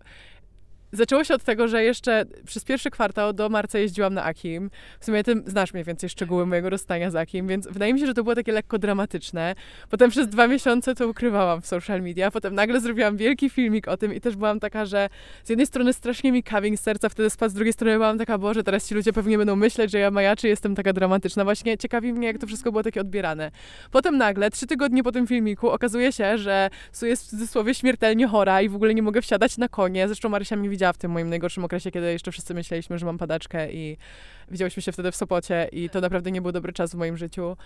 zaczęło 0.93 1.25
się 1.25 1.35
od 1.35 1.45
tego, 1.45 1.69
że 1.69 1.85
jeszcze 1.85 2.25
przez 2.47 2.65
pierwszy 2.65 2.91
kwartał 2.91 3.33
do 3.33 3.49
marca 3.49 3.79
jeździłam 3.79 4.15
na 4.15 4.25
Akim. 4.25 4.71
W 5.01 5.05
sumie 5.05 5.25
ty 5.25 5.43
znasz 5.47 5.73
mniej 5.73 5.85
więcej 5.85 6.11
szczegóły 6.11 6.47
mojego 6.47 6.71
rozstania 6.71 7.11
z 7.11 7.17
Akim, 7.17 7.49
więc 7.49 7.69
wydaje 7.69 7.95
mi 7.95 8.01
się, 8.01 8.07
że 8.07 8.15
to 8.15 8.23
było 8.23 8.35
takie 8.35 8.53
lekko 8.53 8.79
dramatyczne. 8.79 9.55
Potem 9.91 10.11
przez 10.11 10.29
dwa 10.29 10.47
miesiące 10.47 10.95
to 10.95 11.09
ukrywałam 11.09 11.63
w 11.63 11.67
social 11.67 12.03
media, 12.03 12.31
potem 12.31 12.55
nagle 12.55 12.81
zrobiłam 12.81 13.17
wielki 13.17 13.51
filmik 13.51 13.89
o 13.89 13.97
tym 13.97 14.15
i 14.15 14.21
też 14.21 14.37
byłam 14.37 14.61
taka, 14.61 14.85
że 14.85 15.09
z 15.45 15.49
jednej 15.49 15.67
strony 15.67 15.93
strasznie 15.93 16.33
mi 16.33 16.43
kamień 16.43 16.77
serca 16.77 17.09
wtedy 17.09 17.31
spadł, 17.31 17.51
z 17.51 17.55
drugiej 17.55 17.73
strony 17.73 17.95
byłam 17.95 18.19
taka, 18.19 18.39
Boże, 18.39 18.63
teraz 18.63 18.89
ci 18.89 18.95
ludzie 18.95 19.13
pewnie 19.13 19.39
będą 19.39 19.57
myśleć, 19.57 19.91
że 19.91 19.99
ja 19.99 20.11
majaczy 20.11 20.49
jestem 20.49 20.75
taka 20.75 20.93
dramatyczna. 20.93 21.45
Właśnie 21.45 21.79
ciekawi 21.79 22.13
mnie, 22.13 22.27
jak 22.27 22.39
to 22.39 22.47
wszystko 22.47 22.73
było 22.73 22.83
takie 22.83 23.01
odbierane. 23.01 23.51
Potem 23.91 24.19
nagle, 24.19 24.51
trzy 24.51 24.67
tygodnie 24.67 25.03
po 25.03 25.13
tym 25.13 25.27
filmiku, 25.27 25.71
okazuje 25.71 26.13
się, 26.13 26.39
że 26.39 26.71
Su 26.93 27.07
jest 27.07 27.27
w 27.27 27.29
cudzysłowie 27.29 27.75
śmiertelnie 27.75 28.27
chora 28.27 28.63
i 28.63 28.69
w 28.69 28.75
ogóle 28.75 28.95
nie 28.95 29.03
mogę 29.03 29.23
wsiadać 29.23 29.59
na 29.59 29.69
konie. 29.69 30.09
Zresztą 30.09 30.29
Marysia 30.29 30.57
mnie 30.57 30.69
widziała 30.81 30.93
w 30.93 30.99
tym 30.99 31.11
moim 31.11 31.29
najgorszym 31.29 31.65
okresie, 31.65 31.91
kiedy 31.91 32.13
jeszcze 32.13 32.33
wszyscy 32.33 32.55
myśleliśmy, 32.55 32.99
że 32.99 33.07
mam 33.07 33.19
padaczkę 33.19 33.73
i 33.73 33.97
widziałyśmy 34.51 34.83
się 34.83 34.93
wtedy 34.93 35.13
w 35.13 35.17
Sopocie 35.17 35.69
i 35.73 35.91
to 35.91 36.01
naprawdę 36.01 36.31
nie 36.31 36.43
był 36.43 36.53
dobry 36.53 36.73
czas 36.73 36.91
w 36.91 36.95
moim 36.95 37.17
życiu. 37.17 37.57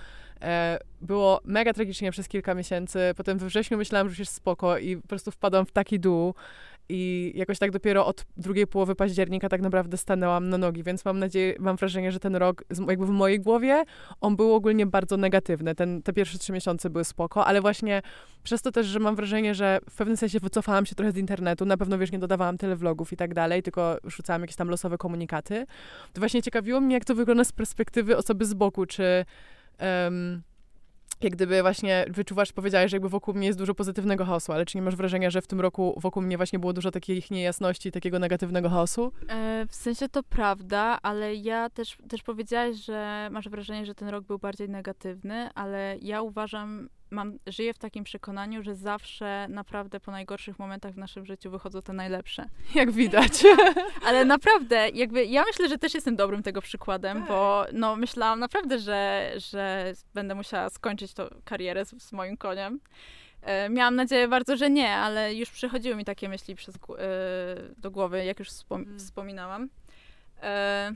E, 0.43 0.79
było 1.03 1.41
mega 1.45 1.73
tragicznie 1.73 2.13
przez 2.13 2.29
kilka 2.29 2.55
miesięcy. 2.55 2.99
Potem 3.17 3.39
we 3.39 3.47
wrześniu 3.47 3.79
myślałam, 3.79 4.09
że 4.09 4.13
już 4.13 4.19
jest 4.19 4.35
spoko 4.35 4.79
i 4.79 4.97
po 4.97 5.09
prostu 5.09 5.31
wpadłam 5.31 5.67
w 5.67 5.73
taki 5.73 6.01
dół. 6.01 6.35
I 6.89 7.33
jakoś 7.35 7.59
tak 7.59 7.71
dopiero 7.71 8.07
od 8.07 8.27
drugiej 8.37 8.67
połowy 8.67 8.95
października 8.95 9.49
tak 9.49 9.61
naprawdę 9.61 9.97
stanęłam 9.97 10.49
na 10.49 10.59
nogi, 10.59 10.83
więc 10.83 11.05
mam 11.05 11.19
nadzieję, 11.19 11.55
mam 11.59 11.77
wrażenie, 11.77 12.13
że 12.13 12.21
ten 12.21 12.37
rok 12.37 12.65
jakby 12.89 13.07
w 13.07 13.11
mojej 13.11 13.41
głowie 13.41 13.85
on 14.21 14.37
był 14.37 14.55
ogólnie 14.55 14.87
bardzo 14.87 15.17
negatywny. 15.17 15.75
Ten, 15.75 16.03
te 16.03 16.13
pierwsze 16.13 16.39
trzy 16.39 16.53
miesiące 16.53 16.91
były 16.91 17.05
spoko, 17.05 17.47
ale 17.47 17.61
właśnie 17.61 18.03
przez 18.43 18.63
to 18.63 18.73
też, 18.73 18.87
że 18.87 18.99
mam 18.99 19.17
wrażenie, 19.17 19.55
że 19.55 19.79
w 19.91 19.97
pewnym 19.97 20.17
sensie 20.17 20.41
wycofałam 20.41 20.87
się 20.87 20.95
trochę 20.95 21.13
z 21.13 21.17
internetu, 21.17 21.65
na 21.65 21.77
pewno 21.77 21.99
wiesz, 21.99 22.13
nie 22.13 22.19
dodawałam 22.19 22.59
tyle 22.59 22.77
vlogów 22.77 23.13
i 23.13 23.17
tak 23.17 23.35
dalej, 23.35 23.63
tylko 23.63 23.99
rzucałam 24.05 24.43
jakieś 24.43 24.57
tam 24.57 24.69
losowe 24.69 24.99
komunikaty, 24.99 25.67
to 26.13 26.21
właśnie 26.21 26.43
ciekawiło 26.43 26.81
mnie, 26.81 26.95
jak 26.95 27.05
to 27.05 27.15
wygląda 27.15 27.45
z 27.45 27.53
perspektywy 27.53 28.17
osoby 28.17 28.45
z 28.45 28.55
boku, 28.55 28.87
czy 28.87 29.25
em, 29.79 30.43
jak 31.21 31.33
gdyby 31.33 31.63
właśnie 31.63 32.05
wyczuwasz, 32.09 32.53
powiedziałeś, 32.53 32.91
że 32.91 32.97
jakby 32.97 33.09
wokół 33.09 33.35
mnie 33.35 33.47
jest 33.47 33.59
dużo 33.59 33.75
pozytywnego 33.75 34.25
chaosu, 34.25 34.53
ale 34.53 34.67
czy 34.67 34.79
nie 34.79 34.83
masz 34.83 34.97
wrażenia, 34.97 35.31
że 35.31 35.43
w 35.43 35.47
tym 35.47 35.61
roku 35.61 35.95
wokół 35.97 36.23
mnie 36.23 36.37
właśnie 36.37 36.59
było 36.59 36.73
dużo 36.73 36.91
takich 36.91 37.31
niejasności, 37.31 37.93
takiego 37.93 38.19
negatywnego 38.19 38.71
chaosu? 38.71 39.13
E, 39.29 39.67
w 39.69 39.75
sensie 39.75 40.09
to 40.09 40.23
prawda, 40.23 40.99
ale 41.03 41.35
ja 41.35 41.71
też, 41.71 41.97
też 42.09 42.23
powiedziałaś, 42.23 42.77
że 42.77 43.29
masz 43.33 43.49
wrażenie, 43.49 43.87
że 43.87 43.95
ten 43.95 44.09
rok 44.09 44.25
był 44.25 44.39
bardziej 44.39 44.69
negatywny, 44.69 45.51
ale 45.55 45.97
ja 46.03 46.23
uważam, 46.23 46.89
mam, 47.11 47.39
żyję 47.47 47.75
w 47.75 47.79
takim 47.79 48.05
przekonaniu, 48.05 48.63
że 48.63 48.75
zawsze 48.75 49.47
naprawdę 49.49 50.01
po 50.01 50.11
najgorszych 50.11 50.59
momentach 50.59 50.93
w 50.95 50.99
naszym 50.99 51.27
życiu 51.27 51.51
wychodzą 51.51 51.83
te 51.83 51.93
najlepsze. 51.93 52.45
Jak 52.75 52.91
widać. 52.91 53.33
Ale 54.07 54.25
naprawdę, 54.25 54.89
jakby 54.89 55.25
ja 55.25 55.45
myślę, 55.47 55.69
że 55.69 55.79
też 55.79 55.95
jestem 55.95 56.17
dobrym 56.17 56.43
tego 56.43 56.63
przykładem, 56.63 57.25
bo 57.29 57.67
no 57.73 57.97
myślałam 57.97 58.41
naprawdę, 58.41 58.79
że, 58.79 59.33
że 59.37 59.93
będę 60.15 60.35
musiała 60.35 60.71
skończyć 60.71 61.15
tą 61.15 61.25
karierę 61.45 61.85
z, 61.85 62.03
z 62.03 62.13
moim 62.13 62.37
koniem. 62.37 62.81
E, 63.43 63.69
miałam 63.69 63.97
nadzieję 63.97 64.29
bardzo, 64.29 64.57
że 64.57 64.71
nie, 64.71 64.91
ale 64.97 65.35
już 65.35 65.51
przychodziły 65.51 65.97
mi 65.97 66.05
takie 66.05 66.29
myśli 66.29 66.55
przez, 66.55 66.75
e, 66.77 66.79
do 67.79 67.91
głowy, 67.91 68.25
jak 68.25 68.39
już 68.39 68.49
wspom- 68.49 68.83
Mm. 68.83 68.99
wspominałam. 68.99 69.69
E, 70.43 70.93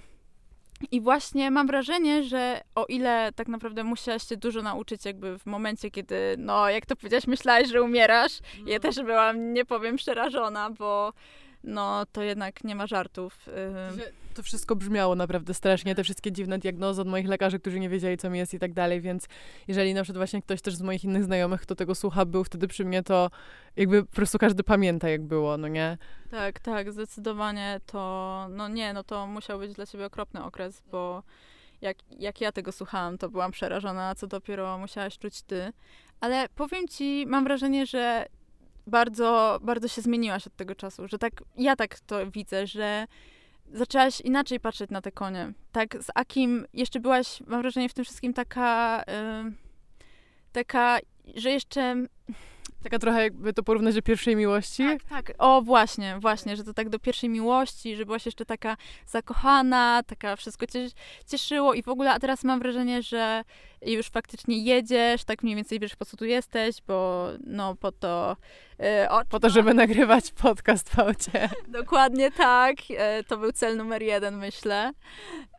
I 0.90 1.00
właśnie 1.00 1.50
mam 1.50 1.66
wrażenie, 1.66 2.22
że 2.22 2.60
o 2.74 2.84
ile 2.86 3.32
tak 3.32 3.48
naprawdę 3.48 3.84
musiałaś 3.84 4.28
się 4.28 4.36
dużo 4.36 4.62
nauczyć 4.62 5.04
jakby 5.04 5.38
w 5.38 5.46
momencie, 5.46 5.90
kiedy, 5.90 6.34
no 6.38 6.70
jak 6.70 6.86
to 6.86 6.96
powiedziałaś, 6.96 7.26
myślałaś, 7.26 7.68
że 7.68 7.82
umierasz, 7.82 8.38
ja 8.66 8.80
też 8.80 8.96
byłam, 8.96 9.52
nie 9.52 9.64
powiem, 9.64 9.96
przerażona, 9.96 10.70
bo 10.70 11.12
no 11.64 12.06
to 12.12 12.22
jednak 12.22 12.64
nie 12.64 12.74
ma 12.74 12.86
żartów. 12.86 13.46
To 14.34 14.42
wszystko 14.42 14.76
brzmiało 14.76 15.14
naprawdę 15.14 15.54
strasznie, 15.54 15.94
te 15.94 16.04
wszystkie 16.04 16.32
dziwne 16.32 16.58
diagnozy 16.58 17.00
od 17.02 17.08
moich 17.08 17.28
lekarzy, 17.28 17.58
którzy 17.58 17.80
nie 17.80 17.88
wiedzieli, 17.88 18.16
co 18.16 18.30
mi 18.30 18.38
jest 18.38 18.54
i 18.54 18.58
tak 18.58 18.72
dalej, 18.72 19.00
więc 19.00 19.26
jeżeli 19.68 19.94
na 19.94 20.02
przykład 20.02 20.16
właśnie 20.18 20.42
ktoś 20.42 20.62
też 20.62 20.74
z 20.74 20.82
moich 20.82 21.04
innych 21.04 21.24
znajomych, 21.24 21.60
kto 21.60 21.74
tego 21.74 21.94
słucha, 21.94 22.24
był 22.24 22.44
wtedy 22.44 22.68
przy 22.68 22.84
mnie, 22.84 23.02
to 23.02 23.30
jakby 23.76 24.04
po 24.04 24.12
prostu 24.12 24.38
każdy 24.38 24.62
pamięta, 24.64 25.08
jak 25.08 25.22
było, 25.22 25.56
no 25.56 25.68
nie? 25.68 25.98
Tak, 26.30 26.60
tak, 26.60 26.92
zdecydowanie 26.92 27.80
to, 27.86 28.46
no 28.50 28.68
nie, 28.68 28.92
no 28.92 29.04
to 29.04 29.26
musiał 29.26 29.58
być 29.58 29.72
dla 29.72 29.86
ciebie 29.86 30.06
okropny 30.06 30.44
okres, 30.44 30.82
bo 30.90 31.22
jak, 31.80 31.96
jak 32.18 32.40
ja 32.40 32.52
tego 32.52 32.72
słuchałam, 32.72 33.18
to 33.18 33.28
byłam 33.28 33.50
przerażona, 33.50 34.14
co 34.14 34.26
dopiero 34.26 34.78
musiałaś 34.78 35.18
czuć 35.18 35.42
ty. 35.42 35.72
Ale 36.20 36.48
powiem 36.54 36.88
ci, 36.88 37.24
mam 37.28 37.44
wrażenie, 37.44 37.86
że 37.86 38.26
bardzo, 38.88 39.58
bardzo 39.62 39.88
się 39.88 40.02
zmieniłaś 40.02 40.46
od 40.46 40.56
tego 40.56 40.74
czasu, 40.74 41.08
że 41.08 41.18
tak, 41.18 41.32
ja 41.56 41.76
tak 41.76 42.00
to 42.00 42.30
widzę, 42.30 42.66
że 42.66 43.06
zaczęłaś 43.72 44.20
inaczej 44.20 44.60
patrzeć 44.60 44.90
na 44.90 45.00
te 45.00 45.12
konie. 45.12 45.52
Tak, 45.72 45.96
z 46.02 46.06
Akim 46.14 46.66
jeszcze 46.74 47.00
byłaś, 47.00 47.42
mam 47.46 47.60
wrażenie, 47.62 47.88
w 47.88 47.94
tym 47.94 48.04
wszystkim 48.04 48.34
taka, 48.34 49.02
ym, 49.40 49.56
taka, 50.52 50.98
że 51.34 51.50
jeszcze 51.50 52.06
Taka 52.82 52.98
trochę 52.98 53.22
jakby 53.22 53.52
to 53.52 53.62
porównać 53.62 53.94
do 53.94 54.02
pierwszej 54.02 54.36
miłości. 54.36 54.82
tak, 54.82 55.02
tak. 55.26 55.36
O, 55.38 55.62
właśnie, 55.62 56.16
właśnie, 56.20 56.56
że 56.56 56.64
to 56.64 56.74
tak 56.74 56.88
do 56.88 56.98
pierwszej 56.98 57.28
miłości, 57.30 57.96
że 57.96 58.06
byłaś 58.06 58.26
jeszcze 58.26 58.44
taka 58.44 58.76
zakochana, 59.06 60.02
taka 60.06 60.36
wszystko 60.36 60.66
cię 60.66 60.88
cieszyło 61.26 61.74
i 61.74 61.82
w 61.82 61.88
ogóle, 61.88 62.12
a 62.12 62.18
teraz 62.18 62.44
mam 62.44 62.58
wrażenie, 62.58 63.02
że 63.02 63.42
już 63.82 64.06
faktycznie 64.08 64.58
jedziesz, 64.58 65.24
tak 65.24 65.42
mniej 65.42 65.56
więcej 65.56 65.80
wiesz, 65.80 65.96
po 65.96 66.04
co 66.04 66.16
tu 66.16 66.24
jesteś, 66.24 66.76
bo 66.86 67.28
no 67.46 67.74
po 67.74 67.92
to... 67.92 68.36
e, 68.80 69.10
o, 69.10 69.24
Po 69.24 69.40
to, 69.40 69.50
żeby 69.50 69.74
nagrywać 69.74 70.30
podcast 70.32 70.88
w 70.88 70.98
aucie. 70.98 71.48
Dokładnie 71.68 72.30
tak. 72.30 72.76
E, 72.96 73.24
To 73.24 73.36
był 73.36 73.52
cel 73.52 73.76
numer 73.76 74.02
jeden, 74.02 74.36
myślę. 74.36 74.92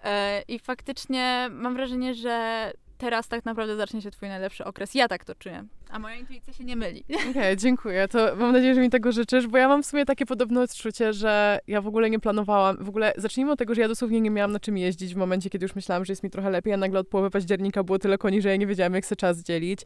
E, 0.04 0.42
I 0.48 0.60
faktycznie 0.60 1.48
mam 1.52 1.74
wrażenie, 1.74 2.14
że 2.16 2.72
teraz 2.98 3.28
tak 3.28 3.46
naprawdę 3.46 3.76
zacznie 3.76 4.02
się 4.02 4.12
twój 4.12 4.30
najlepszy 4.30 4.66
okres. 4.66 4.96
Ja 4.96 5.08
tak 5.08 5.26
to 5.26 5.36
czuję. 5.36 5.66
A 5.90 6.00
moja 6.00 6.16
intuicja 6.16 6.54
się 6.54 6.64
nie 6.64 6.76
myli. 6.76 7.04
Okej, 7.32 7.58
dziękuję. 7.58 8.08
To 8.08 8.36
mam 8.36 8.52
nadzieję, 8.52 8.76
że 8.76 8.82
mi 8.82 8.90
tego 8.90 9.12
życzysz, 9.12 9.48
bo 9.48 9.58
ja 9.58 9.68
mam 9.68 9.84
w 9.84 9.86
sumie 9.86 10.06
takie 10.06 10.26
podobne 10.26 10.62
odczucie, 10.62 11.14
że 11.14 11.60
ja 11.68 11.82
w 11.82 11.88
ogóle 11.88 12.10
nie 12.10 12.20
planowałam. 12.20 12.78
W 12.84 12.90
ogóle 12.90 13.14
zacznijmy 13.18 13.52
od 13.52 13.60
tego, 13.60 13.76
że 13.76 13.82
ja 13.82 13.88
dosłownie 13.88 14.22
nie 14.22 14.32
miałam 14.32 14.52
na 14.52 14.60
czym 14.60 14.78
jeździć 14.78 15.14
w 15.14 15.18
momencie, 15.18 15.50
kiedy 15.50 15.66
już 15.66 15.76
myślałam, 15.76 16.06
że 16.06 16.12
jest 16.12 16.24
mi 16.24 16.30
trochę 16.30 16.50
lepiej, 16.50 16.74
a 16.74 16.78
nagle 16.78 17.00
od 17.00 17.08
połowy 17.08 17.30
października 17.30 17.84
było 17.84 18.00
tyle 18.00 18.18
koni, 18.18 18.42
że 18.42 18.50
ja 18.50 18.56
nie 18.56 18.68
wiedziałam, 18.68 18.94
jak 18.94 19.06
sobie 19.06 19.18
czas 19.18 19.44
dzielić. 19.44 19.80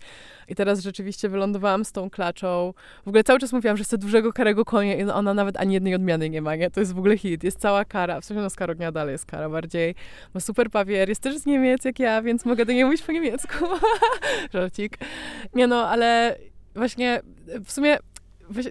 I 0.48 0.56
teraz 0.56 0.80
rzeczywiście 0.80 1.30
wylądowałam 1.30 1.86
z 1.86 1.92
tą 1.92 2.10
klaczą. 2.10 2.74
W 3.06 3.08
ogóle 3.08 3.24
cały 3.24 3.40
czas 3.40 3.54
mówiłam, 3.54 3.78
że 3.78 3.84
chcę 3.84 3.98
dużego 3.98 4.34
karego 4.34 4.66
konia 4.66 4.96
i 4.96 5.04
ona 5.04 5.34
nawet 5.34 5.58
ani 5.58 5.74
jednej 5.74 5.96
odmiany 5.96 6.30
nie 6.30 6.42
ma, 6.42 6.56
nie? 6.56 6.72
To 6.72 6.80
jest 6.80 6.94
w 6.94 6.98
ogóle 6.98 7.18
hit. 7.18 7.44
Jest 7.44 7.60
cała 7.60 7.86
kara. 7.86 8.22
W 8.22 8.26
sensie 8.26 8.42
no 8.42 8.50
z 8.50 8.56
karognia 8.56 8.92
dalej 8.92 9.12
jest 9.12 9.26
kara 9.26 9.50
bardziej. 9.50 9.96
Ma 10.34 10.40
super 10.40 10.70
pawier, 10.70 11.10
jest 11.10 11.22
też 11.22 11.38
z 11.38 11.46
Niemiec 11.46 11.86
jak 11.86 12.00
ja, 12.00 12.22
więc 12.22 12.46
mogę 12.46 12.66
do 12.66 12.74
niej 12.74 12.86
mówić 12.86 13.02
po 13.02 13.12
niemiecku. 13.12 13.66
Żarcik. 14.54 14.98
Nie 15.56 15.68
no, 15.68 15.93
ale 15.94 16.36
właśnie 16.76 17.22
w 17.66 17.72
sumie 17.72 17.98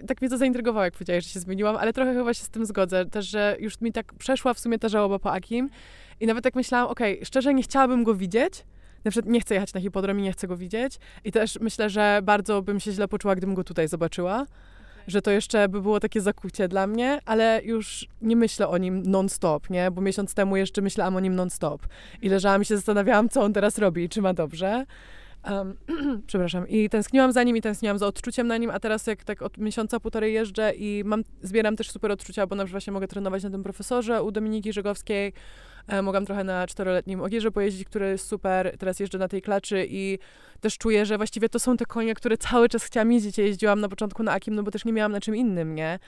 tak 0.07 0.21
mnie 0.21 0.29
to 0.29 0.37
zaintrygowało, 0.37 0.83
jak 0.83 0.93
powiedziałeś, 0.93 1.23
że 1.23 1.29
się 1.29 1.39
zmieniłam, 1.39 1.75
ale 1.75 1.93
trochę 1.93 2.13
chyba 2.13 2.33
się 2.33 2.43
z 2.43 2.49
tym 2.49 2.65
zgodzę. 2.65 3.05
Też, 3.05 3.25
że 3.29 3.57
już 3.59 3.81
mi 3.81 3.91
tak 3.91 4.13
przeszła 4.13 4.53
w 4.53 4.59
sumie 4.59 4.79
ta 4.79 4.89
żałoba 4.89 5.19
po 5.19 5.31
Akim 5.31 5.69
I 6.19 6.27
nawet 6.27 6.43
tak 6.43 6.55
myślałam, 6.55 6.87
okej, 6.87 7.19
szczerze 7.23 7.53
nie 7.53 7.63
chciałabym 7.63 8.03
go 8.03 8.15
widzieć, 8.15 8.65
na 9.05 9.11
przykład 9.11 9.31
nie 9.33 9.41
chcę 9.41 9.53
jechać 9.53 9.73
na 9.73 9.81
hipodrom 9.81 10.19
i 10.19 10.23
nie 10.23 10.31
chcę 10.31 10.47
go 10.47 10.57
widzieć. 10.57 10.99
I 11.23 11.31
też 11.31 11.59
myślę, 11.59 11.89
że 11.89 12.19
bardzo 12.23 12.61
bym 12.61 12.79
się 12.79 12.91
źle 12.91 13.07
poczuła, 13.07 13.35
gdybym 13.35 13.55
go 13.55 13.63
tutaj 13.63 13.87
zobaczyła. 13.87 14.45
Że 15.07 15.21
to 15.21 15.31
jeszcze 15.31 15.69
by 15.69 15.81
było 15.81 15.99
takie 15.99 16.21
zakucie 16.21 16.67
dla 16.67 16.87
mnie, 16.87 17.19
ale 17.25 17.61
już 17.63 18.07
nie 18.21 18.35
myślę 18.35 18.67
o 18.67 18.77
nim 18.77 19.03
non-stop, 19.03 19.69
nie? 19.69 19.91
Bo 19.91 20.01
miesiąc 20.01 20.33
temu 20.33 20.57
jeszcze 20.57 20.81
myślałam 20.81 21.15
o 21.15 21.19
nim 21.19 21.35
non-stop. 21.35 21.87
I 22.21 22.29
leżałam 22.29 22.61
i 22.61 22.65
się 22.65 22.75
zastanawiałam, 22.75 23.29
co 23.29 23.41
on 23.41 23.53
teraz 23.53 23.77
robi 23.77 24.03
i 24.03 24.09
czy 24.09 24.21
ma 24.21 24.33
dobrze. 24.33 24.85
Um, 25.51 25.77
przepraszam. 26.27 26.67
I 26.67 26.89
tęskniłam 26.89 27.31
za 27.31 27.43
nim 27.43 27.57
i 27.57 27.61
tęskniłam 27.61 27.97
za 27.97 28.07
odczuciem 28.07 28.47
na 28.47 28.57
nim, 28.57 28.69
a 28.69 28.79
teraz 28.79 29.07
jak 29.07 29.23
tak 29.23 29.41
od 29.41 29.57
miesiąca, 29.57 29.99
półtorej 29.99 30.33
jeżdżę 30.33 30.73
i 30.75 31.03
mam, 31.05 31.23
zbieram 31.41 31.75
też 31.75 31.91
super 31.91 32.11
odczucia, 32.11 32.47
bo 32.47 32.55
na 32.55 32.63
przykład 32.63 32.73
właśnie 32.73 32.93
mogę 32.93 33.07
trenować 33.07 33.43
na 33.43 33.49
tym 33.49 33.63
profesorze 33.63 34.23
u 34.23 34.31
Dominiki 34.31 34.73
Żegowskiej, 34.73 35.33
e, 35.87 36.01
mogłam 36.01 36.25
trochę 36.25 36.43
na 36.43 36.67
czteroletnim 36.67 37.21
Ogierze 37.21 37.51
pojeździć, 37.51 37.87
który 37.87 38.09
jest 38.09 38.27
super, 38.27 38.75
teraz 38.79 38.99
jeżdżę 38.99 39.17
na 39.17 39.27
tej 39.27 39.41
klaczy 39.41 39.85
i 39.89 40.19
też 40.61 40.77
czuję, 40.77 41.05
że 41.05 41.17
właściwie 41.17 41.49
to 41.49 41.59
są 41.59 41.77
te 41.77 41.85
konie, 41.85 42.13
które 42.13 42.37
cały 42.37 42.69
czas 42.69 42.83
chciałam 42.83 43.11
jeździć. 43.11 43.37
Ja 43.37 43.45
jeździłam 43.45 43.81
na 43.81 43.89
początku 43.89 44.23
na 44.23 44.31
Akim, 44.31 44.55
no 44.55 44.63
bo 44.63 44.71
też 44.71 44.85
nie 44.85 44.93
miałam 44.93 45.11
na 45.11 45.21
czym 45.21 45.35
innym, 45.35 45.75
nie? 45.75 45.99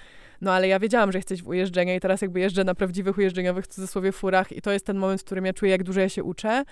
No 0.41 0.53
ale 0.53 0.67
ja 0.67 0.79
wiedziałam, 0.79 1.11
że 1.11 1.21
chcę 1.21 1.35
w 1.35 1.47
ujeżdżenia 1.47 1.95
i 1.95 1.99
teraz 1.99 2.21
jakby 2.21 2.39
jeżdżę 2.39 2.63
na 2.63 2.75
prawdziwych 2.75 3.17
ujeżdżeniowych, 3.17 3.65
w 3.65 3.67
cudzysłowie, 3.67 4.11
furach 4.11 4.51
i 4.51 4.61
to 4.61 4.71
jest 4.71 4.85
ten 4.85 4.97
moment, 4.97 5.21
w 5.21 5.25
którym 5.25 5.45
ja 5.45 5.53
czuję, 5.53 5.71
jak 5.71 5.83
dużo 5.83 6.01
ja 6.01 6.09
się 6.09 6.23
uczę. 6.23 6.63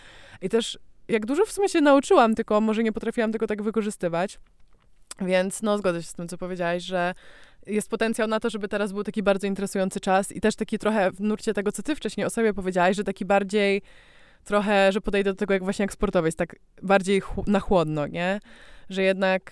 I 0.41 0.49
też 0.49 0.79
jak 1.13 1.25
dużo 1.25 1.45
w 1.45 1.51
sumie 1.51 1.69
się 1.69 1.81
nauczyłam, 1.81 2.35
tylko 2.35 2.61
może 2.61 2.83
nie 2.83 2.91
potrafiłam 2.91 3.31
tego 3.31 3.47
tak 3.47 3.61
wykorzystywać. 3.61 4.39
Więc 5.21 5.61
no, 5.61 5.77
zgodzę 5.77 6.03
się 6.03 6.07
z 6.07 6.13
tym, 6.13 6.27
co 6.27 6.37
powiedziałaś, 6.37 6.83
że 6.83 7.13
jest 7.67 7.89
potencjał 7.89 8.27
na 8.27 8.39
to, 8.39 8.49
żeby 8.49 8.67
teraz 8.67 8.93
był 8.93 9.03
taki 9.03 9.23
bardzo 9.23 9.47
interesujący 9.47 9.99
czas 9.99 10.31
i 10.31 10.41
też 10.41 10.55
taki 10.55 10.79
trochę 10.79 11.11
w 11.11 11.21
nurcie 11.21 11.53
tego, 11.53 11.71
co 11.71 11.83
ty 11.83 11.95
wcześniej 11.95 12.25
o 12.25 12.29
sobie 12.29 12.53
powiedziałaś, 12.53 12.95
że 12.95 13.03
taki 13.03 13.25
bardziej 13.25 13.81
trochę, 14.43 14.91
że 14.91 15.01
podejdę 15.01 15.31
do 15.31 15.35
tego 15.35 15.53
jak 15.53 15.63
właśnie 15.63 15.83
jak 15.83 15.93
sportowiec, 15.93 16.35
tak 16.35 16.55
bardziej 16.81 17.21
na 17.47 17.59
chłodno, 17.59 18.07
nie? 18.07 18.39
Że 18.89 19.03
jednak 19.03 19.51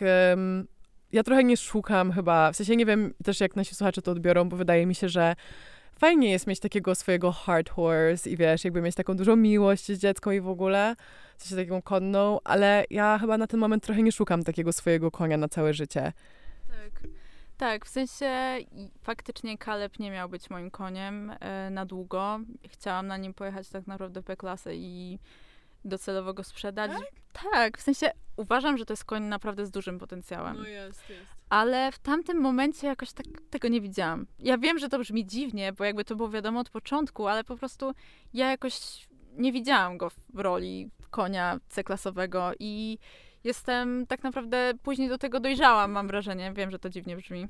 ja 1.12 1.24
trochę 1.24 1.44
nie 1.44 1.58
szukam 1.58 2.12
chyba, 2.12 2.52
w 2.52 2.56
sensie 2.56 2.76
nie 2.76 2.86
wiem 2.86 3.14
też 3.24 3.40
jak 3.40 3.56
nasi 3.56 3.76
słuchacze 3.76 4.02
to 4.02 4.12
odbiorą, 4.12 4.50
bo 4.50 4.58
wydaje 4.58 4.86
mi 4.86 4.96
się, 4.96 5.10
że 5.10 5.36
fajnie 6.02 6.32
jest 6.32 6.48
mieć 6.48 6.60
takiego 6.60 6.96
swojego 6.96 7.32
hard 7.32 7.70
horse 7.70 8.30
i 8.30 8.38
wiesz, 8.38 8.64
jakby 8.64 8.82
mieć 8.82 8.96
taką 8.96 9.18
dużą 9.18 9.36
miłość 9.36 9.86
z 9.86 10.00
dziecką 10.00 10.32
i 10.32 10.42
w 10.42 10.48
ogóle, 10.48 10.96
sensie 11.38 11.66
taką 11.66 11.82
konną, 11.82 12.40
ale 12.44 12.86
ja 12.90 13.18
chyba 13.20 13.38
na 13.38 13.48
ten 13.48 13.60
moment 13.60 13.84
trochę 13.84 14.04
nie 14.04 14.12
szukam 14.12 14.44
takiego 14.44 14.74
swojego 14.74 15.12
konia 15.12 15.38
na 15.38 15.48
całe 15.48 15.74
życie. 15.74 16.14
Tak. 16.68 17.12
Tak, 17.58 17.86
w 17.86 17.90
sensie 17.90 18.58
faktycznie 19.02 19.58
Kaleb 19.58 20.00
nie 20.00 20.12
miał 20.12 20.30
być 20.30 20.50
moim 20.50 20.72
koniem 20.72 21.32
e, 21.40 21.70
na 21.70 21.86
długo. 21.86 22.40
Chciałam 22.68 23.08
na 23.08 23.18
nim 23.18 23.34
pojechać 23.34 23.70
tak 23.70 23.88
naprawdę 23.88 24.24
P-klasę 24.24 24.76
i 24.76 25.20
docelowo 25.86 26.34
go 26.34 26.44
sprzedać. 26.44 26.92
Tak? 26.92 27.52
tak, 27.52 27.78
w 27.78 27.82
sensie 27.82 28.12
uważam, 28.38 28.78
że 28.78 28.86
to 28.86 28.94
jest 28.94 29.06
koń 29.06 29.24
naprawdę 29.24 29.66
z 29.66 29.72
dużym 29.72 30.00
potencjałem. 30.00 30.58
No 30.58 30.68
jest, 30.68 31.10
jest. 31.10 31.26
Ale 31.50 31.92
w 31.92 32.00
tamtym 32.00 32.42
momencie 32.42 32.88
jakoś 32.88 33.14
tak 33.14 33.26
tego 33.50 33.68
nie 33.68 33.82
widziałam. 33.82 34.28
Ja 34.40 34.58
wiem, 34.58 34.80
że 34.80 34.90
to 34.90 35.00
brzmi 35.00 35.26
dziwnie, 35.26 35.74
bo 35.74 35.84
jakby 35.84 36.06
to 36.06 36.16
było 36.16 36.30
wiadomo 36.30 36.60
od 36.60 36.70
początku, 36.70 37.28
ale 37.28 37.44
po 37.44 37.58
prostu 37.58 37.94
ja 38.34 38.52
jakoś 38.52 39.08
nie 39.34 39.52
widziałam 39.52 39.98
go 39.98 40.10
w 40.10 40.40
roli 40.40 40.90
konia 41.10 41.60
C-klasowego 41.70 42.52
i 42.60 42.98
jestem 43.44 44.08
tak 44.08 44.24
naprawdę 44.24 44.74
później 44.84 45.10
do 45.10 45.18
tego 45.18 45.40
dojrzałam, 45.40 45.92
mam 45.92 46.08
wrażenie. 46.08 46.54
Wiem, 46.54 46.72
że 46.72 46.80
to 46.80 46.90
dziwnie 46.90 47.18
brzmi. 47.18 47.48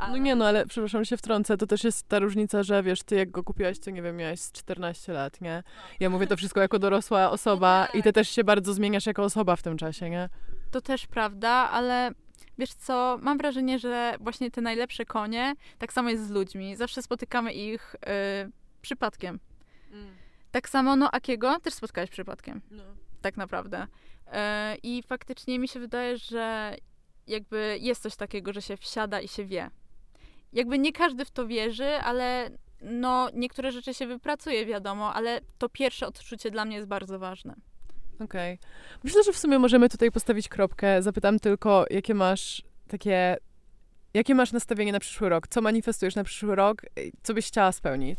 Ale... 0.00 0.12
No 0.12 0.18
nie, 0.18 0.36
no 0.36 0.46
ale 0.46 0.66
przepraszam, 0.66 1.04
się 1.04 1.16
wtrącę, 1.16 1.56
to 1.56 1.66
też 1.66 1.84
jest 1.84 2.08
ta 2.08 2.18
różnica, 2.18 2.62
że 2.62 2.82
wiesz, 2.82 3.02
ty 3.02 3.16
jak 3.16 3.30
go 3.30 3.44
kupiłaś, 3.44 3.78
to 3.78 3.90
nie 3.90 4.02
wiem, 4.02 4.16
miałaś 4.16 4.40
14 4.52 5.12
lat, 5.12 5.40
nie? 5.40 5.62
Ja 6.00 6.10
mówię 6.10 6.26
to 6.26 6.36
wszystko 6.36 6.60
jako 6.60 6.78
dorosła 6.78 7.30
osoba 7.30 7.88
no 7.94 8.00
i 8.00 8.02
ty 8.02 8.12
też 8.12 8.30
się 8.30 8.44
bardzo 8.44 8.74
zmieniasz 8.74 9.06
jako 9.06 9.24
osoba 9.24 9.56
w 9.56 9.62
tym 9.62 9.76
czasie, 9.76 10.10
nie? 10.10 10.28
To 10.70 10.80
też 10.80 11.06
prawda, 11.06 11.50
ale 11.50 12.10
wiesz 12.58 12.74
co, 12.74 13.18
mam 13.22 13.38
wrażenie, 13.38 13.78
że 13.78 14.14
właśnie 14.20 14.50
te 14.50 14.60
najlepsze 14.60 15.04
konie, 15.04 15.54
tak 15.78 15.92
samo 15.92 16.10
jest 16.10 16.26
z 16.26 16.30
ludźmi. 16.30 16.76
Zawsze 16.76 17.02
spotykamy 17.02 17.52
ich 17.52 17.94
y, 17.94 17.98
przypadkiem. 18.82 19.40
Mm. 19.92 20.16
Tak 20.50 20.68
samo, 20.68 20.96
no 20.96 21.10
Akiego 21.10 21.60
też 21.60 21.74
spotkałeś 21.74 22.10
przypadkiem. 22.10 22.60
No. 22.70 22.82
Tak 23.20 23.36
naprawdę. 23.36 23.82
Y, 23.82 24.30
I 24.82 25.02
faktycznie 25.02 25.58
mi 25.58 25.68
się 25.68 25.80
wydaje, 25.80 26.18
że 26.18 26.76
jakby 27.26 27.78
jest 27.80 28.02
coś 28.02 28.16
takiego, 28.16 28.52
że 28.52 28.62
się 28.62 28.76
wsiada 28.76 29.20
i 29.20 29.28
się 29.28 29.44
wie 29.44 29.70
jakby 30.52 30.78
nie 30.78 30.92
każdy 30.92 31.24
w 31.24 31.30
to 31.30 31.46
wierzy, 31.46 31.88
ale 31.88 32.50
no 32.82 33.28
niektóre 33.34 33.72
rzeczy 33.72 33.94
się 33.94 34.06
wypracuje, 34.06 34.66
wiadomo, 34.66 35.14
ale 35.14 35.40
to 35.58 35.68
pierwsze 35.68 36.06
odczucie 36.06 36.50
dla 36.50 36.64
mnie 36.64 36.76
jest 36.76 36.88
bardzo 36.88 37.18
ważne. 37.18 37.54
Okej. 38.14 38.54
Okay. 38.54 38.70
Myślę, 39.04 39.22
że 39.22 39.32
w 39.32 39.38
sumie 39.38 39.58
możemy 39.58 39.88
tutaj 39.88 40.10
postawić 40.10 40.48
kropkę. 40.48 41.02
Zapytam 41.02 41.38
tylko, 41.38 41.84
jakie 41.90 42.14
masz 42.14 42.62
takie, 42.88 43.36
jakie 44.14 44.34
masz 44.34 44.52
nastawienie 44.52 44.92
na 44.92 45.00
przyszły 45.00 45.28
rok? 45.28 45.48
Co 45.48 45.60
manifestujesz 45.60 46.14
na 46.14 46.24
przyszły 46.24 46.54
rok? 46.54 46.82
Co 47.22 47.34
byś 47.34 47.46
chciała 47.46 47.72
spełnić? 47.72 48.18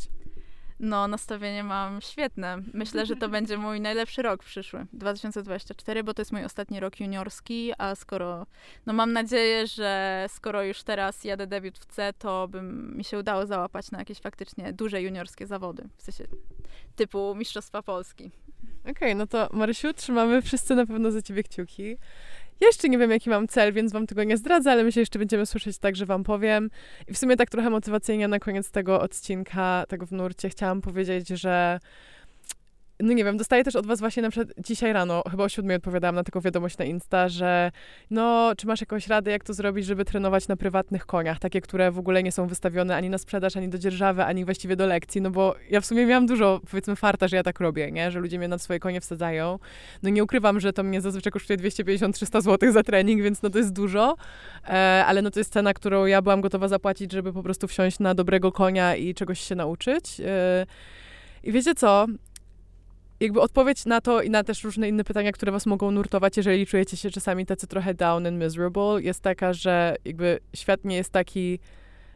No, 0.82 1.07
nastawienie 1.07 1.63
mam 1.63 2.01
świetne. 2.01 2.57
Myślę, 2.73 3.05
że 3.05 3.15
to 3.15 3.29
będzie 3.39 3.57
mój 3.57 3.82
najlepszy 3.82 4.21
rok 4.21 4.43
przyszły, 4.43 4.86
2024, 4.93 6.03
bo 6.03 6.13
to 6.13 6.21
jest 6.21 6.32
mój 6.32 6.45
ostatni 6.45 6.79
rok 6.79 6.99
juniorski, 6.99 7.71
a 7.77 7.95
skoro, 7.95 8.45
no 8.86 8.93
mam 8.93 9.13
nadzieję, 9.13 9.67
że 9.67 10.25
skoro 10.29 10.63
już 10.63 10.84
teraz 10.84 11.23
jadę 11.23 11.47
debiut 11.47 11.79
w 11.79 11.86
C, 11.86 12.13
to 12.19 12.47
by 12.47 12.61
mi 12.61 13.03
się 13.03 13.19
udało 13.19 13.45
załapać 13.45 13.91
na 13.91 13.99
jakieś 13.99 14.19
faktycznie 14.19 14.73
duże 14.73 15.01
juniorskie 15.01 15.47
zawody, 15.47 15.89
w 15.97 16.01
sensie 16.01 16.23
typu 16.95 17.36
Mistrzostwa 17.36 17.82
Polski. 17.82 18.32
Okej, 18.82 18.91
okay, 18.91 19.15
no 19.15 19.27
to 19.27 19.49
Marysiu, 19.53 19.93
trzymamy 19.93 20.41
wszyscy 20.41 20.75
na 20.75 20.86
pewno 20.86 21.11
za 21.11 21.21
ciebie 21.21 21.43
kciuki. 21.43 21.97
Jeszcze 22.62 22.89
nie 22.89 22.97
wiem, 22.97 23.12
jaki 23.12 23.30
mam 23.30 23.47
cel, 23.47 23.74
więc 23.74 23.91
wam 23.91 24.07
tego 24.07 24.24
nie 24.24 24.38
zdradzę, 24.38 24.72
ale 24.72 24.84
my 24.84 24.91
się 24.91 24.99
jeszcze 24.99 25.20
będziemy 25.20 25.45
słyszeć 25.45 25.78
tak, 25.78 25.95
że 25.95 26.05
wam 26.05 26.24
powiem. 26.24 26.70
I 27.07 27.14
w 27.14 27.18
sumie 27.18 27.38
tak 27.38 27.49
trochę 27.49 27.70
motywacyjnie 27.70 28.28
na 28.28 28.39
koniec 28.39 28.72
tego 28.72 29.01
odcinka, 29.01 29.86
tego 29.88 30.05
w 30.05 30.12
nurcie, 30.12 30.49
chciałam 30.49 30.82
powiedzieć, 30.82 31.28
że 31.28 31.80
no 33.04 33.14
nie 33.14 33.24
wiem, 33.24 33.38
dostaję 33.38 33.64
też 33.64 33.76
od 33.76 33.86
was 33.86 33.99
właśnie 33.99 34.24
na 34.24 34.30
przykład 34.30 34.58
dzisiaj 34.58 34.93
rano, 34.93 35.24
chyba 35.32 35.43
o 35.43 35.49
siódmej 35.49 35.78
odpowiadałam 35.78 36.16
na 36.16 36.24
taką 36.24 36.41
wiadomość 36.41 36.78
na 36.78 36.86
Insta, 36.86 37.30
że 37.30 37.72
no, 38.12 38.52
czy 38.58 38.68
masz 38.68 38.82
jakąś 38.82 39.08
radę, 39.08 39.32
jak 39.32 39.43
to 39.43 39.54
zrobić, 39.54 39.86
żeby 39.86 40.06
trenować 40.06 40.47
na 40.47 40.56
prywatnych 40.56 41.06
koniach, 41.06 41.39
takie, 41.39 41.62
które 41.62 41.91
w 41.91 41.99
ogóle 41.99 42.24
nie 42.24 42.32
są 42.32 42.47
wystawione 42.47 42.95
ani 42.95 43.10
na 43.10 43.18
sprzedaż, 43.18 43.58
ani 43.58 43.70
do 43.70 43.78
dzierżawy, 43.78 44.24
ani 44.24 44.45
właściwie 44.45 44.76
do 44.76 44.86
lekcji, 44.86 45.22
no 45.22 45.32
bo 45.32 45.56
ja 45.70 45.82
w 45.82 45.86
sumie 45.86 46.06
miałam 46.06 46.26
dużo, 46.26 46.62
powiedzmy, 46.72 46.95
farta, 46.95 47.28
że 47.28 47.36
ja 47.36 47.43
tak 47.43 47.60
robię, 47.60 47.91
nie, 47.91 48.12
że 48.12 48.20
ludzie 48.20 48.38
mnie 48.38 48.47
na 48.47 48.58
swoje 48.58 48.80
konie 48.80 49.02
wsadzają. 49.02 49.60
No 50.04 50.10
nie 50.10 50.24
ukrywam, 50.24 50.60
że 50.60 50.74
to 50.74 50.84
mnie 50.84 51.02
zazwyczaj 51.02 51.32
kosztuje 51.32 51.60
250-300 51.60 52.41
zł 52.41 52.72
za 52.72 52.84
trening, 52.84 53.22
więc 53.22 53.41
no 53.41 53.49
to 53.49 53.58
jest 53.58 53.74
dużo, 53.74 54.16
e, 54.68 55.04
ale 55.08 55.22
no 55.22 55.32
to 55.32 55.39
jest 55.39 55.54
cena, 55.54 55.74
którą 55.74 56.06
ja 56.06 56.22
byłam 56.22 56.41
gotowa 56.41 56.68
zapłacić, 56.68 57.12
żeby 57.12 57.34
po 57.34 57.43
prostu 57.43 57.68
wsiąść 57.68 57.99
na 57.99 58.16
dobrego 58.16 58.52
konia 58.52 58.95
i 58.95 59.14
czegoś 59.14 59.39
się 59.39 59.56
nauczyć. 59.56 60.22
E, 60.26 60.66
i 61.43 61.52
wiecie 61.52 61.76
co? 61.76 62.08
Jakby 63.22 63.41
odpowiedź 63.41 63.86
na 63.86 64.01
to 64.01 64.22
i 64.22 64.30
na 64.30 64.43
też 64.43 64.63
różne 64.63 64.89
inne 64.89 65.03
pytania, 65.03 65.32
które 65.32 65.51
was 65.51 65.65
mogą 65.65 65.91
nurtować, 65.91 66.38
jeżeli 66.38 66.65
czujecie 66.65 66.97
się 66.97 67.09
czasami 67.09 67.45
tacy 67.45 67.67
trochę 67.67 67.93
down 67.93 68.28
and 68.28 68.43
miserable, 68.43 69.01
jest 69.01 69.22
taka, 69.22 69.53
że 69.53 69.95
jakby 70.05 70.39
świat 70.55 70.86
nie 70.86 70.95
jest 70.95 71.11
taki, 71.11 71.59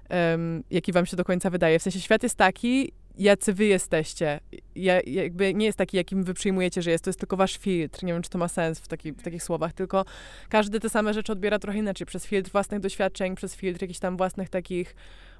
um, 0.10 0.64
jaki 0.72 0.91
wam 0.91 1.06
się 1.06 1.18
do 1.18 1.24
końca 1.24 1.49
wydaje. 1.49 1.80
W 1.80 1.82
sensie 1.82 1.99
świat 1.99 2.24
jest 2.24 2.36
taki, 2.36 2.91
jacy 3.18 3.53
wy 3.53 3.66
jesteście. 3.66 4.39
Ja, 4.76 5.01
jakby 5.06 5.53
nie 5.53 5.66
jest 5.66 5.78
taki, 5.78 5.97
jakim 5.97 6.24
wy 6.24 6.34
przyjmujecie, 6.34 6.82
że 6.82 6.91
jest. 6.91 7.03
To 7.03 7.10
jest 7.10 7.20
tylko 7.20 7.38
wasz 7.38 7.58
filtr. 7.58 8.03
Nie 8.03 8.14
wiem, 8.14 8.22
czy 8.22 8.30
to 8.30 8.38
ma 8.38 8.47
sens 8.47 8.80
w, 8.80 8.88
taki, 8.88 9.12
w 9.12 9.22
takich 9.22 9.43
słowach, 9.43 9.74
tylko 9.74 10.06
każdy 10.49 10.80
te 10.80 10.89
same 10.89 11.14
rzeczy 11.14 11.32
odbiera 11.32 11.60
trochę 11.60 11.80
inaczej. 11.80 12.08
Przez 12.08 12.26
filtr 12.26 12.51
własnych 12.51 12.80
doświadczeń, 12.80 13.36
przez 13.36 13.56
filtr 13.56 13.82
jakichś 13.82 13.99
tam 13.99 14.18
własnych 14.18 14.49
takich 14.49 14.95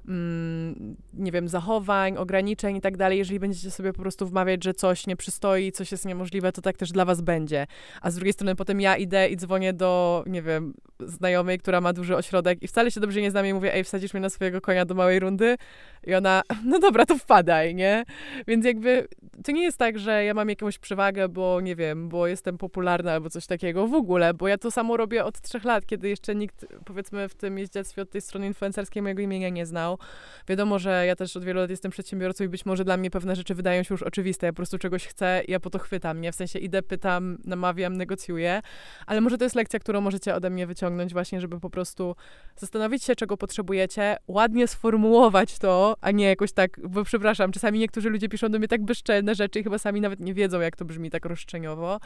mm, 0.08 0.96
nie 1.14 1.32
wiem, 1.32 1.48
zachowań, 1.48 2.16
ograniczeń 2.16 2.76
i 2.76 2.80
tak 2.80 2.96
dalej, 2.96 3.18
jeżeli 3.18 3.40
będziecie 3.40 3.70
sobie 3.70 3.92
po 3.92 4.02
prostu 4.02 4.26
wmawiać, 4.26 4.64
że 4.64 4.74
coś 4.74 5.06
nie 5.06 5.16
przystoi, 5.16 5.72
coś 5.72 5.92
jest 5.92 6.06
niemożliwe, 6.06 6.52
to 6.52 6.62
tak 6.62 6.76
też 6.76 6.92
dla 6.92 7.04
was 7.04 7.20
będzie. 7.20 7.66
A 8.02 8.10
z 8.10 8.14
drugiej 8.14 8.32
strony 8.32 8.56
potem 8.56 8.80
ja 8.80 8.96
idę 8.96 9.28
i 9.28 9.36
dzwonię 9.36 9.72
do, 9.72 10.24
nie 10.26 10.42
wiem, 10.42 10.74
znajomej, 11.00 11.58
która 11.58 11.80
ma 11.80 11.92
duży 11.92 12.16
ośrodek 12.16 12.62
i 12.62 12.68
wcale 12.68 12.90
się 12.90 13.00
dobrze 13.00 13.20
nie 13.20 13.30
znam 13.30 13.46
i 13.46 13.54
mówię, 13.54 13.74
ej, 13.74 13.84
wsadzisz 13.84 14.14
mnie 14.14 14.20
na 14.20 14.30
swojego 14.30 14.60
konia 14.60 14.84
do 14.84 14.94
małej 14.94 15.20
rundy? 15.20 15.56
I 16.06 16.14
ona, 16.14 16.42
no 16.70 16.78
dobra, 16.78 17.06
to 17.06 17.18
wpadaj, 17.18 17.74
nie? 17.74 18.04
Więc 18.46 18.64
jakby 18.64 19.08
to 19.44 19.52
nie 19.52 19.62
jest 19.62 19.78
tak, 19.78 19.98
że 19.98 20.24
ja 20.24 20.34
mam 20.34 20.48
jakąś 20.48 20.78
przewagę, 20.78 21.28
bo 21.28 21.60
nie 21.60 21.76
wiem, 21.76 22.08
bo 22.08 22.26
jestem 22.26 22.58
popularna 22.58 23.12
albo 23.12 23.30
coś 23.30 23.46
takiego 23.46 23.86
w 23.86 23.94
ogóle, 23.94 24.34
bo 24.34 24.48
ja 24.48 24.58
to 24.58 24.70
samo 24.70 24.96
robię 24.96 25.24
od 25.24 25.40
trzech 25.40 25.64
lat, 25.64 25.86
kiedy 25.86 26.08
jeszcze 26.08 26.34
nikt, 26.34 26.66
powiedzmy, 26.84 27.28
w 27.28 27.34
tym 27.34 27.58
jeździectwie 27.58 28.02
od 28.02 28.10
tej 28.10 28.20
strony 28.20 28.46
influencerskiej 28.46 29.02
mojego 29.02 29.22
imienia 29.22 29.48
nie 29.48 29.66
znał. 29.66 29.95
Wiadomo, 30.48 30.78
że 30.78 31.06
ja 31.06 31.16
też 31.16 31.36
od 31.36 31.44
wielu 31.44 31.60
lat 31.60 31.70
jestem 31.70 31.90
przedsiębiorcą 31.90 32.44
i 32.44 32.48
być 32.48 32.66
może 32.66 32.84
dla 32.84 32.96
mnie 32.96 33.10
pewne 33.10 33.36
rzeczy 33.36 33.54
wydają 33.54 33.82
się 33.82 33.94
już 33.94 34.02
oczywiste. 34.02 34.46
Ja 34.46 34.52
po 34.52 34.56
prostu 34.56 34.78
czegoś 34.78 35.06
chcę 35.06 35.42
i 35.48 35.52
ja 35.52 35.60
po 35.60 35.70
to 35.70 35.78
chwytam, 35.78 36.20
nie? 36.20 36.32
W 36.32 36.34
sensie 36.34 36.58
idę, 36.58 36.82
pytam, 36.82 37.38
namawiam, 37.44 37.96
negocjuję, 37.96 38.62
ale 39.06 39.20
może 39.20 39.38
to 39.38 39.44
jest 39.44 39.56
lekcja, 39.56 39.78
którą 39.78 40.00
możecie 40.00 40.34
ode 40.34 40.50
mnie 40.50 40.66
wyciągnąć 40.66 41.12
właśnie, 41.12 41.40
żeby 41.40 41.60
po 41.60 41.70
prostu 41.70 42.16
zastanowić 42.56 43.04
się, 43.04 43.16
czego 43.16 43.36
potrzebujecie, 43.36 44.16
ładnie 44.28 44.68
sformułować 44.68 45.58
to, 45.58 45.96
a 46.00 46.10
nie 46.10 46.24
jakoś 46.24 46.52
tak, 46.52 46.88
bo 46.88 47.04
przepraszam, 47.04 47.52
czasami 47.52 47.78
niektórzy 47.78 48.10
ludzie 48.10 48.28
piszą 48.28 48.48
do 48.48 48.58
mnie 48.58 48.68
tak 48.68 48.84
bezczelne 48.84 49.34
rzeczy 49.34 49.60
i 49.60 49.64
chyba 49.64 49.78
sami 49.78 50.00
nawet 50.00 50.20
nie 50.20 50.34
wiedzą, 50.34 50.60
jak 50.60 50.76
to 50.76 50.84
brzmi 50.84 51.10
tak 51.10 51.24
roszczeniowo. 51.24 52.00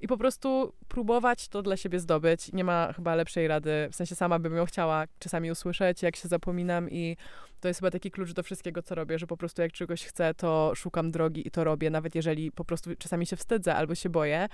I 0.00 0.08
po 0.08 0.16
prostu 0.16 0.72
próbować 0.88 1.48
to 1.48 1.62
dla 1.62 1.76
siebie 1.76 2.00
zdobyć. 2.00 2.52
Nie 2.52 2.64
ma 2.64 2.92
chyba 2.92 3.14
lepszej 3.14 3.48
rady, 3.48 3.88
w 3.90 3.96
sensie 3.96 4.14
sama 4.14 4.38
bym 4.38 4.56
ją 4.56 4.66
chciała 4.66 5.04
czasami 5.18 5.50
usłyszeć, 5.50 6.02
jak 6.02 6.16
się 6.16 6.28
zapominam 6.28 6.90
i 6.90 7.16
to 7.60 7.68
jest 7.68 7.80
chyba 7.80 7.90
taki 7.90 8.10
klucz 8.10 8.32
do 8.32 8.42
wszystkiego, 8.42 8.82
co 8.82 8.94
robię, 8.94 9.18
że 9.18 9.26
po 9.26 9.36
prostu 9.36 9.62
jak 9.62 9.72
czegoś 9.72 10.04
chcę, 10.04 10.34
to 10.34 10.72
szukam 10.74 11.10
drogi 11.10 11.48
i 11.48 11.50
to 11.50 11.64
robię, 11.64 11.90
nawet 11.90 12.14
jeżeli 12.14 12.52
po 12.52 12.64
prostu 12.64 12.90
czasami 12.98 13.26
się 13.26 13.36
wstydzę 13.36 13.74
albo 13.74 13.94
się 13.94 14.10
boję. 14.10 14.48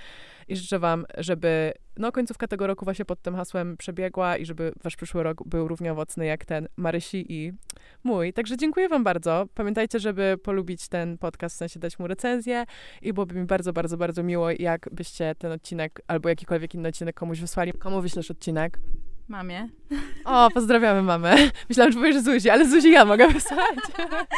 I 0.48 0.56
życzę 0.56 0.78
wam, 0.78 1.06
żeby 1.18 1.72
no, 1.96 2.12
końcówka 2.12 2.46
tego 2.46 2.66
roku 2.66 2.84
właśnie 2.84 3.04
pod 3.04 3.22
tym 3.22 3.34
hasłem 3.34 3.76
przebiegła 3.76 4.36
i 4.36 4.46
żeby 4.46 4.72
wasz 4.82 4.96
przyszły 4.96 5.22
rok 5.22 5.48
był 5.48 5.68
równie 5.68 5.92
owocny 5.92 6.26
jak 6.26 6.44
ten 6.44 6.68
Marysi 6.76 7.32
i 7.32 7.52
mój. 8.04 8.32
Także 8.32 8.56
dziękuję 8.56 8.88
wam 8.88 9.04
bardzo. 9.04 9.46
Pamiętajcie, 9.54 10.00
żeby 10.00 10.36
polubić 10.42 10.88
ten 10.88 11.18
podcast, 11.18 11.54
w 11.54 11.58
sensie 11.58 11.80
dać 11.80 11.98
mu 11.98 12.06
recenzję 12.06 12.64
i 13.02 13.12
byłoby 13.12 13.34
mi 13.34 13.44
bardzo, 13.44 13.72
bardzo, 13.72 13.96
bardzo 13.96 14.22
miło, 14.22 14.50
jakbyście 14.50 15.34
ten 15.34 15.52
odcinek 15.52 16.00
albo 16.06 16.28
jakikolwiek 16.28 16.74
inny 16.74 16.88
odcinek 16.88 17.16
komuś 17.16 17.40
wysłali. 17.40 17.72
Komu 17.72 18.02
wyślesz 18.02 18.30
odcinek? 18.30 18.78
Mamie. 19.28 19.68
O, 20.24 20.50
pozdrawiamy 20.54 21.02
mamę. 21.02 21.36
Myślałam, 21.68 21.92
że 21.92 21.98
powiesz 21.98 22.22
Zuzi, 22.22 22.50
ale 22.50 22.68
Zuzi 22.68 22.90
ja 22.90 23.04
mogę 23.04 23.28
wysłać. 23.28 23.78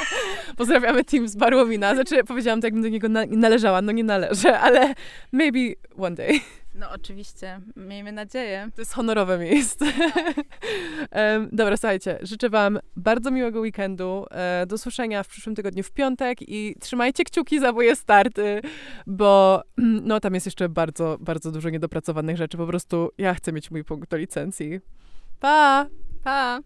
pozdrawiamy 0.57 1.05
team 1.05 1.29
z 1.29 1.37
Barłomina. 1.37 1.95
Znaczy, 1.95 2.25
powiedziałam 2.25 2.61
to, 2.61 2.67
jakbym 2.67 2.83
do 2.83 2.89
niego 2.89 3.09
na 3.09 3.25
należała. 3.29 3.83
No 3.83 3.93
nie 3.93 4.05
należę, 4.05 4.61
ale 4.61 4.95
maybe 5.33 5.59
one 5.99 6.17
day. 6.17 6.41
No 6.75 6.91
oczywiście, 6.91 7.61
miejmy 7.77 8.13
nadzieję. 8.13 8.69
To 8.75 8.81
jest 8.81 8.93
honorowe 8.93 9.39
miejsce. 9.39 9.85
um, 11.13 11.49
dobra, 11.53 11.77
słuchajcie, 11.77 12.19
życzę 12.23 12.51
wam 12.51 12.79
bardzo 12.97 13.31
miłego 13.31 13.61
weekendu. 13.61 14.27
E, 14.31 14.67
do 14.67 14.79
słyszenia 14.79 15.23
w 15.23 15.29
przyszłym 15.29 15.55
tygodniu 15.55 15.83
w 15.83 15.91
piątek 15.91 16.39
i 16.49 16.77
trzymajcie 16.81 17.25
kciuki 17.25 17.61
za 17.61 17.73
moje 17.73 17.97
starty, 17.97 18.61
bo 19.07 19.63
no 20.09 20.21
tam 20.21 20.35
jest 20.35 20.47
jeszcze 20.47 20.69
bardzo, 20.69 21.17
bardzo 21.21 21.53
dużo 21.53 21.71
niedopracowanych 21.71 22.37
rzeczy. 22.37 22.57
Po 22.57 22.67
prostu 22.67 23.11
ja 23.19 23.35
chcę 23.35 23.53
mieć 23.53 23.71
mój 23.71 23.85
punkt 23.85 24.11
do 24.11 24.17
licencji. 24.17 24.81
Pa! 25.41 25.87
Pa! 26.25 26.61